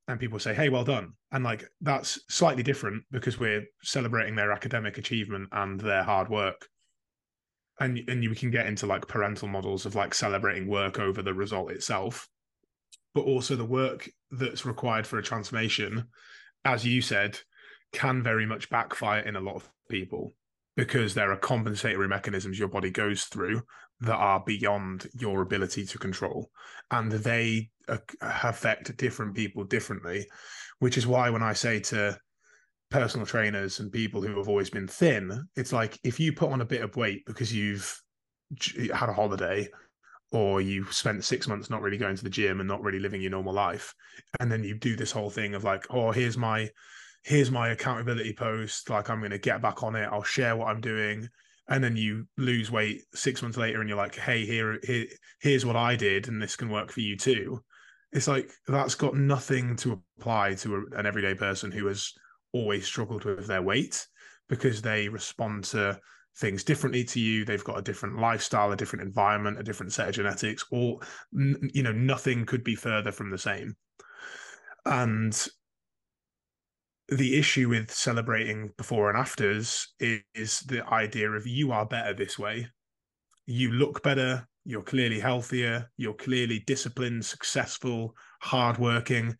And 0.07 0.19
people 0.19 0.39
say, 0.39 0.53
hey, 0.53 0.69
well 0.69 0.83
done. 0.83 1.13
And 1.31 1.43
like 1.43 1.65
that's 1.81 2.19
slightly 2.29 2.63
different 2.63 3.03
because 3.11 3.39
we're 3.39 3.65
celebrating 3.81 4.35
their 4.35 4.51
academic 4.51 4.97
achievement 4.97 5.49
and 5.51 5.79
their 5.79 6.03
hard 6.03 6.29
work. 6.29 6.67
And 7.79 7.99
and 8.07 8.23
you 8.23 8.33
can 8.35 8.51
get 8.51 8.67
into 8.67 8.85
like 8.85 9.07
parental 9.07 9.47
models 9.47 9.85
of 9.85 9.95
like 9.95 10.13
celebrating 10.13 10.67
work 10.67 10.99
over 10.99 11.21
the 11.21 11.33
result 11.33 11.71
itself, 11.71 12.27
but 13.13 13.25
also 13.25 13.55
the 13.55 13.65
work 13.65 14.09
that's 14.31 14.65
required 14.65 15.07
for 15.07 15.17
a 15.17 15.23
transformation, 15.23 16.05
as 16.63 16.85
you 16.85 17.01
said, 17.01 17.39
can 17.91 18.21
very 18.21 18.45
much 18.45 18.69
backfire 18.69 19.21
in 19.21 19.35
a 19.35 19.41
lot 19.41 19.55
of 19.55 19.69
people 19.89 20.33
because 20.75 21.13
there 21.13 21.31
are 21.31 21.37
compensatory 21.37 22.07
mechanisms 22.07 22.59
your 22.59 22.67
body 22.67 22.91
goes 22.91 23.23
through 23.23 23.61
that 24.01 24.15
are 24.15 24.43
beyond 24.45 25.07
your 25.13 25.41
ability 25.41 25.85
to 25.85 25.97
control. 25.97 26.49
And 26.91 27.11
they 27.11 27.69
uh, 27.87 27.97
affect 28.21 28.97
different 28.97 29.35
people 29.35 29.63
differently 29.63 30.27
which 30.79 30.97
is 30.97 31.07
why 31.07 31.29
when 31.29 31.43
i 31.43 31.53
say 31.53 31.79
to 31.79 32.17
personal 32.89 33.25
trainers 33.25 33.79
and 33.79 33.91
people 33.91 34.21
who 34.21 34.37
have 34.37 34.47
always 34.47 34.69
been 34.69 34.87
thin 34.87 35.47
it's 35.55 35.73
like 35.73 35.97
if 36.03 36.19
you 36.19 36.31
put 36.31 36.51
on 36.51 36.61
a 36.61 36.65
bit 36.65 36.81
of 36.81 36.95
weight 36.95 37.23
because 37.25 37.53
you've 37.53 37.99
had 38.93 39.09
a 39.09 39.13
holiday 39.13 39.67
or 40.31 40.61
you 40.61 40.85
spent 40.91 41.23
six 41.23 41.47
months 41.47 41.69
not 41.69 41.81
really 41.81 41.97
going 41.97 42.15
to 42.15 42.23
the 42.23 42.29
gym 42.29 42.59
and 42.59 42.67
not 42.67 42.81
really 42.81 42.99
living 42.99 43.21
your 43.21 43.31
normal 43.31 43.53
life 43.53 43.93
and 44.39 44.51
then 44.51 44.63
you 44.63 44.75
do 44.77 44.95
this 44.95 45.11
whole 45.11 45.29
thing 45.29 45.55
of 45.55 45.63
like 45.63 45.85
oh 45.89 46.11
here's 46.11 46.37
my 46.37 46.69
here's 47.23 47.49
my 47.49 47.69
accountability 47.69 48.33
post. 48.33 48.89
Like 48.89 49.09
i'm 49.09 49.19
going 49.19 49.31
to 49.31 49.39
get 49.39 49.61
back 49.61 49.83
on 49.83 49.95
it. 49.95 50.07
I'll 50.11 50.23
share 50.23 50.55
what 50.55 50.67
i'm 50.67 50.81
doing 50.81 51.27
and 51.67 51.83
then 51.83 51.95
you 51.95 52.27
lose 52.37 52.71
weight 52.71 53.01
six 53.13 53.41
months 53.41 53.57
later 53.57 53.79
and 53.79 53.89
you're 53.89 53.97
like 53.97 54.15
hey 54.15 54.45
here, 54.45 54.79
here 54.83 55.05
here's 55.39 55.65
what 55.65 55.75
i 55.75 55.95
did 55.95 56.27
and 56.27 56.41
this 56.41 56.55
can 56.55 56.69
work 56.69 56.91
for 56.91 57.01
you 57.01 57.17
too. 57.17 57.63
It's 58.11 58.27
like 58.27 58.51
that's 58.67 58.95
got 58.95 59.15
nothing 59.15 59.75
to 59.77 60.01
apply 60.19 60.55
to 60.55 60.75
a, 60.75 60.99
an 60.99 61.05
everyday 61.05 61.33
person 61.33 61.71
who 61.71 61.87
has 61.87 62.13
always 62.53 62.85
struggled 62.85 63.25
with 63.25 63.47
their 63.47 63.61
weight 63.61 64.07
because 64.47 64.81
they 64.81 65.09
respond 65.09 65.65
to 65.65 65.99
things 66.37 66.63
differently 66.63 67.03
to 67.03 67.19
you. 67.19 67.43
They've 67.43 67.63
got 67.63 67.79
a 67.79 67.81
different 67.81 68.19
lifestyle 68.19 68.71
a 68.71 68.75
different 68.77 69.05
environment 69.05 69.59
a 69.59 69.63
different 69.63 69.91
set 69.91 70.09
of 70.09 70.15
genetics 70.15 70.65
or 70.71 70.99
you 71.33 71.83
know 71.83 71.91
nothing 71.91 72.45
could 72.45 72.63
be 72.63 72.75
further 72.75 73.11
from 73.11 73.31
the 73.31 73.37
same. 73.37 73.75
And 74.85 75.35
the 77.09 77.37
issue 77.37 77.69
with 77.69 77.91
celebrating 77.91 78.71
before 78.77 79.09
and 79.09 79.17
afters 79.17 79.93
is, 79.99 80.21
is 80.33 80.59
the 80.61 80.85
idea 80.87 81.29
of 81.29 81.45
you 81.45 81.71
are 81.71 81.85
better 81.85 82.13
this 82.13 82.39
way. 82.39 82.67
You 83.45 83.71
look 83.71 84.01
better, 84.01 84.47
you're 84.65 84.81
clearly 84.81 85.19
healthier, 85.19 85.89
you're 85.97 86.15
clearly 86.15 86.63
disciplined, 86.65 87.23
successful, 87.23 88.15
hardworking. 88.41 89.35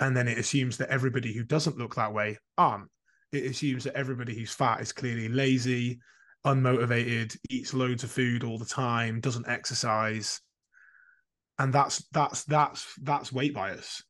And 0.00 0.16
then 0.16 0.28
it 0.28 0.38
assumes 0.38 0.78
that 0.78 0.88
everybody 0.88 1.34
who 1.34 1.44
doesn't 1.44 1.76
look 1.76 1.94
that 1.96 2.14
way 2.14 2.38
aren't. 2.56 2.88
It 3.32 3.44
assumes 3.44 3.84
that 3.84 3.94
everybody 3.94 4.34
who's 4.34 4.52
fat 4.52 4.80
is 4.80 4.92
clearly 4.92 5.28
lazy, 5.28 6.00
unmotivated, 6.46 7.36
eats 7.50 7.74
loads 7.74 8.02
of 8.02 8.10
food 8.10 8.42
all 8.42 8.58
the 8.58 8.64
time, 8.64 9.20
doesn't 9.20 9.46
exercise. 9.48 10.40
And 11.58 11.72
that's 11.72 12.02
that's 12.12 12.44
that's 12.44 12.86
that's 13.02 13.30
weight 13.30 13.52
bias. 13.52 14.02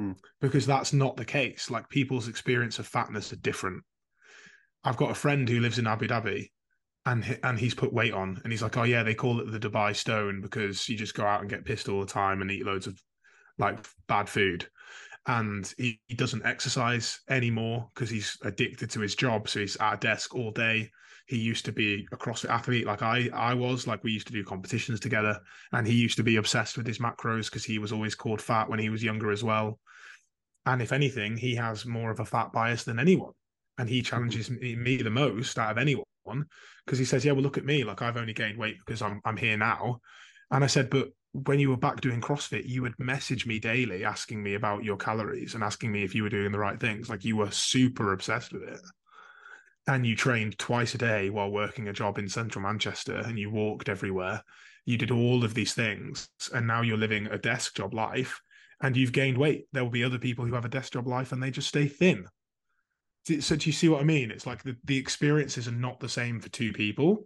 Mm. 0.00 0.16
Because 0.40 0.66
that's 0.66 0.92
not 0.92 1.16
the 1.16 1.24
case. 1.24 1.70
Like 1.70 1.88
people's 1.88 2.28
experience 2.28 2.78
of 2.78 2.86
fatness 2.86 3.32
are 3.32 3.36
different. 3.36 3.82
I've 4.82 4.96
got 4.96 5.10
a 5.10 5.14
friend 5.14 5.48
who 5.48 5.60
lives 5.60 5.78
in 5.78 5.86
Abu 5.86 6.08
Dhabi 6.08 6.48
and 7.06 7.38
and 7.42 7.58
he's 7.58 7.74
put 7.74 7.92
weight 7.92 8.12
on 8.12 8.40
and 8.42 8.52
he's 8.52 8.62
like 8.62 8.76
oh 8.76 8.82
yeah 8.82 9.02
they 9.02 9.14
call 9.14 9.40
it 9.40 9.50
the 9.50 9.58
dubai 9.58 9.94
stone 9.96 10.40
because 10.40 10.88
you 10.88 10.96
just 10.96 11.14
go 11.14 11.24
out 11.24 11.40
and 11.40 11.48
get 11.48 11.64
pissed 11.64 11.88
all 11.88 12.00
the 12.00 12.06
time 12.06 12.42
and 12.42 12.50
eat 12.50 12.66
loads 12.66 12.86
of 12.86 13.00
like 13.58 13.78
bad 14.06 14.28
food 14.28 14.66
and 15.26 15.72
he, 15.76 16.00
he 16.06 16.14
doesn't 16.14 16.44
exercise 16.46 17.20
anymore 17.28 17.90
because 17.94 18.10
he's 18.10 18.36
addicted 18.42 18.90
to 18.90 19.00
his 19.00 19.14
job 19.14 19.48
so 19.48 19.60
he's 19.60 19.76
at 19.76 19.94
a 19.94 19.96
desk 19.96 20.34
all 20.34 20.50
day 20.50 20.90
he 21.26 21.36
used 21.36 21.64
to 21.64 21.72
be 21.72 22.06
a 22.12 22.16
CrossFit 22.16 22.50
athlete 22.50 22.86
like 22.86 23.02
I 23.02 23.28
I 23.32 23.54
was 23.54 23.86
like 23.86 24.02
we 24.02 24.12
used 24.12 24.26
to 24.26 24.32
do 24.32 24.44
competitions 24.44 25.00
together 25.00 25.38
and 25.72 25.86
he 25.86 25.94
used 25.94 26.16
to 26.16 26.22
be 26.22 26.36
obsessed 26.36 26.76
with 26.76 26.86
his 26.86 26.98
macros 26.98 27.46
because 27.46 27.64
he 27.64 27.78
was 27.78 27.92
always 27.92 28.14
called 28.14 28.42
fat 28.42 28.68
when 28.68 28.78
he 28.78 28.88
was 28.88 29.02
younger 29.02 29.30
as 29.30 29.44
well 29.44 29.78
and 30.66 30.82
if 30.82 30.92
anything 30.92 31.36
he 31.36 31.54
has 31.54 31.86
more 31.86 32.10
of 32.10 32.20
a 32.20 32.24
fat 32.24 32.52
bias 32.52 32.84
than 32.84 32.98
anyone 32.98 33.32
and 33.78 33.88
he 33.88 34.00
mm-hmm. 34.00 34.06
challenges 34.06 34.50
me, 34.50 34.76
me 34.76 34.96
the 34.98 35.10
most 35.10 35.58
out 35.58 35.72
of 35.72 35.78
anyone 35.78 36.04
because 36.84 36.98
he 36.98 37.04
says, 37.04 37.24
"Yeah, 37.24 37.32
well, 37.32 37.42
look 37.42 37.58
at 37.58 37.64
me. 37.64 37.84
Like 37.84 38.02
I've 38.02 38.16
only 38.16 38.32
gained 38.32 38.58
weight 38.58 38.76
because 38.84 39.02
I'm 39.02 39.20
I'm 39.24 39.36
here 39.36 39.56
now." 39.56 40.00
And 40.50 40.62
I 40.62 40.66
said, 40.66 40.90
"But 40.90 41.08
when 41.32 41.58
you 41.60 41.70
were 41.70 41.76
back 41.76 42.00
doing 42.00 42.20
CrossFit, 42.20 42.68
you 42.68 42.82
would 42.82 42.98
message 42.98 43.46
me 43.46 43.58
daily 43.58 44.04
asking 44.04 44.42
me 44.42 44.54
about 44.54 44.84
your 44.84 44.96
calories 44.96 45.54
and 45.54 45.64
asking 45.64 45.92
me 45.92 46.02
if 46.02 46.14
you 46.14 46.22
were 46.22 46.28
doing 46.28 46.52
the 46.52 46.58
right 46.58 46.78
things. 46.78 47.08
Like 47.08 47.24
you 47.24 47.36
were 47.36 47.50
super 47.50 48.12
obsessed 48.12 48.52
with 48.52 48.62
it." 48.62 48.80
And 49.86 50.06
you 50.06 50.14
trained 50.14 50.58
twice 50.58 50.94
a 50.94 50.98
day 50.98 51.30
while 51.30 51.50
working 51.50 51.88
a 51.88 51.92
job 51.92 52.18
in 52.18 52.28
central 52.28 52.62
Manchester 52.62 53.16
and 53.16 53.38
you 53.38 53.50
walked 53.50 53.88
everywhere. 53.88 54.42
You 54.84 54.98
did 54.98 55.10
all 55.10 55.42
of 55.42 55.54
these 55.54 55.72
things. 55.72 56.28
And 56.52 56.66
now 56.66 56.82
you're 56.82 56.98
living 56.98 57.26
a 57.26 57.38
desk 57.38 57.76
job 57.76 57.94
life 57.94 58.40
and 58.80 58.96
you've 58.96 59.12
gained 59.12 59.38
weight. 59.38 59.66
There 59.72 59.84
will 59.84 59.90
be 59.90 60.04
other 60.04 60.18
people 60.18 60.46
who 60.46 60.54
have 60.54 60.64
a 60.64 60.70
desk 60.70 60.94
job 60.94 61.06
life 61.06 61.32
and 61.32 61.42
they 61.42 61.50
just 61.50 61.68
stay 61.68 61.86
thin 61.86 62.26
so 63.40 63.56
do 63.56 63.68
you 63.68 63.72
see 63.72 63.88
what 63.88 64.00
I 64.00 64.04
mean? 64.04 64.30
It's 64.30 64.46
like 64.46 64.62
the, 64.62 64.76
the 64.84 64.96
experiences 64.96 65.68
are 65.68 65.72
not 65.72 66.00
the 66.00 66.08
same 66.08 66.40
for 66.40 66.48
two 66.48 66.72
people. 66.72 67.24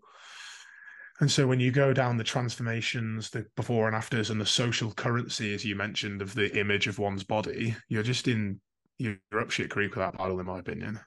And 1.20 1.30
so 1.30 1.46
when 1.46 1.60
you 1.60 1.70
go 1.70 1.92
down 1.92 2.16
the 2.16 2.24
transformations, 2.24 3.30
the 3.30 3.46
before 3.56 3.86
and 3.86 3.94
afters, 3.94 4.30
and 4.30 4.40
the 4.40 4.46
social 4.46 4.90
currency, 4.92 5.54
as 5.54 5.64
you 5.64 5.76
mentioned, 5.76 6.20
of 6.20 6.34
the 6.34 6.56
image 6.58 6.88
of 6.88 6.98
one's 6.98 7.22
body, 7.22 7.76
you're 7.88 8.02
just 8.02 8.26
in 8.26 8.60
you're 8.98 9.16
up 9.38 9.50
shit 9.50 9.70
creek 9.70 9.90
with 9.90 10.00
that 10.00 10.18
battle, 10.18 10.40
in 10.40 10.46
my 10.46 10.58
opinion. 10.58 10.98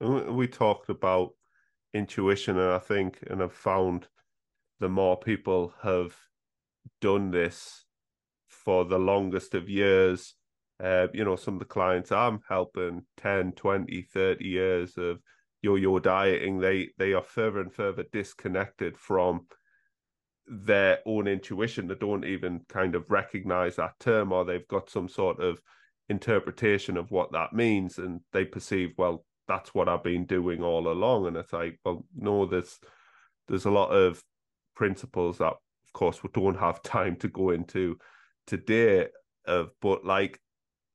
We 0.00 0.46
talked 0.46 0.88
about 0.88 1.30
intuition, 1.92 2.58
and 2.58 2.70
I 2.70 2.78
think, 2.78 3.18
and 3.28 3.42
I've 3.42 3.52
found 3.52 4.06
the 4.78 4.88
more 4.88 5.16
people 5.16 5.74
have 5.82 6.16
done 7.00 7.30
this 7.30 7.83
for 8.64 8.84
the 8.84 8.98
longest 8.98 9.54
of 9.54 9.68
years, 9.68 10.34
uh, 10.82 11.08
you 11.12 11.24
know, 11.24 11.36
some 11.36 11.54
of 11.54 11.60
the 11.60 11.66
clients 11.66 12.12
I'm 12.12 12.40
helping 12.48 13.02
10, 13.18 13.52
20, 13.52 14.02
30 14.02 14.44
years 14.44 14.96
of 14.96 15.18
yo-yo 15.62 15.98
dieting, 15.98 16.58
they 16.58 16.90
they 16.98 17.12
are 17.14 17.22
further 17.22 17.60
and 17.60 17.72
further 17.72 18.04
disconnected 18.12 18.96
from 18.96 19.46
their 20.46 20.98
own 21.06 21.26
intuition. 21.26 21.88
They 21.88 21.94
don't 21.94 22.24
even 22.24 22.60
kind 22.68 22.94
of 22.94 23.10
recognize 23.10 23.76
that 23.76 23.98
term 23.98 24.32
or 24.32 24.44
they've 24.44 24.68
got 24.68 24.90
some 24.90 25.08
sort 25.08 25.40
of 25.40 25.60
interpretation 26.08 26.96
of 26.96 27.10
what 27.10 27.32
that 27.32 27.52
means 27.52 27.98
and 27.98 28.20
they 28.32 28.44
perceive, 28.44 28.92
well, 28.98 29.24
that's 29.48 29.74
what 29.74 29.88
I've 29.88 30.04
been 30.04 30.26
doing 30.26 30.62
all 30.62 30.88
along. 30.88 31.26
And 31.26 31.36
it's 31.36 31.52
like, 31.52 31.78
well, 31.84 32.04
no, 32.14 32.46
there's 32.46 32.78
there's 33.48 33.66
a 33.66 33.70
lot 33.70 33.90
of 33.90 34.22
principles 34.74 35.38
that 35.38 35.52
of 35.52 35.92
course 35.92 36.22
we 36.22 36.30
don't 36.32 36.58
have 36.58 36.82
time 36.82 37.16
to 37.16 37.28
go 37.28 37.50
into 37.50 37.96
today 38.46 39.08
of 39.46 39.70
but 39.80 40.04
like 40.04 40.40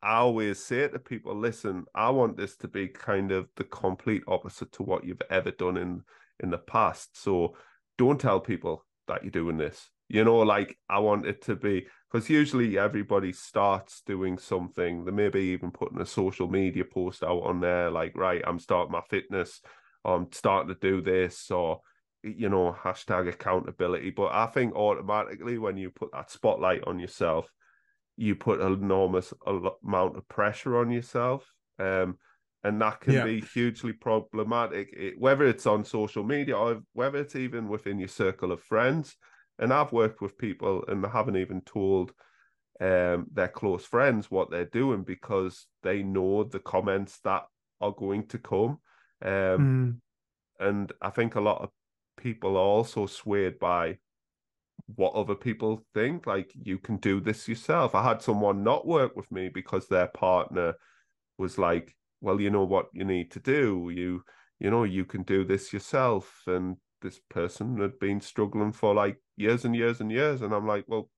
I 0.02 0.16
always 0.16 0.64
say 0.64 0.88
to 0.88 1.00
people, 1.00 1.36
listen, 1.36 1.86
I 1.94 2.10
want 2.10 2.38
this 2.38 2.56
to 2.58 2.68
be 2.70 2.88
kind 2.88 3.32
of 3.32 3.50
the 3.58 3.66
complete 3.66 4.24
opposite 4.28 4.72
to 4.74 4.84
what 4.84 5.04
you've 5.04 5.22
ever 5.30 5.52
done 5.52 5.78
in 5.78 6.04
in 6.40 6.50
the 6.50 6.58
past. 6.58 7.22
So 7.22 7.56
don't 7.98 8.20
tell 8.20 8.40
people 8.40 8.86
that 9.08 9.24
you're 9.24 9.32
doing 9.32 9.58
this. 9.58 9.90
You 10.08 10.24
know, 10.24 10.38
like 10.38 10.78
I 10.90 11.00
want 11.00 11.28
it 11.28 11.42
to 11.44 11.56
be 11.56 11.86
because 12.12 12.30
usually 12.30 12.78
everybody 12.78 13.32
starts 13.34 14.02
doing 14.06 14.38
something. 14.38 15.06
They 15.06 15.12
maybe 15.12 15.40
even 15.40 15.70
putting 15.70 16.02
a 16.02 16.06
social 16.06 16.48
media 16.48 16.84
post 16.86 17.24
out 17.24 17.44
on 17.44 17.60
there, 17.60 17.92
like, 17.92 18.16
right, 18.16 18.42
I'm 18.48 18.58
starting 18.58 18.92
my 18.92 19.02
fitness, 19.10 19.62
I'm 20.04 20.32
starting 20.32 20.74
to 20.74 20.80
do 20.80 21.02
this, 21.02 21.52
or 21.52 21.82
you 22.24 22.50
know, 22.50 22.76
hashtag 22.84 23.30
accountability. 23.30 24.10
But 24.10 24.34
I 24.34 24.48
think 24.48 24.76
automatically 24.76 25.58
when 25.58 25.78
you 25.78 25.90
put 25.90 26.12
that 26.12 26.32
spotlight 26.32 26.84
on 26.86 27.00
yourself, 27.00 27.52
you 28.18 28.36
put 28.36 28.60
an 28.60 28.74
enormous 28.74 29.34
amount 29.46 30.18
of 30.18 30.28
pressure 30.28 30.78
on 30.78 30.92
yourself. 30.92 31.52
Um, 31.80 32.18
and 32.64 32.82
that 32.82 33.00
can 33.00 33.14
yeah. 33.14 33.24
be 33.24 33.40
hugely 33.40 33.94
problematic, 33.94 34.90
it, 34.92 35.14
whether 35.18 35.48
it's 35.48 35.66
on 35.66 35.86
social 35.86 36.24
media 36.24 36.58
or 36.58 36.82
whether 36.92 37.20
it's 37.20 37.38
even 37.38 37.70
within 37.70 37.98
your 37.98 38.10
circle 38.10 38.52
of 38.52 38.62
friends. 38.62 39.16
And 39.58 39.72
I've 39.72 39.94
worked 39.94 40.22
with 40.22 40.38
people 40.38 40.84
and 40.88 41.04
they 41.04 41.08
haven't 41.08 41.38
even 41.38 41.62
told 41.62 42.12
um, 42.82 43.28
their 43.32 43.48
close 43.48 43.86
friends 43.86 44.30
what 44.30 44.52
they're 44.52 44.66
doing 44.66 45.04
because 45.04 45.68
they 45.84 46.04
know 46.04 46.44
the 46.44 46.60
comments 46.60 47.20
that 47.24 47.44
are 47.80 47.94
going 47.94 48.28
to 48.28 48.38
come. 48.38 48.80
Um, 49.24 50.02
mm. 50.62 50.68
And 50.68 50.92
I 51.02 51.10
think 51.10 51.36
a 51.36 51.42
lot 51.42 51.62
of 51.62 51.70
people 52.20 52.58
are 52.58 52.60
also 52.78 53.06
swayed 53.06 53.60
by 53.60 53.98
what 54.96 55.14
other 55.14 55.36
people 55.36 55.86
think. 55.94 56.28
Like 56.28 56.52
you 56.62 56.78
can 56.78 56.98
do 56.98 57.20
this 57.20 57.48
yourself. 57.48 57.96
I 57.96 58.04
had 58.04 58.22
someone 58.22 58.64
not 58.64 58.88
work 58.88 59.16
with 59.16 59.32
me 59.32 59.50
because 59.50 59.88
their 59.88 60.08
partner 60.08 60.76
was 61.38 61.58
like, 61.58 61.96
"Well, 62.22 62.40
you 62.42 62.50
know 62.50 62.66
what 62.66 62.88
you 62.94 63.06
need 63.06 63.32
to 63.32 63.40
do. 63.40 63.92
You, 63.94 64.24
you 64.60 64.70
know, 64.70 64.84
you 64.84 65.06
can 65.06 65.24
do 65.24 65.46
this 65.46 65.74
yourself." 65.74 66.44
And 66.48 66.78
this 67.02 67.20
person 67.30 67.80
had 67.80 67.98
been 68.00 68.22
struggling 68.22 68.74
for 68.74 68.94
like 68.94 69.18
years 69.38 69.66
and 69.66 69.76
years 69.76 70.02
and 70.02 70.12
years, 70.12 70.42
and 70.42 70.54
I'm 70.54 70.68
like, 70.68 70.86
"Well, 70.88 71.10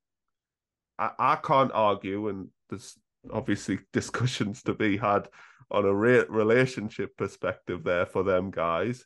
I, 1.00 1.12
I 1.18 1.36
can't 1.38 1.72
argue." 1.74 2.28
And 2.30 2.50
there's 2.70 2.98
obviously 3.32 3.80
discussions 3.94 4.64
to 4.64 4.74
be 4.74 4.98
had 4.98 5.28
on 5.72 5.86
a 5.86 5.94
re- 5.94 6.26
relationship 6.28 7.16
perspective 7.18 7.84
there 7.84 8.06
for 8.06 8.24
them 8.24 8.52
guys, 8.52 9.06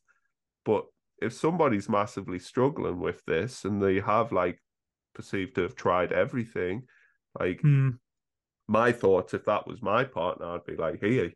but 0.65 0.85
if 1.22 1.34
somebody's 1.34 1.89
massively 1.89 2.39
struggling 2.39 2.99
with 2.99 3.24
this 3.26 3.66
and 3.66 3.82
they 3.82 3.99
have 3.99 4.32
like 4.32 4.61
perceived 5.13 5.55
to 5.55 5.61
have 5.61 5.76
tried 5.76 6.11
everything, 6.11 6.84
like 7.39 7.61
mm. 7.61 7.97
my 8.68 8.91
thoughts, 8.91 9.34
if 9.34 9.45
that 9.45 9.68
was 9.68 9.82
my 9.82 10.03
partner, 10.03 10.47
I'd 10.47 10.66
be 10.66 10.76
like, 10.76 10.99
hey, 11.01 11.34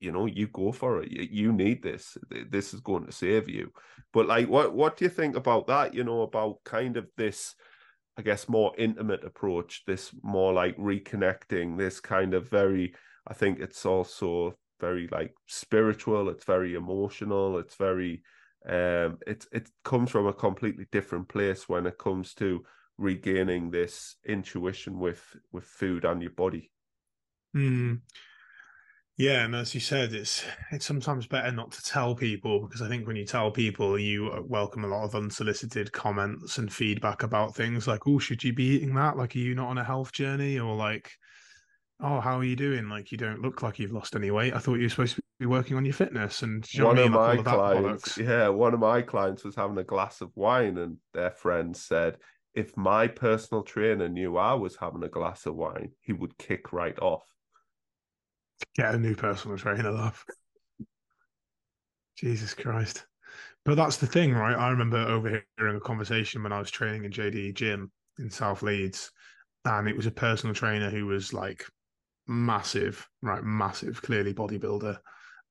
you 0.00 0.12
know, 0.12 0.26
you 0.26 0.46
go 0.48 0.70
for 0.70 1.02
it. 1.02 1.10
You, 1.10 1.26
you 1.30 1.52
need 1.52 1.82
this. 1.82 2.16
This 2.50 2.74
is 2.74 2.80
going 2.80 3.06
to 3.06 3.12
save 3.12 3.48
you. 3.48 3.72
But 4.12 4.26
like, 4.26 4.48
what 4.48 4.74
what 4.74 4.96
do 4.96 5.06
you 5.06 5.08
think 5.08 5.34
about 5.34 5.66
that? 5.68 5.94
You 5.94 6.04
know, 6.04 6.22
about 6.22 6.62
kind 6.64 6.96
of 6.96 7.06
this, 7.16 7.54
I 8.18 8.22
guess, 8.22 8.48
more 8.48 8.74
intimate 8.76 9.24
approach. 9.24 9.82
This 9.86 10.14
more 10.22 10.52
like 10.52 10.76
reconnecting. 10.76 11.78
This 11.78 12.00
kind 12.00 12.34
of 12.34 12.48
very. 12.48 12.94
I 13.26 13.32
think 13.32 13.60
it's 13.60 13.86
also 13.86 14.58
very 14.78 15.08
like 15.10 15.32
spiritual. 15.46 16.28
It's 16.28 16.44
very 16.44 16.74
emotional. 16.74 17.58
It's 17.58 17.76
very 17.76 18.22
um, 18.68 19.18
it 19.26 19.46
it 19.52 19.70
comes 19.84 20.10
from 20.10 20.26
a 20.26 20.32
completely 20.34 20.86
different 20.90 21.28
place 21.28 21.68
when 21.68 21.86
it 21.86 21.98
comes 21.98 22.34
to 22.36 22.64
regaining 22.98 23.70
this 23.70 24.16
intuition 24.24 24.98
with 24.98 25.36
with 25.52 25.64
food 25.64 26.04
and 26.04 26.22
your 26.22 26.32
body. 26.32 26.72
Mm. 27.54 28.02
Yeah, 29.16 29.44
and 29.44 29.54
as 29.54 29.74
you 29.74 29.80
said, 29.80 30.12
it's 30.12 30.44
it's 30.72 30.84
sometimes 30.86 31.28
better 31.28 31.52
not 31.52 31.70
to 31.72 31.82
tell 31.82 32.16
people 32.16 32.60
because 32.66 32.82
I 32.82 32.88
think 32.88 33.06
when 33.06 33.14
you 33.16 33.24
tell 33.24 33.52
people, 33.52 33.96
you 33.98 34.44
welcome 34.48 34.84
a 34.84 34.88
lot 34.88 35.04
of 35.04 35.14
unsolicited 35.14 35.92
comments 35.92 36.58
and 36.58 36.72
feedback 36.72 37.22
about 37.22 37.54
things 37.54 37.86
like, 37.86 38.06
"Oh, 38.08 38.18
should 38.18 38.42
you 38.42 38.52
be 38.52 38.64
eating 38.64 38.94
that? 38.96 39.16
Like, 39.16 39.36
are 39.36 39.38
you 39.38 39.54
not 39.54 39.68
on 39.68 39.78
a 39.78 39.84
health 39.84 40.10
journey?" 40.12 40.58
Or 40.58 40.74
like, 40.74 41.12
"Oh, 42.00 42.20
how 42.20 42.38
are 42.38 42.44
you 42.44 42.56
doing? 42.56 42.88
Like, 42.90 43.12
you 43.12 43.18
don't 43.18 43.42
look 43.42 43.62
like 43.62 43.78
you've 43.80 43.92
lost 43.92 44.16
any 44.16 44.30
weight. 44.32 44.54
I 44.54 44.60
thought 44.60 44.76
you 44.76 44.84
were 44.86 44.90
supposed 44.90 45.16
to 45.16 45.22
be 45.38 45.46
working 45.46 45.76
on 45.76 45.84
your 45.84 45.94
fitness 45.94 46.42
and 46.42 46.64
you 46.72 46.84
one 46.84 46.98
of 46.98 47.10
my 47.10 47.34
of 47.34 47.44
clients 47.44 48.16
yeah 48.18 48.48
one 48.48 48.72
of 48.72 48.80
my 48.80 49.02
clients 49.02 49.44
was 49.44 49.56
having 49.56 49.78
a 49.78 49.84
glass 49.84 50.20
of 50.20 50.30
wine 50.36 50.78
and 50.78 50.96
their 51.12 51.30
friend 51.32 51.76
said 51.76 52.16
if 52.54 52.76
my 52.76 53.08
personal 53.08 53.62
trainer 53.62 54.08
knew 54.08 54.36
i 54.36 54.54
was 54.54 54.76
having 54.76 55.02
a 55.02 55.08
glass 55.08 55.44
of 55.44 55.56
wine 55.56 55.90
he 56.00 56.12
would 56.12 56.38
kick 56.38 56.72
right 56.72 56.98
off 57.00 57.24
Get 58.74 58.94
a 58.94 58.98
new 58.98 59.14
personal 59.14 59.56
trainer, 59.56 59.90
love. 59.90 60.24
Jesus 62.16 62.54
Christ. 62.54 63.06
But 63.64 63.76
that's 63.76 63.96
the 63.96 64.06
thing, 64.06 64.32
right? 64.32 64.56
I 64.56 64.70
remember 64.70 64.98
overhearing 64.98 65.76
a 65.76 65.80
conversation 65.80 66.42
when 66.42 66.52
I 66.52 66.58
was 66.58 66.70
training 66.70 67.04
in 67.04 67.10
JDE 67.10 67.54
Gym 67.54 67.90
in 68.18 68.30
South 68.30 68.62
Leeds, 68.62 69.10
and 69.64 69.88
it 69.88 69.96
was 69.96 70.06
a 70.06 70.10
personal 70.10 70.54
trainer 70.54 70.90
who 70.90 71.06
was 71.06 71.32
like 71.32 71.64
massive, 72.26 73.08
right? 73.22 73.42
Massive, 73.42 74.02
clearly 74.02 74.34
bodybuilder. 74.34 74.98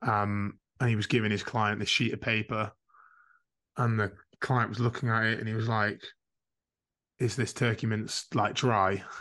Um, 0.06 0.60
and 0.80 0.90
he 0.90 0.96
was 0.96 1.08
giving 1.08 1.32
his 1.32 1.44
client 1.44 1.80
this 1.80 1.90
sheet 1.90 2.14
of 2.14 2.22
paper, 2.22 2.72
and 3.78 4.00
the 4.00 4.12
client 4.42 4.70
was 4.70 4.80
looking 4.80 5.10
at 5.10 5.26
it, 5.26 5.40
and 5.40 5.48
he 5.48 5.54
was 5.54 5.68
like, 5.68 6.02
"Is 7.20 7.36
this 7.36 7.54
turkey 7.54 7.88
mince 7.88 8.28
like 8.34 8.56
dry?" 8.56 9.04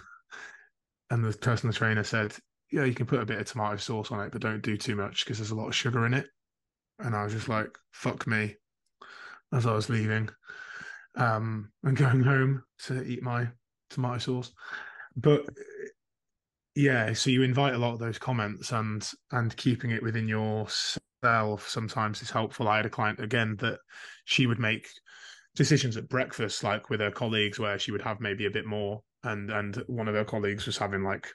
And 1.10 1.22
the 1.22 1.36
personal 1.36 1.74
trainer 1.74 2.04
said, 2.04 2.34
"Yeah, 2.70 2.84
you 2.84 2.94
can 2.94 3.04
put 3.04 3.20
a 3.20 3.26
bit 3.26 3.38
of 3.38 3.46
tomato 3.46 3.76
sauce 3.76 4.10
on 4.10 4.20
it, 4.20 4.32
but 4.32 4.40
don't 4.40 4.62
do 4.62 4.78
too 4.78 4.96
much 4.96 5.24
because 5.24 5.36
there's 5.36 5.50
a 5.50 5.54
lot 5.54 5.68
of 5.68 5.74
sugar 5.74 6.06
in 6.06 6.14
it." 6.14 6.26
And 6.98 7.14
I 7.14 7.24
was 7.24 7.34
just 7.34 7.50
like, 7.50 7.76
"Fuck 7.90 8.26
me," 8.26 8.56
as 9.52 9.66
I 9.66 9.74
was 9.74 9.90
leaving, 9.90 10.30
um, 11.16 11.70
and 11.82 11.96
going 11.98 12.22
home 12.22 12.64
to 12.84 13.02
eat 13.02 13.22
my 13.22 13.48
tomato 13.90 14.18
sauce. 14.18 14.52
But 15.14 15.46
yeah, 16.74 17.12
so 17.12 17.30
you 17.30 17.42
invite 17.42 17.74
a 17.74 17.78
lot 17.78 17.92
of 17.92 17.98
those 17.98 18.18
comments, 18.18 18.72
and 18.72 19.08
and 19.30 19.56
keeping 19.56 19.90
it 19.90 20.02
within 20.02 20.28
yourself 20.28 21.68
sometimes 21.68 22.22
is 22.22 22.30
helpful. 22.30 22.68
I 22.68 22.76
had 22.76 22.86
a 22.86 22.90
client 22.90 23.20
again 23.20 23.56
that 23.60 23.78
she 24.24 24.46
would 24.46 24.58
make 24.58 24.88
decisions 25.54 25.96
at 25.96 26.08
breakfast, 26.08 26.64
like 26.64 26.90
with 26.90 27.00
her 27.00 27.10
colleagues, 27.10 27.58
where 27.58 27.78
she 27.78 27.92
would 27.92 28.02
have 28.02 28.20
maybe 28.20 28.46
a 28.46 28.50
bit 28.50 28.66
more 28.66 29.02
and 29.24 29.50
and 29.50 29.76
one 29.86 30.08
of 30.08 30.14
her 30.14 30.24
colleagues 30.24 30.66
was 30.66 30.78
having 30.78 31.02
like 31.02 31.28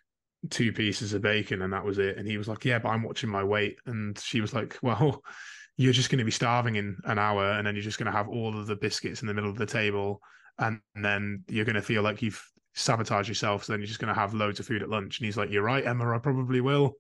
two 0.50 0.72
pieces 0.72 1.14
of 1.14 1.22
bacon 1.22 1.62
and 1.62 1.74
that 1.74 1.84
was 1.84 1.98
it 1.98 2.18
and 2.18 2.28
he 2.28 2.38
was 2.38 2.48
like 2.48 2.64
yeah 2.64 2.80
but 2.80 2.90
i'm 2.90 3.04
watching 3.04 3.30
my 3.30 3.44
weight 3.44 3.78
and 3.86 4.20
she 4.20 4.42
was 4.42 4.54
like 4.54 4.78
well 4.82 5.22
you're 5.78 5.94
just 5.94 6.10
going 6.10 6.18
to 6.18 6.26
be 6.26 6.32
starving 6.32 6.76
in 6.76 6.98
an 7.04 7.20
hour 7.20 7.52
and 7.52 7.68
then 7.68 7.76
you're 7.76 7.84
just 7.84 8.00
going 8.00 8.12
to 8.12 8.18
have 8.18 8.28
all 8.28 8.58
of 8.58 8.66
the 8.66 8.76
biscuits 8.76 9.22
in 9.22 9.28
the 9.28 9.34
middle 9.34 9.50
of 9.50 9.58
the 9.58 9.66
table 9.66 10.20
and 10.58 10.80
then 10.96 11.44
you're 11.48 11.66
going 11.66 11.76
to 11.76 11.82
feel 11.84 12.02
like 12.02 12.22
you've 12.22 12.44
sabotaged 12.78 13.28
yourself 13.28 13.64
so 13.64 13.74
then 13.74 13.80
you're 13.80 13.88
just 13.88 14.00
going 14.00 14.14
to 14.14 14.20
have 14.20 14.34
loads 14.34 14.60
of 14.60 14.66
food 14.66 14.84
at 14.84 14.90
lunch. 14.90 15.20
And 15.20 15.26
he's 15.26 15.38
like 15.38 15.52
you're 15.52 15.64
right 15.64 15.86
emma 15.86 16.16
i 16.16 16.20
probably 16.20 16.62
will. 16.62 16.96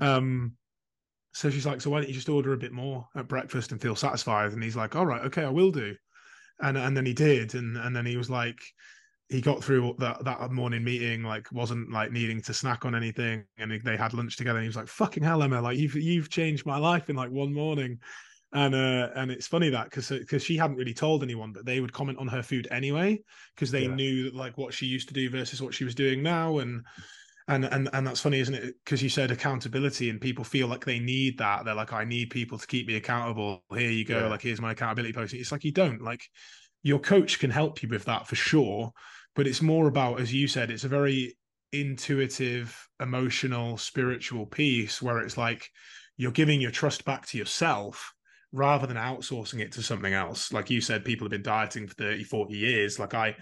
Um 0.00 0.52
so 1.32 1.50
she's 1.50 1.66
like 1.66 1.80
so 1.80 1.90
why 1.90 1.98
don't 1.98 2.08
you 2.08 2.14
just 2.14 2.28
order 2.28 2.52
a 2.52 2.58
bit 2.58 2.72
more 2.72 3.08
at 3.16 3.28
breakfast 3.28 3.72
and 3.72 3.80
feel 3.80 3.96
satisfied? 3.96 4.52
And 4.52 4.62
he's 4.62 4.76
like 4.76 4.96
all 4.96 5.06
right 5.06 5.22
okay 5.22 5.44
i 5.44 5.50
will 5.50 5.72
do. 5.72 5.94
And 6.60 6.76
and 6.76 6.96
then 6.96 7.06
he 7.06 7.14
did 7.14 7.54
and 7.54 7.76
and 7.76 7.94
then 7.94 8.06
he 8.06 8.16
was 8.16 8.30
like 8.30 8.58
he 9.30 9.40
got 9.40 9.64
through 9.64 9.96
that 9.98 10.22
that 10.24 10.50
morning 10.50 10.84
meeting 10.84 11.22
like 11.22 11.50
wasn't 11.50 11.90
like 11.90 12.12
needing 12.12 12.42
to 12.42 12.52
snack 12.52 12.84
on 12.84 12.94
anything 12.94 13.44
and 13.56 13.72
they 13.82 13.96
had 13.96 14.12
lunch 14.12 14.36
together 14.36 14.58
and 14.58 14.64
he 14.64 14.68
was 14.68 14.76
like 14.76 14.86
fucking 14.86 15.22
hell 15.22 15.42
emma 15.42 15.60
like 15.60 15.78
you've 15.78 15.94
you've 15.94 16.28
changed 16.28 16.66
my 16.66 16.76
life 16.76 17.08
in 17.08 17.16
like 17.16 17.30
one 17.30 17.52
morning 17.52 17.98
and 18.54 18.74
uh 18.74 19.10
and 19.16 19.30
it's 19.30 19.48
funny 19.48 19.68
that 19.68 19.84
because 19.84 20.08
because 20.08 20.42
she 20.42 20.56
hadn't 20.56 20.76
really 20.76 20.94
told 20.94 21.22
anyone 21.22 21.52
but 21.52 21.66
they 21.66 21.80
would 21.80 21.92
comment 21.92 22.18
on 22.18 22.28
her 22.28 22.42
food 22.42 22.68
anyway 22.70 23.20
because 23.54 23.70
they 23.70 23.82
yeah. 23.82 23.94
knew 23.94 24.24
that 24.24 24.34
like 24.34 24.56
what 24.56 24.72
she 24.72 24.86
used 24.86 25.08
to 25.08 25.14
do 25.14 25.28
versus 25.28 25.60
what 25.60 25.74
she 25.74 25.84
was 25.84 25.94
doing 25.94 26.22
now. 26.22 26.58
And 26.58 26.84
and 27.48 27.64
and 27.64 27.90
and 27.92 28.06
that's 28.06 28.20
funny 28.20 28.40
isn't 28.40 28.54
it? 28.54 28.74
Because 28.84 29.02
you 29.02 29.08
said 29.08 29.30
accountability 29.30 30.08
and 30.08 30.20
people 30.20 30.44
feel 30.44 30.68
like 30.68 30.84
they 30.84 31.00
need 31.00 31.38
that. 31.38 31.64
They're 31.64 31.74
like 31.74 31.92
i 31.92 32.04
need 32.04 32.30
people 32.30 32.56
to 32.58 32.66
keep 32.66 32.86
me 32.86 32.96
accountable. 32.96 33.64
Here 33.74 33.90
you 33.90 34.04
go. 34.04 34.20
Yeah. 34.20 34.28
like 34.28 34.42
here's 34.42 34.60
my 34.60 34.72
accountability 34.72 35.12
post 35.12 35.34
it's 35.34 35.52
like 35.52 35.64
you 35.64 35.72
don't. 35.72 36.00
Like 36.00 36.22
your 36.82 37.00
coach 37.00 37.40
can 37.40 37.50
help 37.50 37.82
you 37.82 37.88
with 37.88 38.04
that 38.04 38.28
for 38.28 38.36
sure 38.36 38.92
but 39.34 39.46
it's 39.46 39.62
more 39.62 39.88
about 39.88 40.20
as 40.20 40.32
you 40.32 40.46
said 40.46 40.70
it's 40.70 40.84
a 40.84 40.88
very 40.88 41.36
intuitive 41.72 42.88
emotional 43.00 43.76
spiritual 43.76 44.46
piece 44.46 45.02
where 45.02 45.18
it's 45.18 45.36
like 45.36 45.68
you're 46.16 46.30
giving 46.30 46.60
your 46.60 46.70
trust 46.70 47.04
back 47.04 47.26
to 47.26 47.36
yourself 47.36 48.12
rather 48.54 48.86
than 48.86 48.96
outsourcing 48.96 49.60
it 49.60 49.72
to 49.72 49.82
something 49.82 50.14
else. 50.14 50.52
Like 50.52 50.70
you 50.70 50.80
said 50.80 51.04
people 51.04 51.24
have 51.24 51.32
been 51.32 51.42
dieting 51.42 51.88
for 51.88 51.94
30 51.94 52.24
40 52.24 52.54
years. 52.54 52.98
Like 52.98 53.14
i 53.14 53.34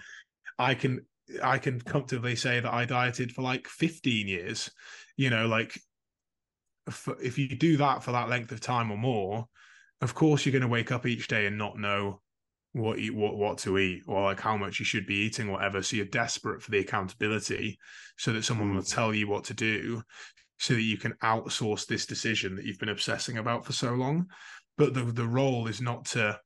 i 0.58 0.74
can 0.74 1.00
i 1.42 1.56
can 1.56 1.80
comfortably 1.80 2.36
say 2.36 2.60
that 2.60 2.72
i 2.72 2.84
dieted 2.84 3.32
for 3.32 3.40
like 3.40 3.66
15 3.66 4.28
years 4.28 4.70
you 5.16 5.30
know 5.30 5.46
like 5.46 5.80
if 7.22 7.38
you 7.38 7.48
do 7.48 7.78
that 7.78 8.02
for 8.02 8.12
that 8.12 8.28
length 8.28 8.52
of 8.52 8.60
time 8.60 8.90
or 8.90 8.98
more 8.98 9.48
of 10.02 10.14
course 10.14 10.44
you're 10.44 10.52
going 10.52 10.62
to 10.62 10.68
wake 10.68 10.92
up 10.92 11.06
each 11.06 11.28
day 11.28 11.46
and 11.46 11.56
not 11.56 11.78
know 11.78 12.20
what 12.72 12.98
eat 12.98 13.14
what 13.14 13.36
what 13.36 13.58
to 13.58 13.78
eat 13.78 14.02
or 14.06 14.22
like 14.22 14.40
how 14.40 14.56
much 14.56 14.78
you 14.78 14.84
should 14.84 15.06
be 15.06 15.14
eating 15.14 15.50
whatever. 15.50 15.82
So 15.82 15.96
you're 15.96 16.06
desperate 16.06 16.62
for 16.62 16.70
the 16.70 16.80
accountability 16.80 17.78
so 18.16 18.32
that 18.32 18.44
someone 18.44 18.74
will 18.74 18.82
mm. 18.82 18.94
tell 18.94 19.14
you 19.14 19.28
what 19.28 19.44
to 19.44 19.54
do 19.54 20.02
so 20.58 20.74
that 20.74 20.82
you 20.82 20.96
can 20.96 21.12
outsource 21.22 21.86
this 21.86 22.06
decision 22.06 22.56
that 22.56 22.64
you've 22.64 22.78
been 22.78 22.88
obsessing 22.88 23.38
about 23.38 23.64
for 23.64 23.72
so 23.72 23.92
long 23.92 24.26
but 24.77 24.95
the 24.95 25.05
the 25.05 25.27
role 25.27 25.66
is 25.66 25.81
not 25.81 26.05
to 26.07 26.39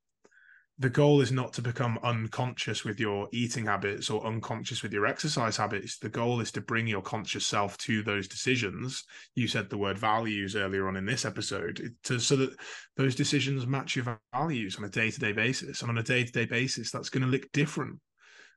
the 0.79 0.91
goal 0.91 1.23
is 1.23 1.33
not 1.33 1.55
to 1.55 1.63
become 1.63 1.99
unconscious 2.03 2.85
with 2.85 3.01
your 3.01 3.29
eating 3.33 3.65
habits 3.65 4.11
or 4.11 4.27
unconscious 4.27 4.83
with 4.83 4.93
your 4.93 5.07
exercise 5.07 5.57
habits. 5.57 5.99
The 5.99 6.11
goal 6.11 6.41
is 6.41 6.53
to 6.53 6.61
bring 6.61 6.87
your 6.87 7.01
conscious 7.01 7.47
self 7.47 7.79
to 7.79 8.03
those 8.03 8.29
decisions. 8.29 9.03
You 9.35 9.49
said 9.49 9.71
the 9.71 9.79
word 9.79 9.99
values 9.99 10.55
earlier 10.55 10.87
on 10.87 10.97
in 10.97 11.07
this 11.07 11.25
episode, 11.25 11.95
to, 12.05 12.21
so 12.21 12.37
that 12.37 12.55
those 12.99 13.15
decisions 13.15 13.67
match 13.67 13.97
your 13.97 14.19
values 14.35 14.77
on 14.77 14.85
a 14.85 14.91
day 14.91 15.11
to 15.11 15.19
day 15.19 15.33
basis. 15.33 15.81
And 15.81 15.91
on 15.91 15.97
a 15.97 16.03
day 16.03 16.25
to 16.25 16.33
day 16.33 16.45
basis, 16.45 16.91
that's 16.91 17.09
going 17.09 17.25
to 17.25 17.31
look 17.31 17.51
different, 17.53 17.99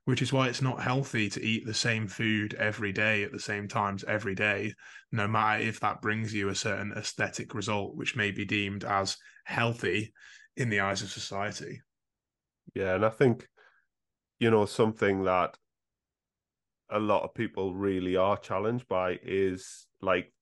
which 0.04 0.22
is 0.22 0.32
why 0.32 0.48
it's 0.48 0.62
not 0.62 0.82
healthy 0.82 1.28
to 1.30 1.42
eat 1.42 1.66
the 1.66 1.74
same 1.74 2.06
food 2.06 2.54
every 2.54 2.92
day 2.92 3.22
at 3.22 3.32
the 3.32 3.40
same 3.40 3.68
times 3.68 4.04
every 4.04 4.34
day, 4.34 4.72
no 5.12 5.28
matter 5.28 5.62
if 5.62 5.80
that 5.80 6.00
brings 6.00 6.32
you 6.32 6.48
a 6.48 6.54
certain 6.54 6.92
aesthetic 6.96 7.54
result, 7.54 7.94
which 7.96 8.16
may 8.16 8.30
be 8.30 8.44
deemed 8.44 8.84
as 8.84 9.16
healthy 9.44 10.12
in 10.56 10.68
the 10.68 10.80
eyes 10.80 11.02
of 11.02 11.10
society. 11.10 11.80
Yeah, 12.74 12.94
and 12.94 13.04
I 13.04 13.10
think, 13.10 13.46
you 14.38 14.50
know, 14.50 14.66
something 14.66 15.24
that 15.24 15.56
a 16.90 16.98
lot 16.98 17.22
of 17.22 17.34
people 17.34 17.74
really 17.74 18.16
are 18.16 18.36
challenged 18.36 18.88
by 18.88 19.18
is 19.22 19.86
like 20.02 20.32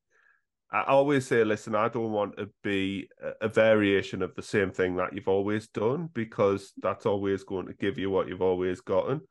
I 0.70 0.82
always 0.82 1.26
say, 1.26 1.44
listen, 1.44 1.74
I 1.74 1.88
don't 1.88 2.12
want 2.12 2.36
to 2.36 2.50
be 2.62 3.09
a 3.40 3.48
variation 3.48 4.20
of 4.20 4.34
the 4.34 4.42
same 4.42 4.70
thing 4.70 4.96
that 4.96 5.14
you've 5.14 5.28
always 5.28 5.66
done 5.68 6.11
because 6.12 6.72
that's 6.82 7.06
always 7.06 7.42
going 7.42 7.66
to 7.68 7.72
give 7.72 7.98
you 7.98 8.11
what 8.11 8.28
you've 8.28 8.42
always 8.42 8.82
gotten. 8.82 9.22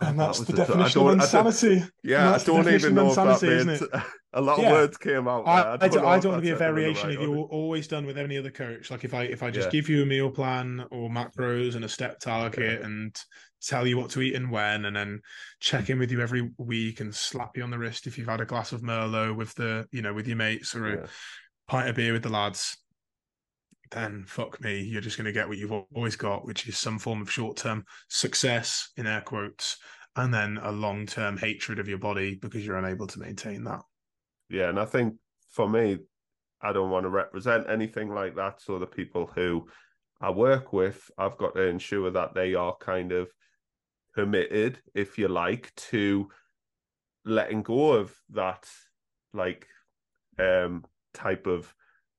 God, 0.00 0.10
and 0.10 0.20
that's 0.20 0.38
that 0.38 0.46
the 0.46 0.52
definition 0.54 1.02
of 1.02 1.12
insanity. 1.14 1.84
yeah, 2.02 2.34
I 2.34 2.38
don't 2.38 2.68
even 2.68 2.94
know 2.94 3.08
insanity, 3.08 3.46
if 3.48 3.66
that 3.66 3.92
made 3.92 4.02
a 4.32 4.40
lot 4.40 4.58
of 4.58 4.64
yeah. 4.64 4.72
words 4.72 4.96
came 4.96 5.28
out. 5.28 5.46
I, 5.46 5.74
I, 5.80 5.88
don't, 5.88 6.04
I 6.04 6.18
don't 6.18 6.32
want 6.32 6.42
to 6.42 6.46
be 6.46 6.50
a 6.50 6.56
variation 6.56 7.08
right 7.08 7.18
of 7.18 7.22
you 7.22 7.42
always 7.42 7.86
done 7.86 8.06
with 8.06 8.16
any 8.16 8.38
other 8.38 8.50
coach. 8.50 8.90
Like 8.90 9.04
if 9.04 9.12
I 9.14 9.24
if 9.24 9.42
I 9.42 9.50
just 9.50 9.66
yeah. 9.66 9.72
give 9.72 9.88
you 9.88 10.02
a 10.02 10.06
meal 10.06 10.30
plan 10.30 10.84
or 10.90 11.10
macros 11.10 11.74
and 11.74 11.84
a 11.84 11.88
step 11.88 12.20
target 12.20 12.80
yeah. 12.80 12.86
and 12.86 13.16
tell 13.60 13.86
you 13.86 13.96
what 13.96 14.10
to 14.10 14.22
eat 14.22 14.34
and 14.34 14.50
when, 14.50 14.86
and 14.86 14.96
then 14.96 15.20
check 15.60 15.90
in 15.90 15.98
with 15.98 16.10
you 16.10 16.20
every 16.20 16.50
week 16.56 17.00
and 17.00 17.14
slap 17.14 17.56
you 17.56 17.62
on 17.62 17.70
the 17.70 17.78
wrist 17.78 18.06
if 18.06 18.16
you've 18.16 18.28
had 18.28 18.40
a 18.40 18.46
glass 18.46 18.72
of 18.72 18.82
Merlot 18.82 19.36
with 19.36 19.54
the 19.54 19.86
you 19.90 20.02
know 20.02 20.14
with 20.14 20.26
your 20.26 20.36
mates 20.36 20.74
or 20.74 20.86
a 20.86 21.08
pint 21.68 21.88
of 21.88 21.96
beer 21.96 22.12
with 22.12 22.22
the 22.22 22.28
lads. 22.28 22.78
Then 23.92 24.24
fuck 24.26 24.60
me, 24.60 24.80
you're 24.80 25.00
just 25.00 25.18
going 25.18 25.26
to 25.26 25.32
get 25.32 25.48
what 25.48 25.58
you've 25.58 25.72
always 25.72 26.16
got, 26.16 26.46
which 26.46 26.66
is 26.68 26.78
some 26.78 26.98
form 26.98 27.20
of 27.20 27.30
short 27.30 27.56
term 27.56 27.84
success 28.08 28.90
in 28.96 29.06
air 29.06 29.20
quotes, 29.20 29.76
and 30.16 30.32
then 30.32 30.58
a 30.62 30.72
long 30.72 31.06
term 31.06 31.36
hatred 31.36 31.78
of 31.78 31.88
your 31.88 31.98
body 31.98 32.34
because 32.34 32.64
you're 32.64 32.78
unable 32.78 33.06
to 33.06 33.20
maintain 33.20 33.64
that 33.64 33.82
yeah, 34.52 34.68
and 34.68 34.78
I 34.78 34.84
think 34.84 35.14
for 35.50 35.68
me, 35.68 35.98
I 36.60 36.72
don't 36.72 36.90
want 36.90 37.04
to 37.04 37.10
represent 37.10 37.68
anything 37.68 38.10
like 38.10 38.36
that. 38.36 38.60
So 38.60 38.78
the 38.78 38.86
people 38.86 39.30
who 39.34 39.66
I 40.20 40.30
work 40.30 40.74
with, 40.74 41.10
I've 41.16 41.38
got 41.38 41.54
to 41.54 41.62
ensure 41.62 42.10
that 42.10 42.34
they 42.34 42.54
are 42.54 42.76
kind 42.76 43.12
of 43.12 43.30
permitted, 44.14 44.78
if 44.94 45.18
you 45.18 45.28
like, 45.28 45.74
to 45.74 46.28
letting 47.24 47.62
go 47.62 47.92
of 47.92 48.14
that 48.30 48.68
like 49.32 49.66
um 50.38 50.84
type 51.14 51.46
of 51.46 51.72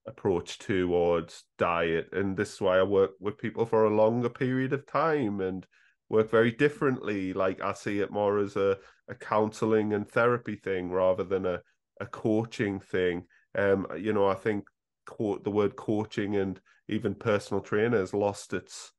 approach 0.05 0.59
towards 0.59 1.43
diet. 1.57 2.09
And 2.11 2.35
this 2.35 2.53
is 2.53 2.61
why 2.61 2.79
I 2.79 2.83
work 2.83 3.11
with 3.19 3.37
people 3.37 3.65
for 3.65 3.85
a 3.85 3.95
longer 3.95 4.29
period 4.29 4.73
of 4.73 4.85
time 4.85 5.39
and 5.41 5.65
work 6.09 6.29
very 6.29 6.51
differently. 6.51 7.33
Like 7.33 7.61
I 7.61 7.73
see 7.73 7.99
it 7.99 8.11
more 8.11 8.39
as 8.39 8.55
a, 8.55 8.77
a 9.09 9.15
counseling 9.15 9.93
and 9.93 10.07
therapy 10.07 10.55
thing 10.55 10.91
rather 10.91 11.23
than 11.23 11.45
a 11.45 11.61
a 11.99 12.05
coaching 12.05 12.79
thing. 12.79 13.25
Um, 13.55 13.87
you 13.97 14.13
know, 14.13 14.27
I 14.27 14.35
think 14.35 14.65
co- 15.05 15.39
the 15.39 15.51
word 15.51 15.75
coaching 15.75 16.35
and 16.35 16.59
even 16.87 17.15
personal 17.15 17.61
trainer 17.61 17.97
has 17.97 18.13
lost 18.13 18.53
its, 18.53 18.91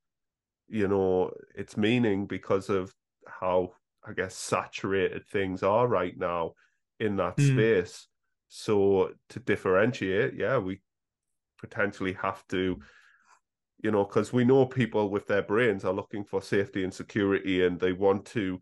you 0.69 0.89
know, 0.89 1.31
its 1.55 1.77
meaning 1.77 2.27
because 2.27 2.69
of 2.71 2.95
how 3.27 3.73
I 4.07 4.13
guess 4.13 4.35
saturated 4.35 5.27
things 5.27 5.63
are 5.63 5.87
right 5.87 6.17
now 6.17 6.53
in 7.01 7.17
that 7.17 7.37
mm. 7.37 7.53
space. 7.53 8.07
So 8.49 9.11
to 9.31 9.41
differentiate, 9.41 10.35
yeah, 10.35 10.59
we 10.59 10.81
potentially 11.65 12.13
have 12.15 12.47
to, 12.49 12.79
you 13.83 13.91
know, 13.91 14.05
because 14.05 14.33
we 14.33 14.45
know 14.45 14.67
people 14.67 15.09
with 15.11 15.27
their 15.27 15.43
brains 15.43 15.85
are 15.85 15.93
looking 15.93 16.25
for 16.25 16.43
safety 16.43 16.85
and 16.85 16.93
security 16.93 17.65
and 17.65 17.81
they 17.81 17.93
want 17.93 18.27
to 18.27 18.61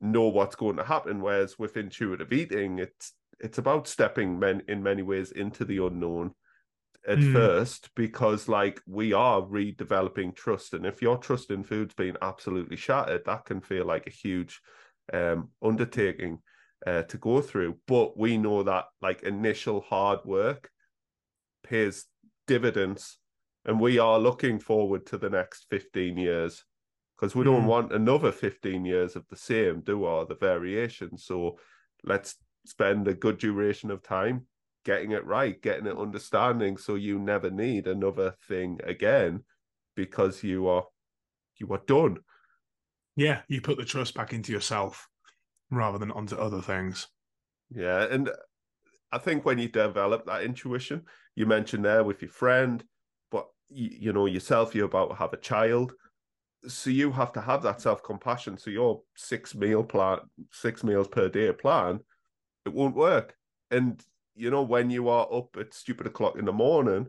know 0.00 0.28
what's 0.28 0.56
going 0.56 0.76
to 0.76 0.84
happen. 0.84 1.20
Whereas 1.20 1.58
with 1.58 1.76
intuitive 1.76 2.32
eating, 2.32 2.78
it's 2.78 3.14
it's 3.40 3.58
about 3.58 3.86
stepping 3.86 4.38
men 4.38 4.62
in 4.68 4.82
many 4.82 5.02
ways 5.02 5.30
into 5.32 5.64
the 5.64 5.78
unknown 5.78 6.34
at 7.06 7.18
Mm. 7.18 7.32
first 7.32 7.90
because 7.94 8.48
like 8.48 8.80
we 8.86 9.12
are 9.12 9.40
redeveloping 9.42 10.34
trust 10.34 10.74
and 10.74 10.84
if 10.84 11.00
your 11.00 11.16
trust 11.16 11.50
in 11.50 11.62
food's 11.62 11.94
been 11.94 12.16
absolutely 12.20 12.76
shattered 12.76 13.24
that 13.24 13.44
can 13.44 13.60
feel 13.60 13.86
like 13.86 14.06
a 14.06 14.10
huge 14.10 14.60
um 15.12 15.48
undertaking 15.62 16.38
uh, 16.86 17.02
to 17.02 17.16
go 17.18 17.40
through 17.40 17.76
but 17.86 18.18
we 18.18 18.36
know 18.36 18.62
that 18.64 18.86
like 19.00 19.22
initial 19.22 19.80
hard 19.80 20.18
work 20.24 20.70
pays 21.62 22.06
dividends 22.48 23.18
and 23.64 23.78
we 23.80 23.98
are 24.00 24.18
looking 24.18 24.58
forward 24.58 25.06
to 25.06 25.16
the 25.18 25.30
next 25.30 25.66
15 25.70 26.16
years 26.16 26.64
because 27.16 27.36
we 27.36 27.44
don't 27.44 27.64
Mm. 27.64 27.66
want 27.74 27.92
another 27.92 28.32
15 28.32 28.84
years 28.84 29.14
of 29.14 29.24
the 29.28 29.36
same 29.36 29.82
do 29.82 30.04
or 30.04 30.26
the 30.26 30.34
variation 30.34 31.16
so 31.16 31.58
let's 32.02 32.36
spend 32.66 33.06
a 33.06 33.14
good 33.14 33.38
duration 33.38 33.90
of 33.92 34.02
time 34.02 34.46
getting 34.84 35.12
it 35.12 35.24
right 35.24 35.60
getting 35.62 35.86
it 35.86 35.96
understanding 35.96 36.76
so 36.76 36.94
you 36.96 37.18
never 37.18 37.50
need 37.50 37.86
another 37.86 38.34
thing 38.48 38.80
again 38.84 39.44
because 39.94 40.42
you 40.42 40.66
are 40.68 40.86
you 41.60 41.70
are 41.72 41.82
done 41.86 42.16
Yeah, 43.16 43.42
you 43.48 43.60
put 43.60 43.76
the 43.78 43.84
trust 43.84 44.14
back 44.14 44.32
into 44.32 44.52
yourself 44.52 45.08
rather 45.70 45.98
than 45.98 46.12
onto 46.12 46.36
other 46.36 46.62
things. 46.62 47.08
yeah 47.70 48.04
and 48.10 48.30
i 49.12 49.18
think 49.18 49.44
when 49.44 49.58
you 49.58 49.68
develop 49.68 50.24
that 50.26 50.42
intuition 50.42 51.02
you 51.34 51.46
mentioned 51.46 51.84
there 51.84 52.04
with 52.04 52.20
your 52.20 52.30
friend 52.30 52.84
but 53.30 53.46
you, 53.68 53.90
you 54.00 54.12
know 54.12 54.26
yourself 54.26 54.74
you're 54.74 54.86
about 54.86 55.10
to 55.10 55.14
have 55.14 55.32
a 55.32 55.38
child. 55.38 55.92
So 56.66 56.90
you 56.90 57.12
have 57.12 57.32
to 57.34 57.40
have 57.40 57.62
that 57.62 57.80
self-compassion. 57.80 58.58
So 58.58 58.70
your 58.70 59.02
six 59.16 59.54
meal 59.54 59.84
plan 59.84 60.18
six 60.52 60.82
meals 60.82 61.08
per 61.08 61.28
day 61.28 61.52
plan 61.52 62.00
it 62.66 62.74
won't 62.74 62.96
work. 62.96 63.36
And 63.70 64.02
you 64.34 64.50
know 64.50 64.62
when 64.62 64.90
you 64.90 65.08
are 65.08 65.32
up 65.32 65.56
at 65.58 65.74
stupid 65.74 66.06
o'clock 66.06 66.38
in 66.38 66.44
the 66.44 66.52
morning 66.52 67.06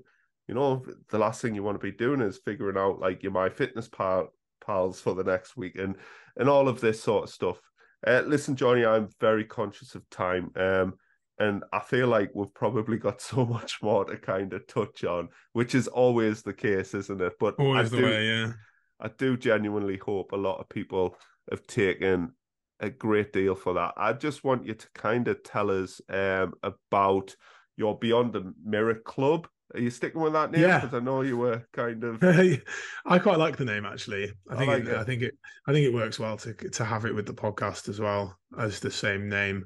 you 0.47 0.55
know 0.55 0.83
the 1.09 1.17
last 1.19 1.41
thing 1.41 1.53
you 1.53 1.61
want 1.61 1.79
to 1.79 1.91
be 1.91 1.95
doing 1.95 2.21
is 2.21 2.39
figuring 2.43 2.77
out 2.77 2.99
like 2.99 3.21
your 3.21 3.31
my 3.31 3.49
fitness 3.49 3.87
pal 3.87 4.33
pals 4.65 4.99
for 4.99 5.13
the 5.13 5.23
next 5.23 5.55
week 5.55 5.75
and 5.77 5.95
and 6.37 6.49
all 6.49 6.67
of 6.67 6.81
this 6.81 7.01
sort 7.01 7.25
of 7.25 7.29
stuff. 7.29 7.59
Uh, 8.05 8.23
listen 8.25 8.55
jonny 8.55 8.85
i'm 8.85 9.09
very 9.19 9.43
conscious 9.43 9.95
of 9.95 10.07
time. 10.09 10.51
Um 10.55 10.93
and 11.39 11.63
I 11.71 11.79
feel 11.79 12.07
like 12.07 12.31
we've 12.35 12.53
probably 12.53 12.97
got 12.97 13.21
so 13.31 13.45
much 13.45 13.81
more 13.81 14.05
to 14.05 14.17
kind 14.17 14.53
of 14.53 14.67
touch 14.67 15.03
on, 15.03 15.29
which 15.53 15.73
is 15.73 15.87
always 15.87 16.41
the 16.41 16.53
case, 16.53 16.93
isn't 16.93 17.21
it? 17.21 17.33
But 17.39 17.55
Always 17.57 17.91
I 17.91 17.95
the 17.95 17.97
do, 17.97 18.05
way, 18.05 18.27
yeah. 18.27 18.51
I 18.99 19.09
do 19.17 19.37
genuinely 19.37 19.97
hope 19.97 20.33
a 20.33 20.37
lot 20.37 20.59
of 20.59 20.69
people 20.69 21.17
have 21.49 21.65
taken 21.65 22.33
a 22.81 22.89
great 22.89 23.33
deal 23.33 23.55
for 23.55 23.73
that. 23.73 23.93
I 23.97 24.13
just 24.13 24.43
want 24.43 24.65
you 24.65 24.73
to 24.73 24.87
kind 24.93 25.27
of 25.27 25.41
tell 25.43 25.71
us 25.71 26.01
um, 26.09 26.53
about 26.63 27.35
your 27.77 27.97
Beyond 27.97 28.33
the 28.33 28.53
Mirror 28.63 29.01
Club. 29.05 29.47
Are 29.73 29.79
you 29.79 29.89
sticking 29.89 30.21
with 30.21 30.33
that 30.33 30.51
name? 30.51 30.63
Yeah. 30.63 30.79
Because 30.79 30.99
I 30.99 31.03
know 31.03 31.21
you 31.21 31.37
were 31.37 31.63
kind 31.73 32.03
of. 32.03 32.23
I 33.05 33.19
quite 33.19 33.37
like 33.37 33.55
the 33.55 33.65
name 33.65 33.85
actually. 33.85 34.31
I 34.49 34.53
I 34.53 34.57
think 34.57 34.67
like 34.69 34.81
it, 34.83 34.87
it. 34.87 34.97
I 34.97 35.03
think 35.03 35.21
it 35.21 35.37
I 35.67 35.73
think 35.73 35.85
it 35.85 35.93
works 35.93 36.19
well 36.19 36.37
to 36.37 36.53
to 36.53 36.83
have 36.83 37.05
it 37.05 37.13
with 37.13 37.27
the 37.27 37.33
podcast 37.33 37.87
as 37.87 37.99
well 37.99 38.37
as 38.57 38.79
the 38.79 38.91
same 38.91 39.29
name. 39.29 39.65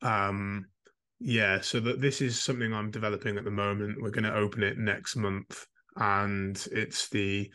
Um 0.00 0.66
yeah, 1.24 1.60
so 1.60 1.78
that 1.80 2.00
this 2.00 2.20
is 2.20 2.40
something 2.40 2.72
I'm 2.72 2.90
developing 2.90 3.38
at 3.38 3.44
the 3.44 3.50
moment. 3.50 4.02
We're 4.02 4.10
going 4.10 4.24
to 4.24 4.34
open 4.34 4.62
it 4.64 4.76
next 4.76 5.14
month 5.14 5.66
and 5.96 6.66
it's 6.72 7.08
the 7.10 7.50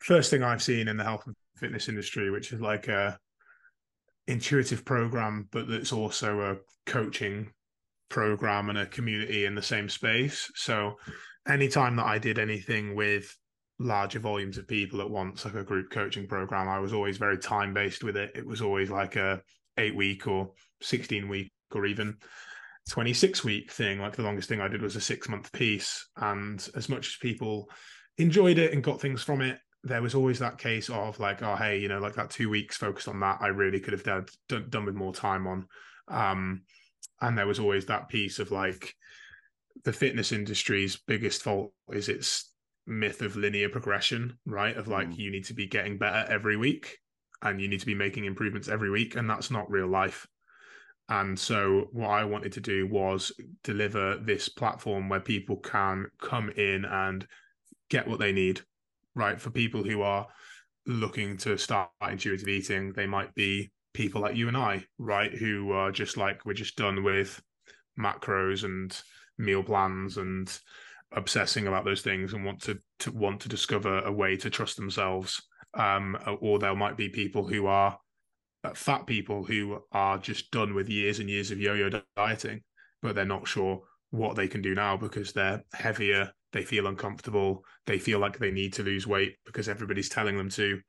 first 0.00 0.30
thing 0.30 0.42
I've 0.42 0.62
seen 0.62 0.88
in 0.88 0.98
the 0.98 1.04
health 1.04 1.22
and 1.26 1.34
fitness 1.56 1.88
industry 1.88 2.30
which 2.30 2.52
is 2.52 2.60
like 2.60 2.88
a 2.88 3.18
intuitive 4.26 4.84
program 4.84 5.48
but 5.50 5.68
that's 5.68 5.92
also 5.92 6.40
a 6.40 6.56
coaching 6.90 7.50
program 8.10 8.68
and 8.68 8.78
a 8.78 8.86
community 8.86 9.46
in 9.46 9.54
the 9.54 9.62
same 9.62 9.88
space. 9.88 10.50
So 10.54 10.96
anytime 11.48 11.96
that 11.96 12.06
I 12.06 12.18
did 12.18 12.38
anything 12.38 12.94
with 12.94 13.34
larger 13.78 14.18
volumes 14.18 14.58
of 14.58 14.68
people 14.68 15.00
at 15.00 15.10
once, 15.10 15.44
like 15.44 15.54
a 15.54 15.64
group 15.64 15.90
coaching 15.90 16.26
program, 16.26 16.68
I 16.68 16.78
was 16.78 16.92
always 16.92 17.16
very 17.16 17.38
time 17.38 17.72
based 17.72 18.04
with 18.04 18.16
it. 18.16 18.32
It 18.34 18.46
was 18.46 18.60
always 18.60 18.90
like 18.90 19.16
a 19.16 19.40
eight 19.78 19.94
week 19.94 20.26
or 20.26 20.50
16 20.82 21.28
week 21.28 21.50
or 21.72 21.86
even 21.86 22.16
26 22.88 23.44
week 23.44 23.70
thing. 23.72 24.00
Like 24.00 24.16
the 24.16 24.22
longest 24.22 24.48
thing 24.48 24.60
I 24.60 24.68
did 24.68 24.82
was 24.82 24.96
a 24.96 25.00
six 25.00 25.28
month 25.28 25.52
piece. 25.52 26.08
And 26.16 26.66
as 26.74 26.88
much 26.88 27.08
as 27.08 27.16
people 27.20 27.68
enjoyed 28.16 28.58
it 28.58 28.72
and 28.72 28.82
got 28.82 29.00
things 29.00 29.22
from 29.22 29.40
it, 29.42 29.58
there 29.84 30.02
was 30.02 30.14
always 30.14 30.40
that 30.40 30.58
case 30.58 30.90
of 30.90 31.20
like, 31.20 31.42
oh, 31.42 31.54
hey, 31.56 31.78
you 31.78 31.88
know, 31.88 32.00
like 32.00 32.14
that 32.14 32.30
two 32.30 32.50
weeks 32.50 32.76
focused 32.76 33.08
on 33.08 33.20
that, 33.20 33.38
I 33.40 33.48
really 33.48 33.80
could 33.80 33.92
have 33.92 34.02
done, 34.02 34.26
done, 34.48 34.66
done 34.68 34.84
with 34.84 34.94
more 34.94 35.14
time 35.14 35.46
on. 35.46 35.66
Um, 36.08 36.62
and 37.20 37.36
there 37.36 37.46
was 37.46 37.60
always 37.60 37.86
that 37.86 38.08
piece 38.08 38.38
of 38.38 38.50
like 38.50 38.94
the 39.84 39.92
fitness 39.92 40.32
industry's 40.32 40.96
biggest 40.96 41.42
fault 41.42 41.72
is 41.92 42.08
its 42.08 42.52
myth 42.86 43.22
of 43.22 43.36
linear 43.36 43.68
progression, 43.68 44.38
right? 44.46 44.76
Of 44.76 44.88
like 44.88 45.08
Mm. 45.08 45.18
you 45.18 45.30
need 45.30 45.44
to 45.44 45.54
be 45.54 45.66
getting 45.66 45.98
better 45.98 46.30
every 46.30 46.56
week 46.56 46.98
and 47.42 47.60
you 47.60 47.68
need 47.68 47.80
to 47.80 47.86
be 47.86 47.94
making 47.94 48.24
improvements 48.24 48.68
every 48.68 48.90
week, 48.90 49.14
and 49.14 49.30
that's 49.30 49.50
not 49.50 49.70
real 49.70 49.86
life. 49.86 50.26
And 51.08 51.38
so, 51.38 51.88
what 51.92 52.10
I 52.10 52.24
wanted 52.24 52.52
to 52.52 52.60
do 52.60 52.86
was 52.86 53.32
deliver 53.64 54.18
this 54.18 54.48
platform 54.48 55.08
where 55.08 55.20
people 55.20 55.56
can 55.56 56.06
come 56.20 56.50
in 56.50 56.84
and 56.84 57.26
get 57.88 58.06
what 58.06 58.18
they 58.18 58.32
need, 58.32 58.60
right? 59.14 59.40
For 59.40 59.50
people 59.50 59.82
who 59.82 60.02
are 60.02 60.26
looking 60.86 61.38
to 61.38 61.56
start 61.56 61.90
intuitive 62.10 62.48
eating, 62.48 62.92
they 62.92 63.06
might 63.06 63.34
be 63.34 63.70
people 63.94 64.20
like 64.20 64.36
you 64.36 64.48
and 64.48 64.56
I, 64.56 64.84
right? 64.98 65.32
Who 65.32 65.72
are 65.72 65.90
just 65.90 66.16
like, 66.16 66.44
we're 66.44 66.52
just 66.52 66.76
done 66.76 67.02
with 67.02 67.40
macros 67.98 68.64
and 68.64 68.96
meal 69.38 69.62
plans 69.62 70.18
and 70.18 70.56
obsessing 71.12 71.66
about 71.66 71.86
those 71.86 72.02
things 72.02 72.34
and 72.34 72.44
want 72.44 72.60
to, 72.62 72.78
to 73.00 73.12
want 73.12 73.40
to 73.40 73.48
discover 73.48 74.00
a 74.00 74.12
way 74.12 74.36
to 74.36 74.50
trust 74.50 74.76
themselves. 74.76 75.42
Um, 75.74 76.18
or 76.40 76.58
there 76.58 76.74
might 76.74 76.96
be 76.96 77.08
people 77.08 77.46
who 77.46 77.66
are 77.66 77.98
fat 78.76 79.06
people 79.06 79.44
who 79.44 79.82
are 79.92 80.18
just 80.18 80.50
done 80.50 80.74
with 80.74 80.88
years 80.88 81.18
and 81.20 81.30
years 81.30 81.50
of 81.50 81.60
yo-yo 81.60 82.02
dieting, 82.16 82.62
but 83.02 83.14
they're 83.14 83.24
not 83.24 83.48
sure 83.48 83.82
what 84.10 84.36
they 84.36 84.48
can 84.48 84.62
do 84.62 84.74
now 84.74 84.96
because 84.96 85.32
they're 85.32 85.62
heavier, 85.72 86.32
they 86.52 86.64
feel 86.64 86.86
uncomfortable, 86.86 87.64
they 87.86 87.98
feel 87.98 88.18
like 88.18 88.38
they 88.38 88.50
need 88.50 88.72
to 88.74 88.82
lose 88.82 89.06
weight 89.06 89.36
because 89.44 89.68
everybody's 89.68 90.08
telling 90.08 90.36
them 90.36 90.48
to. 90.50 90.80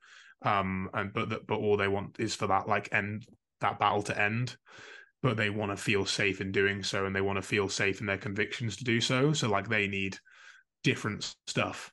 Um, 0.42 0.88
and 0.94 1.12
but 1.12 1.28
that, 1.28 1.46
but 1.46 1.58
all 1.58 1.76
they 1.76 1.88
want 1.88 2.16
is 2.18 2.34
for 2.34 2.46
that 2.46 2.66
like 2.66 2.88
end 2.92 3.26
that 3.60 3.78
battle 3.78 4.02
to 4.02 4.18
end, 4.18 4.56
but 5.22 5.36
they 5.36 5.50
want 5.50 5.70
to 5.70 5.76
feel 5.76 6.06
safe 6.06 6.40
in 6.40 6.50
doing 6.50 6.82
so, 6.82 7.04
and 7.04 7.14
they 7.14 7.20
want 7.20 7.36
to 7.36 7.42
feel 7.42 7.68
safe 7.68 8.00
in 8.00 8.06
their 8.06 8.16
convictions 8.18 8.76
to 8.76 8.84
do 8.84 9.00
so. 9.00 9.34
So 9.34 9.50
like 9.50 9.68
they 9.68 9.86
need 9.86 10.16
different 10.82 11.34
stuff, 11.46 11.92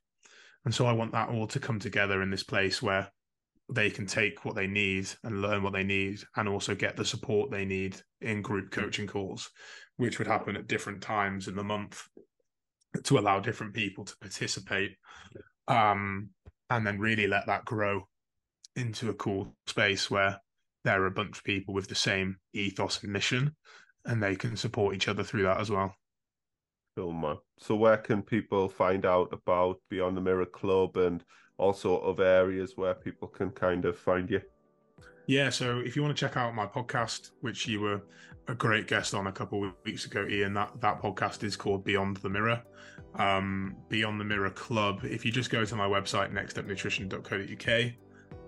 and 0.64 0.74
so 0.74 0.86
I 0.86 0.94
want 0.94 1.12
that 1.12 1.30
all 1.30 1.48
to 1.48 1.60
come 1.60 1.80
together 1.80 2.22
in 2.22 2.32
this 2.32 2.44
place 2.44 2.82
where 2.82 3.12
they 3.69 3.89
can 3.89 4.06
take 4.06 4.45
what 4.45 4.56
they 4.56 4.68
need 4.68 5.10
and 5.23 5.41
learn 5.41 5.61
what 5.61 5.73
they 5.73 5.84
need 5.84 6.19
and 6.35 6.48
also 6.48 6.73
get 6.73 6.95
the 6.95 7.03
support 7.03 7.52
they 7.52 7.65
need 7.65 7.98
in 8.22 8.41
group 8.41 8.72
coaching 8.72 9.07
calls 9.07 9.49
which 9.98 10.19
would 10.19 10.27
happen 10.27 10.56
at 10.56 10.68
different 10.68 11.02
times 11.02 11.48
in 11.48 11.56
the 11.56 11.64
month 11.64 12.07
to 13.03 13.18
allow 13.18 13.39
different 13.39 13.73
people 13.73 14.06
to 14.06 14.18
participate 14.22 14.95
um, 15.68 16.30
and 16.69 16.88
then 16.88 16.99
really 16.99 17.27
let 17.27 17.45
that 17.48 17.65
grow 17.65 18.07
into 18.76 19.10
a 19.10 19.14
cool 19.15 19.53
space 19.65 20.10
where 20.10 20.39
there 20.84 21.02
are 21.02 21.07
a 21.07 21.11
bunch 21.11 21.38
of 21.38 21.44
people 21.44 21.73
with 21.73 21.88
the 21.88 21.95
same 21.95 22.38
ethos 22.53 23.03
and 23.03 23.11
mission 23.11 23.53
and 24.06 24.23
they 24.23 24.35
can 24.35 24.56
support 24.56 24.95
each 24.95 25.07
other 25.07 25.23
through 25.23 25.44
that 25.44 25.60
as 25.60 25.69
well 25.69 25.94
Man. 26.98 27.38
So 27.57 27.76
where 27.76 27.98
can 27.98 28.22
people 28.22 28.68
find 28.68 29.06
out 29.06 29.30
about 29.32 29.80
Beyond 29.90 30.18
the 30.18 30.22
Mirror 30.22 30.48
Club 30.48 30.98
and 30.98 31.24
also 31.57 31.99
other 31.99 32.24
areas 32.24 32.74
where 32.76 32.94
people 32.94 33.28
can 33.28 33.52
kind 33.52 33.86
of 33.86 33.98
find 33.98 34.30
you? 34.30 34.41
Yeah, 35.28 35.49
so 35.49 35.80
if 35.80 35.95
you 35.95 36.02
want 36.02 36.15
to 36.15 36.19
check 36.19 36.38
out 36.38 36.56
my 36.56 36.65
podcast, 36.65 37.32
which 37.41 37.68
you 37.68 37.82
were 37.82 38.02
a 38.48 38.56
great 38.56 38.88
guest 38.88 39.14
on 39.14 39.28
a 39.28 39.32
couple 39.32 39.64
of 39.64 39.74
weeks 39.84 40.06
ago, 40.06 40.26
Ian, 40.28 40.53
that, 40.53 40.80
that 40.80 41.02
podcast 41.02 41.44
is 41.44 41.56
called 41.56 41.84
Beyond 41.84 42.18
the 42.18 42.30
Mirror. 42.30 42.64
Um, 43.15 43.76
Beyond 43.90 44.19
the 44.19 44.26
Mirror 44.26 44.52
Club. 44.52 45.02
If 45.03 45.26
you 45.26 45.32
just 45.32 45.49
go 45.49 45.65
to 45.65 45.76
my 45.76 45.88
website, 45.88 46.32
nextstepnutrition.co.uk, 46.34 47.94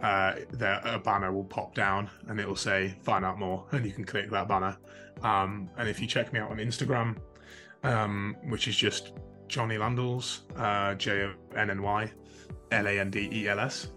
uh, 0.02 0.40
there 0.52 0.82
a 0.86 0.98
banner 0.98 1.34
will 1.34 1.44
pop 1.44 1.76
down 1.76 2.10
and 2.28 2.40
it 2.40 2.48
will 2.48 2.56
say 2.56 2.96
"Find 3.04 3.26
out 3.26 3.38
more," 3.38 3.66
and 3.72 3.86
you 3.86 3.92
can 3.92 4.06
click 4.06 4.30
that 4.32 4.48
banner. 4.48 4.78
Um, 5.24 5.70
and 5.78 5.90
if 5.90 6.00
you 6.00 6.08
check 6.08 6.32
me 6.32 6.40
out 6.40 6.52
on 6.52 6.58
Instagram, 6.58 7.18
um, 7.84 8.36
which 8.48 8.68
is 8.68 8.76
just 8.76 9.14
Jonny 9.48 9.78
Landels, 9.78 10.42
uh, 10.58 10.96
J 10.96 11.24
O 11.24 11.34
N 11.56 11.70
N 11.70 11.82
Y 11.82 12.12
L 12.72 12.88
A 12.88 13.00
N 13.00 13.10
D 13.10 13.30
E 13.32 13.48
L 13.48 13.60
S, 13.60 13.90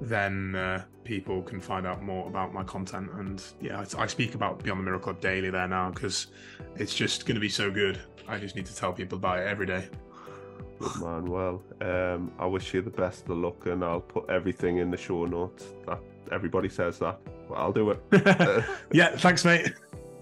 then 0.00 0.54
uh, 0.54 0.84
people 1.04 1.42
can 1.42 1.60
find 1.60 1.86
out 1.86 2.02
more 2.02 2.26
about 2.28 2.52
my 2.52 2.62
content. 2.62 3.10
And 3.14 3.42
yeah, 3.60 3.84
I, 3.96 4.02
I 4.02 4.06
speak 4.06 4.34
about 4.34 4.62
Beyond 4.62 4.80
the 4.80 4.84
Mirror 4.84 4.98
Club 5.00 5.20
daily 5.20 5.50
there 5.50 5.68
now 5.68 5.90
because 5.90 6.28
it's 6.76 6.94
just 6.94 7.26
going 7.26 7.34
to 7.34 7.40
be 7.40 7.48
so 7.48 7.70
good. 7.70 8.00
I 8.28 8.38
just 8.38 8.54
need 8.54 8.66
to 8.66 8.74
tell 8.74 8.92
people 8.92 9.18
about 9.18 9.38
it 9.38 9.46
every 9.46 9.66
day. 9.66 9.88
Good 10.78 11.02
man. 11.02 11.26
Well, 11.26 11.62
um, 11.80 12.32
I 12.38 12.46
wish 12.46 12.74
you 12.74 12.82
the 12.82 12.90
best 12.90 13.28
of 13.28 13.38
luck, 13.38 13.66
and 13.66 13.84
I'll 13.84 14.00
put 14.00 14.28
everything 14.28 14.78
in 14.78 14.90
the 14.90 14.96
show 14.96 15.24
notes. 15.26 15.66
That 15.86 16.00
everybody 16.32 16.68
says 16.68 16.98
that, 16.98 17.20
but 17.48 17.54
I'll 17.54 17.72
do 17.72 17.90
it. 17.90 18.02
yeah, 18.92 19.16
thanks, 19.16 19.44
mate. 19.44 19.72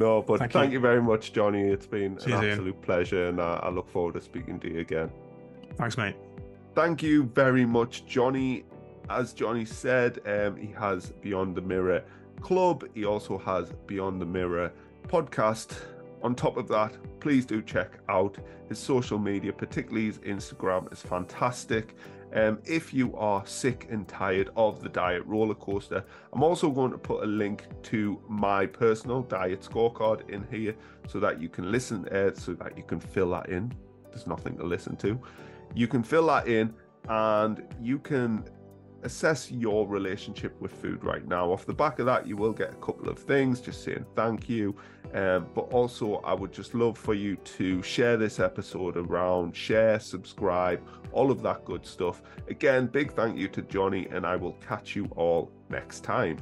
No, 0.01 0.23
but 0.23 0.39
thank, 0.39 0.53
thank 0.53 0.73
you. 0.73 0.79
you. 0.79 0.81
very 0.81 1.03
much, 1.03 1.35
Jonny. 1.35 1.69
It's 1.69 1.87
been 1.87 2.19
an 2.25 2.33
absolute 2.33 2.81
pleasure, 2.81 3.29
and 3.29 3.39
uh, 3.39 3.61
I 3.63 3.69
look 3.69 3.89
forward 3.91 4.15
to 4.15 4.21
speaking 4.23 4.59
to 4.61 4.73
you 4.73 4.81
again. 4.81 5.13
Thanks, 5.77 5.99
mate. 5.99 6.17
Thank 6.75 7.03
you 7.03 7.25
very 7.25 7.67
much, 7.67 8.07
Jonny. 8.07 8.65
As 9.11 9.35
Jonny 9.35 9.67
said, 9.67 10.21
um, 10.27 10.57
he 10.57 10.73
has 10.73 11.11
Beyond 11.21 11.55
the 11.55 11.61
Mirror 11.61 12.03
Club. 12.41 12.85
He 12.95 13.05
also 13.05 13.37
has 13.37 13.73
Beyond 13.87 14.23
the 14.23 14.27
Mirror 14.27 14.73
podcast. 15.07 15.77
On 16.23 16.35
top 16.35 16.57
of 16.57 16.67
that, 16.69 16.97
please 17.21 17.45
do 17.45 17.61
check 17.61 17.99
out 18.09 18.39
his 18.69 18.79
social 18.79 19.19
media, 19.19 19.53
particularly 19.53 20.07
his 20.07 20.19
Instagram 20.19 20.91
is 20.93 21.03
fantastic. 21.03 21.95
Um, 22.33 22.61
if 22.65 22.95
you 22.95 23.17
are 23.17 23.45
sick 23.45 23.89
and 23.91 24.07
tired 24.07 24.51
of 24.57 24.83
the 24.83 24.89
diet 24.89 25.25
roller 25.27 25.55
coaster, 25.55 26.05
I'm 26.33 26.43
also 26.43 26.71
going 26.71 26.93
to 26.93 26.99
put 26.99 27.25
a 27.25 27.27
link 27.27 27.65
to 27.85 28.23
my 28.29 28.67
personal 28.67 29.23
diet 29.23 29.63
scorecard 29.63 30.29
in 30.31 30.47
here 30.51 30.75
so 31.09 31.19
that 31.21 31.41
you 31.41 31.49
can 31.49 31.73
listen, 31.73 32.09
uh, 32.09 32.33
so 32.35 32.55
that 32.55 32.77
you 32.77 32.85
can 32.85 33.01
fill 33.01 33.31
that 33.31 33.49
in. 33.49 33.73
There's 34.11 34.27
nothing 34.27 34.57
to 34.59 34.65
listen 34.65 34.97
to. 34.97 35.21
You 35.75 35.89
can 35.89 36.03
fill 36.03 36.27
that 36.29 36.47
in 36.47 36.75
and 37.09 37.63
you 37.81 37.99
can 37.99 38.45
assess 39.03 39.51
your 39.51 39.87
relationship 39.87 40.59
with 40.61 40.73
food 40.73 41.05
right 41.05 41.27
now. 41.27 41.51
Off 41.51 41.67
the 41.67 41.75
back 41.75 41.99
of 41.99 42.07
that, 42.07 42.27
you 42.27 42.37
will 42.37 42.53
get 42.53 42.71
a 42.71 42.77
couple 42.77 43.09
of 43.09 43.19
things, 43.19 43.61
just 43.61 43.85
saying 43.85 44.05
thank 44.15 44.49
you. 44.49 44.75
Um, 45.15 45.49
but 45.55 45.73
also, 45.73 46.17
I 46.17 46.35
would 46.35 46.53
just 46.53 46.75
love 46.75 46.97
for 46.97 47.15
you 47.15 47.37
to 47.37 47.83
share 47.83 48.17
this 48.17 48.39
episode 48.39 48.97
around, 48.97 49.57
share, 49.57 49.99
subscribe, 49.99 50.81
all 51.13 51.31
of 51.31 51.43
that 51.43 51.65
good 51.65 51.85
stuff. 51.85 52.23
Again, 52.49 52.87
big 52.87 53.13
thank 53.13 53.37
you 53.37 53.49
to 53.49 53.63
Jonny, 53.63 54.07
and 54.11 54.25
I 54.25 54.37
will 54.37 54.55
catch 54.55 54.95
you 54.95 55.07
all 55.17 55.51
next 55.69 56.05
time. 56.05 56.39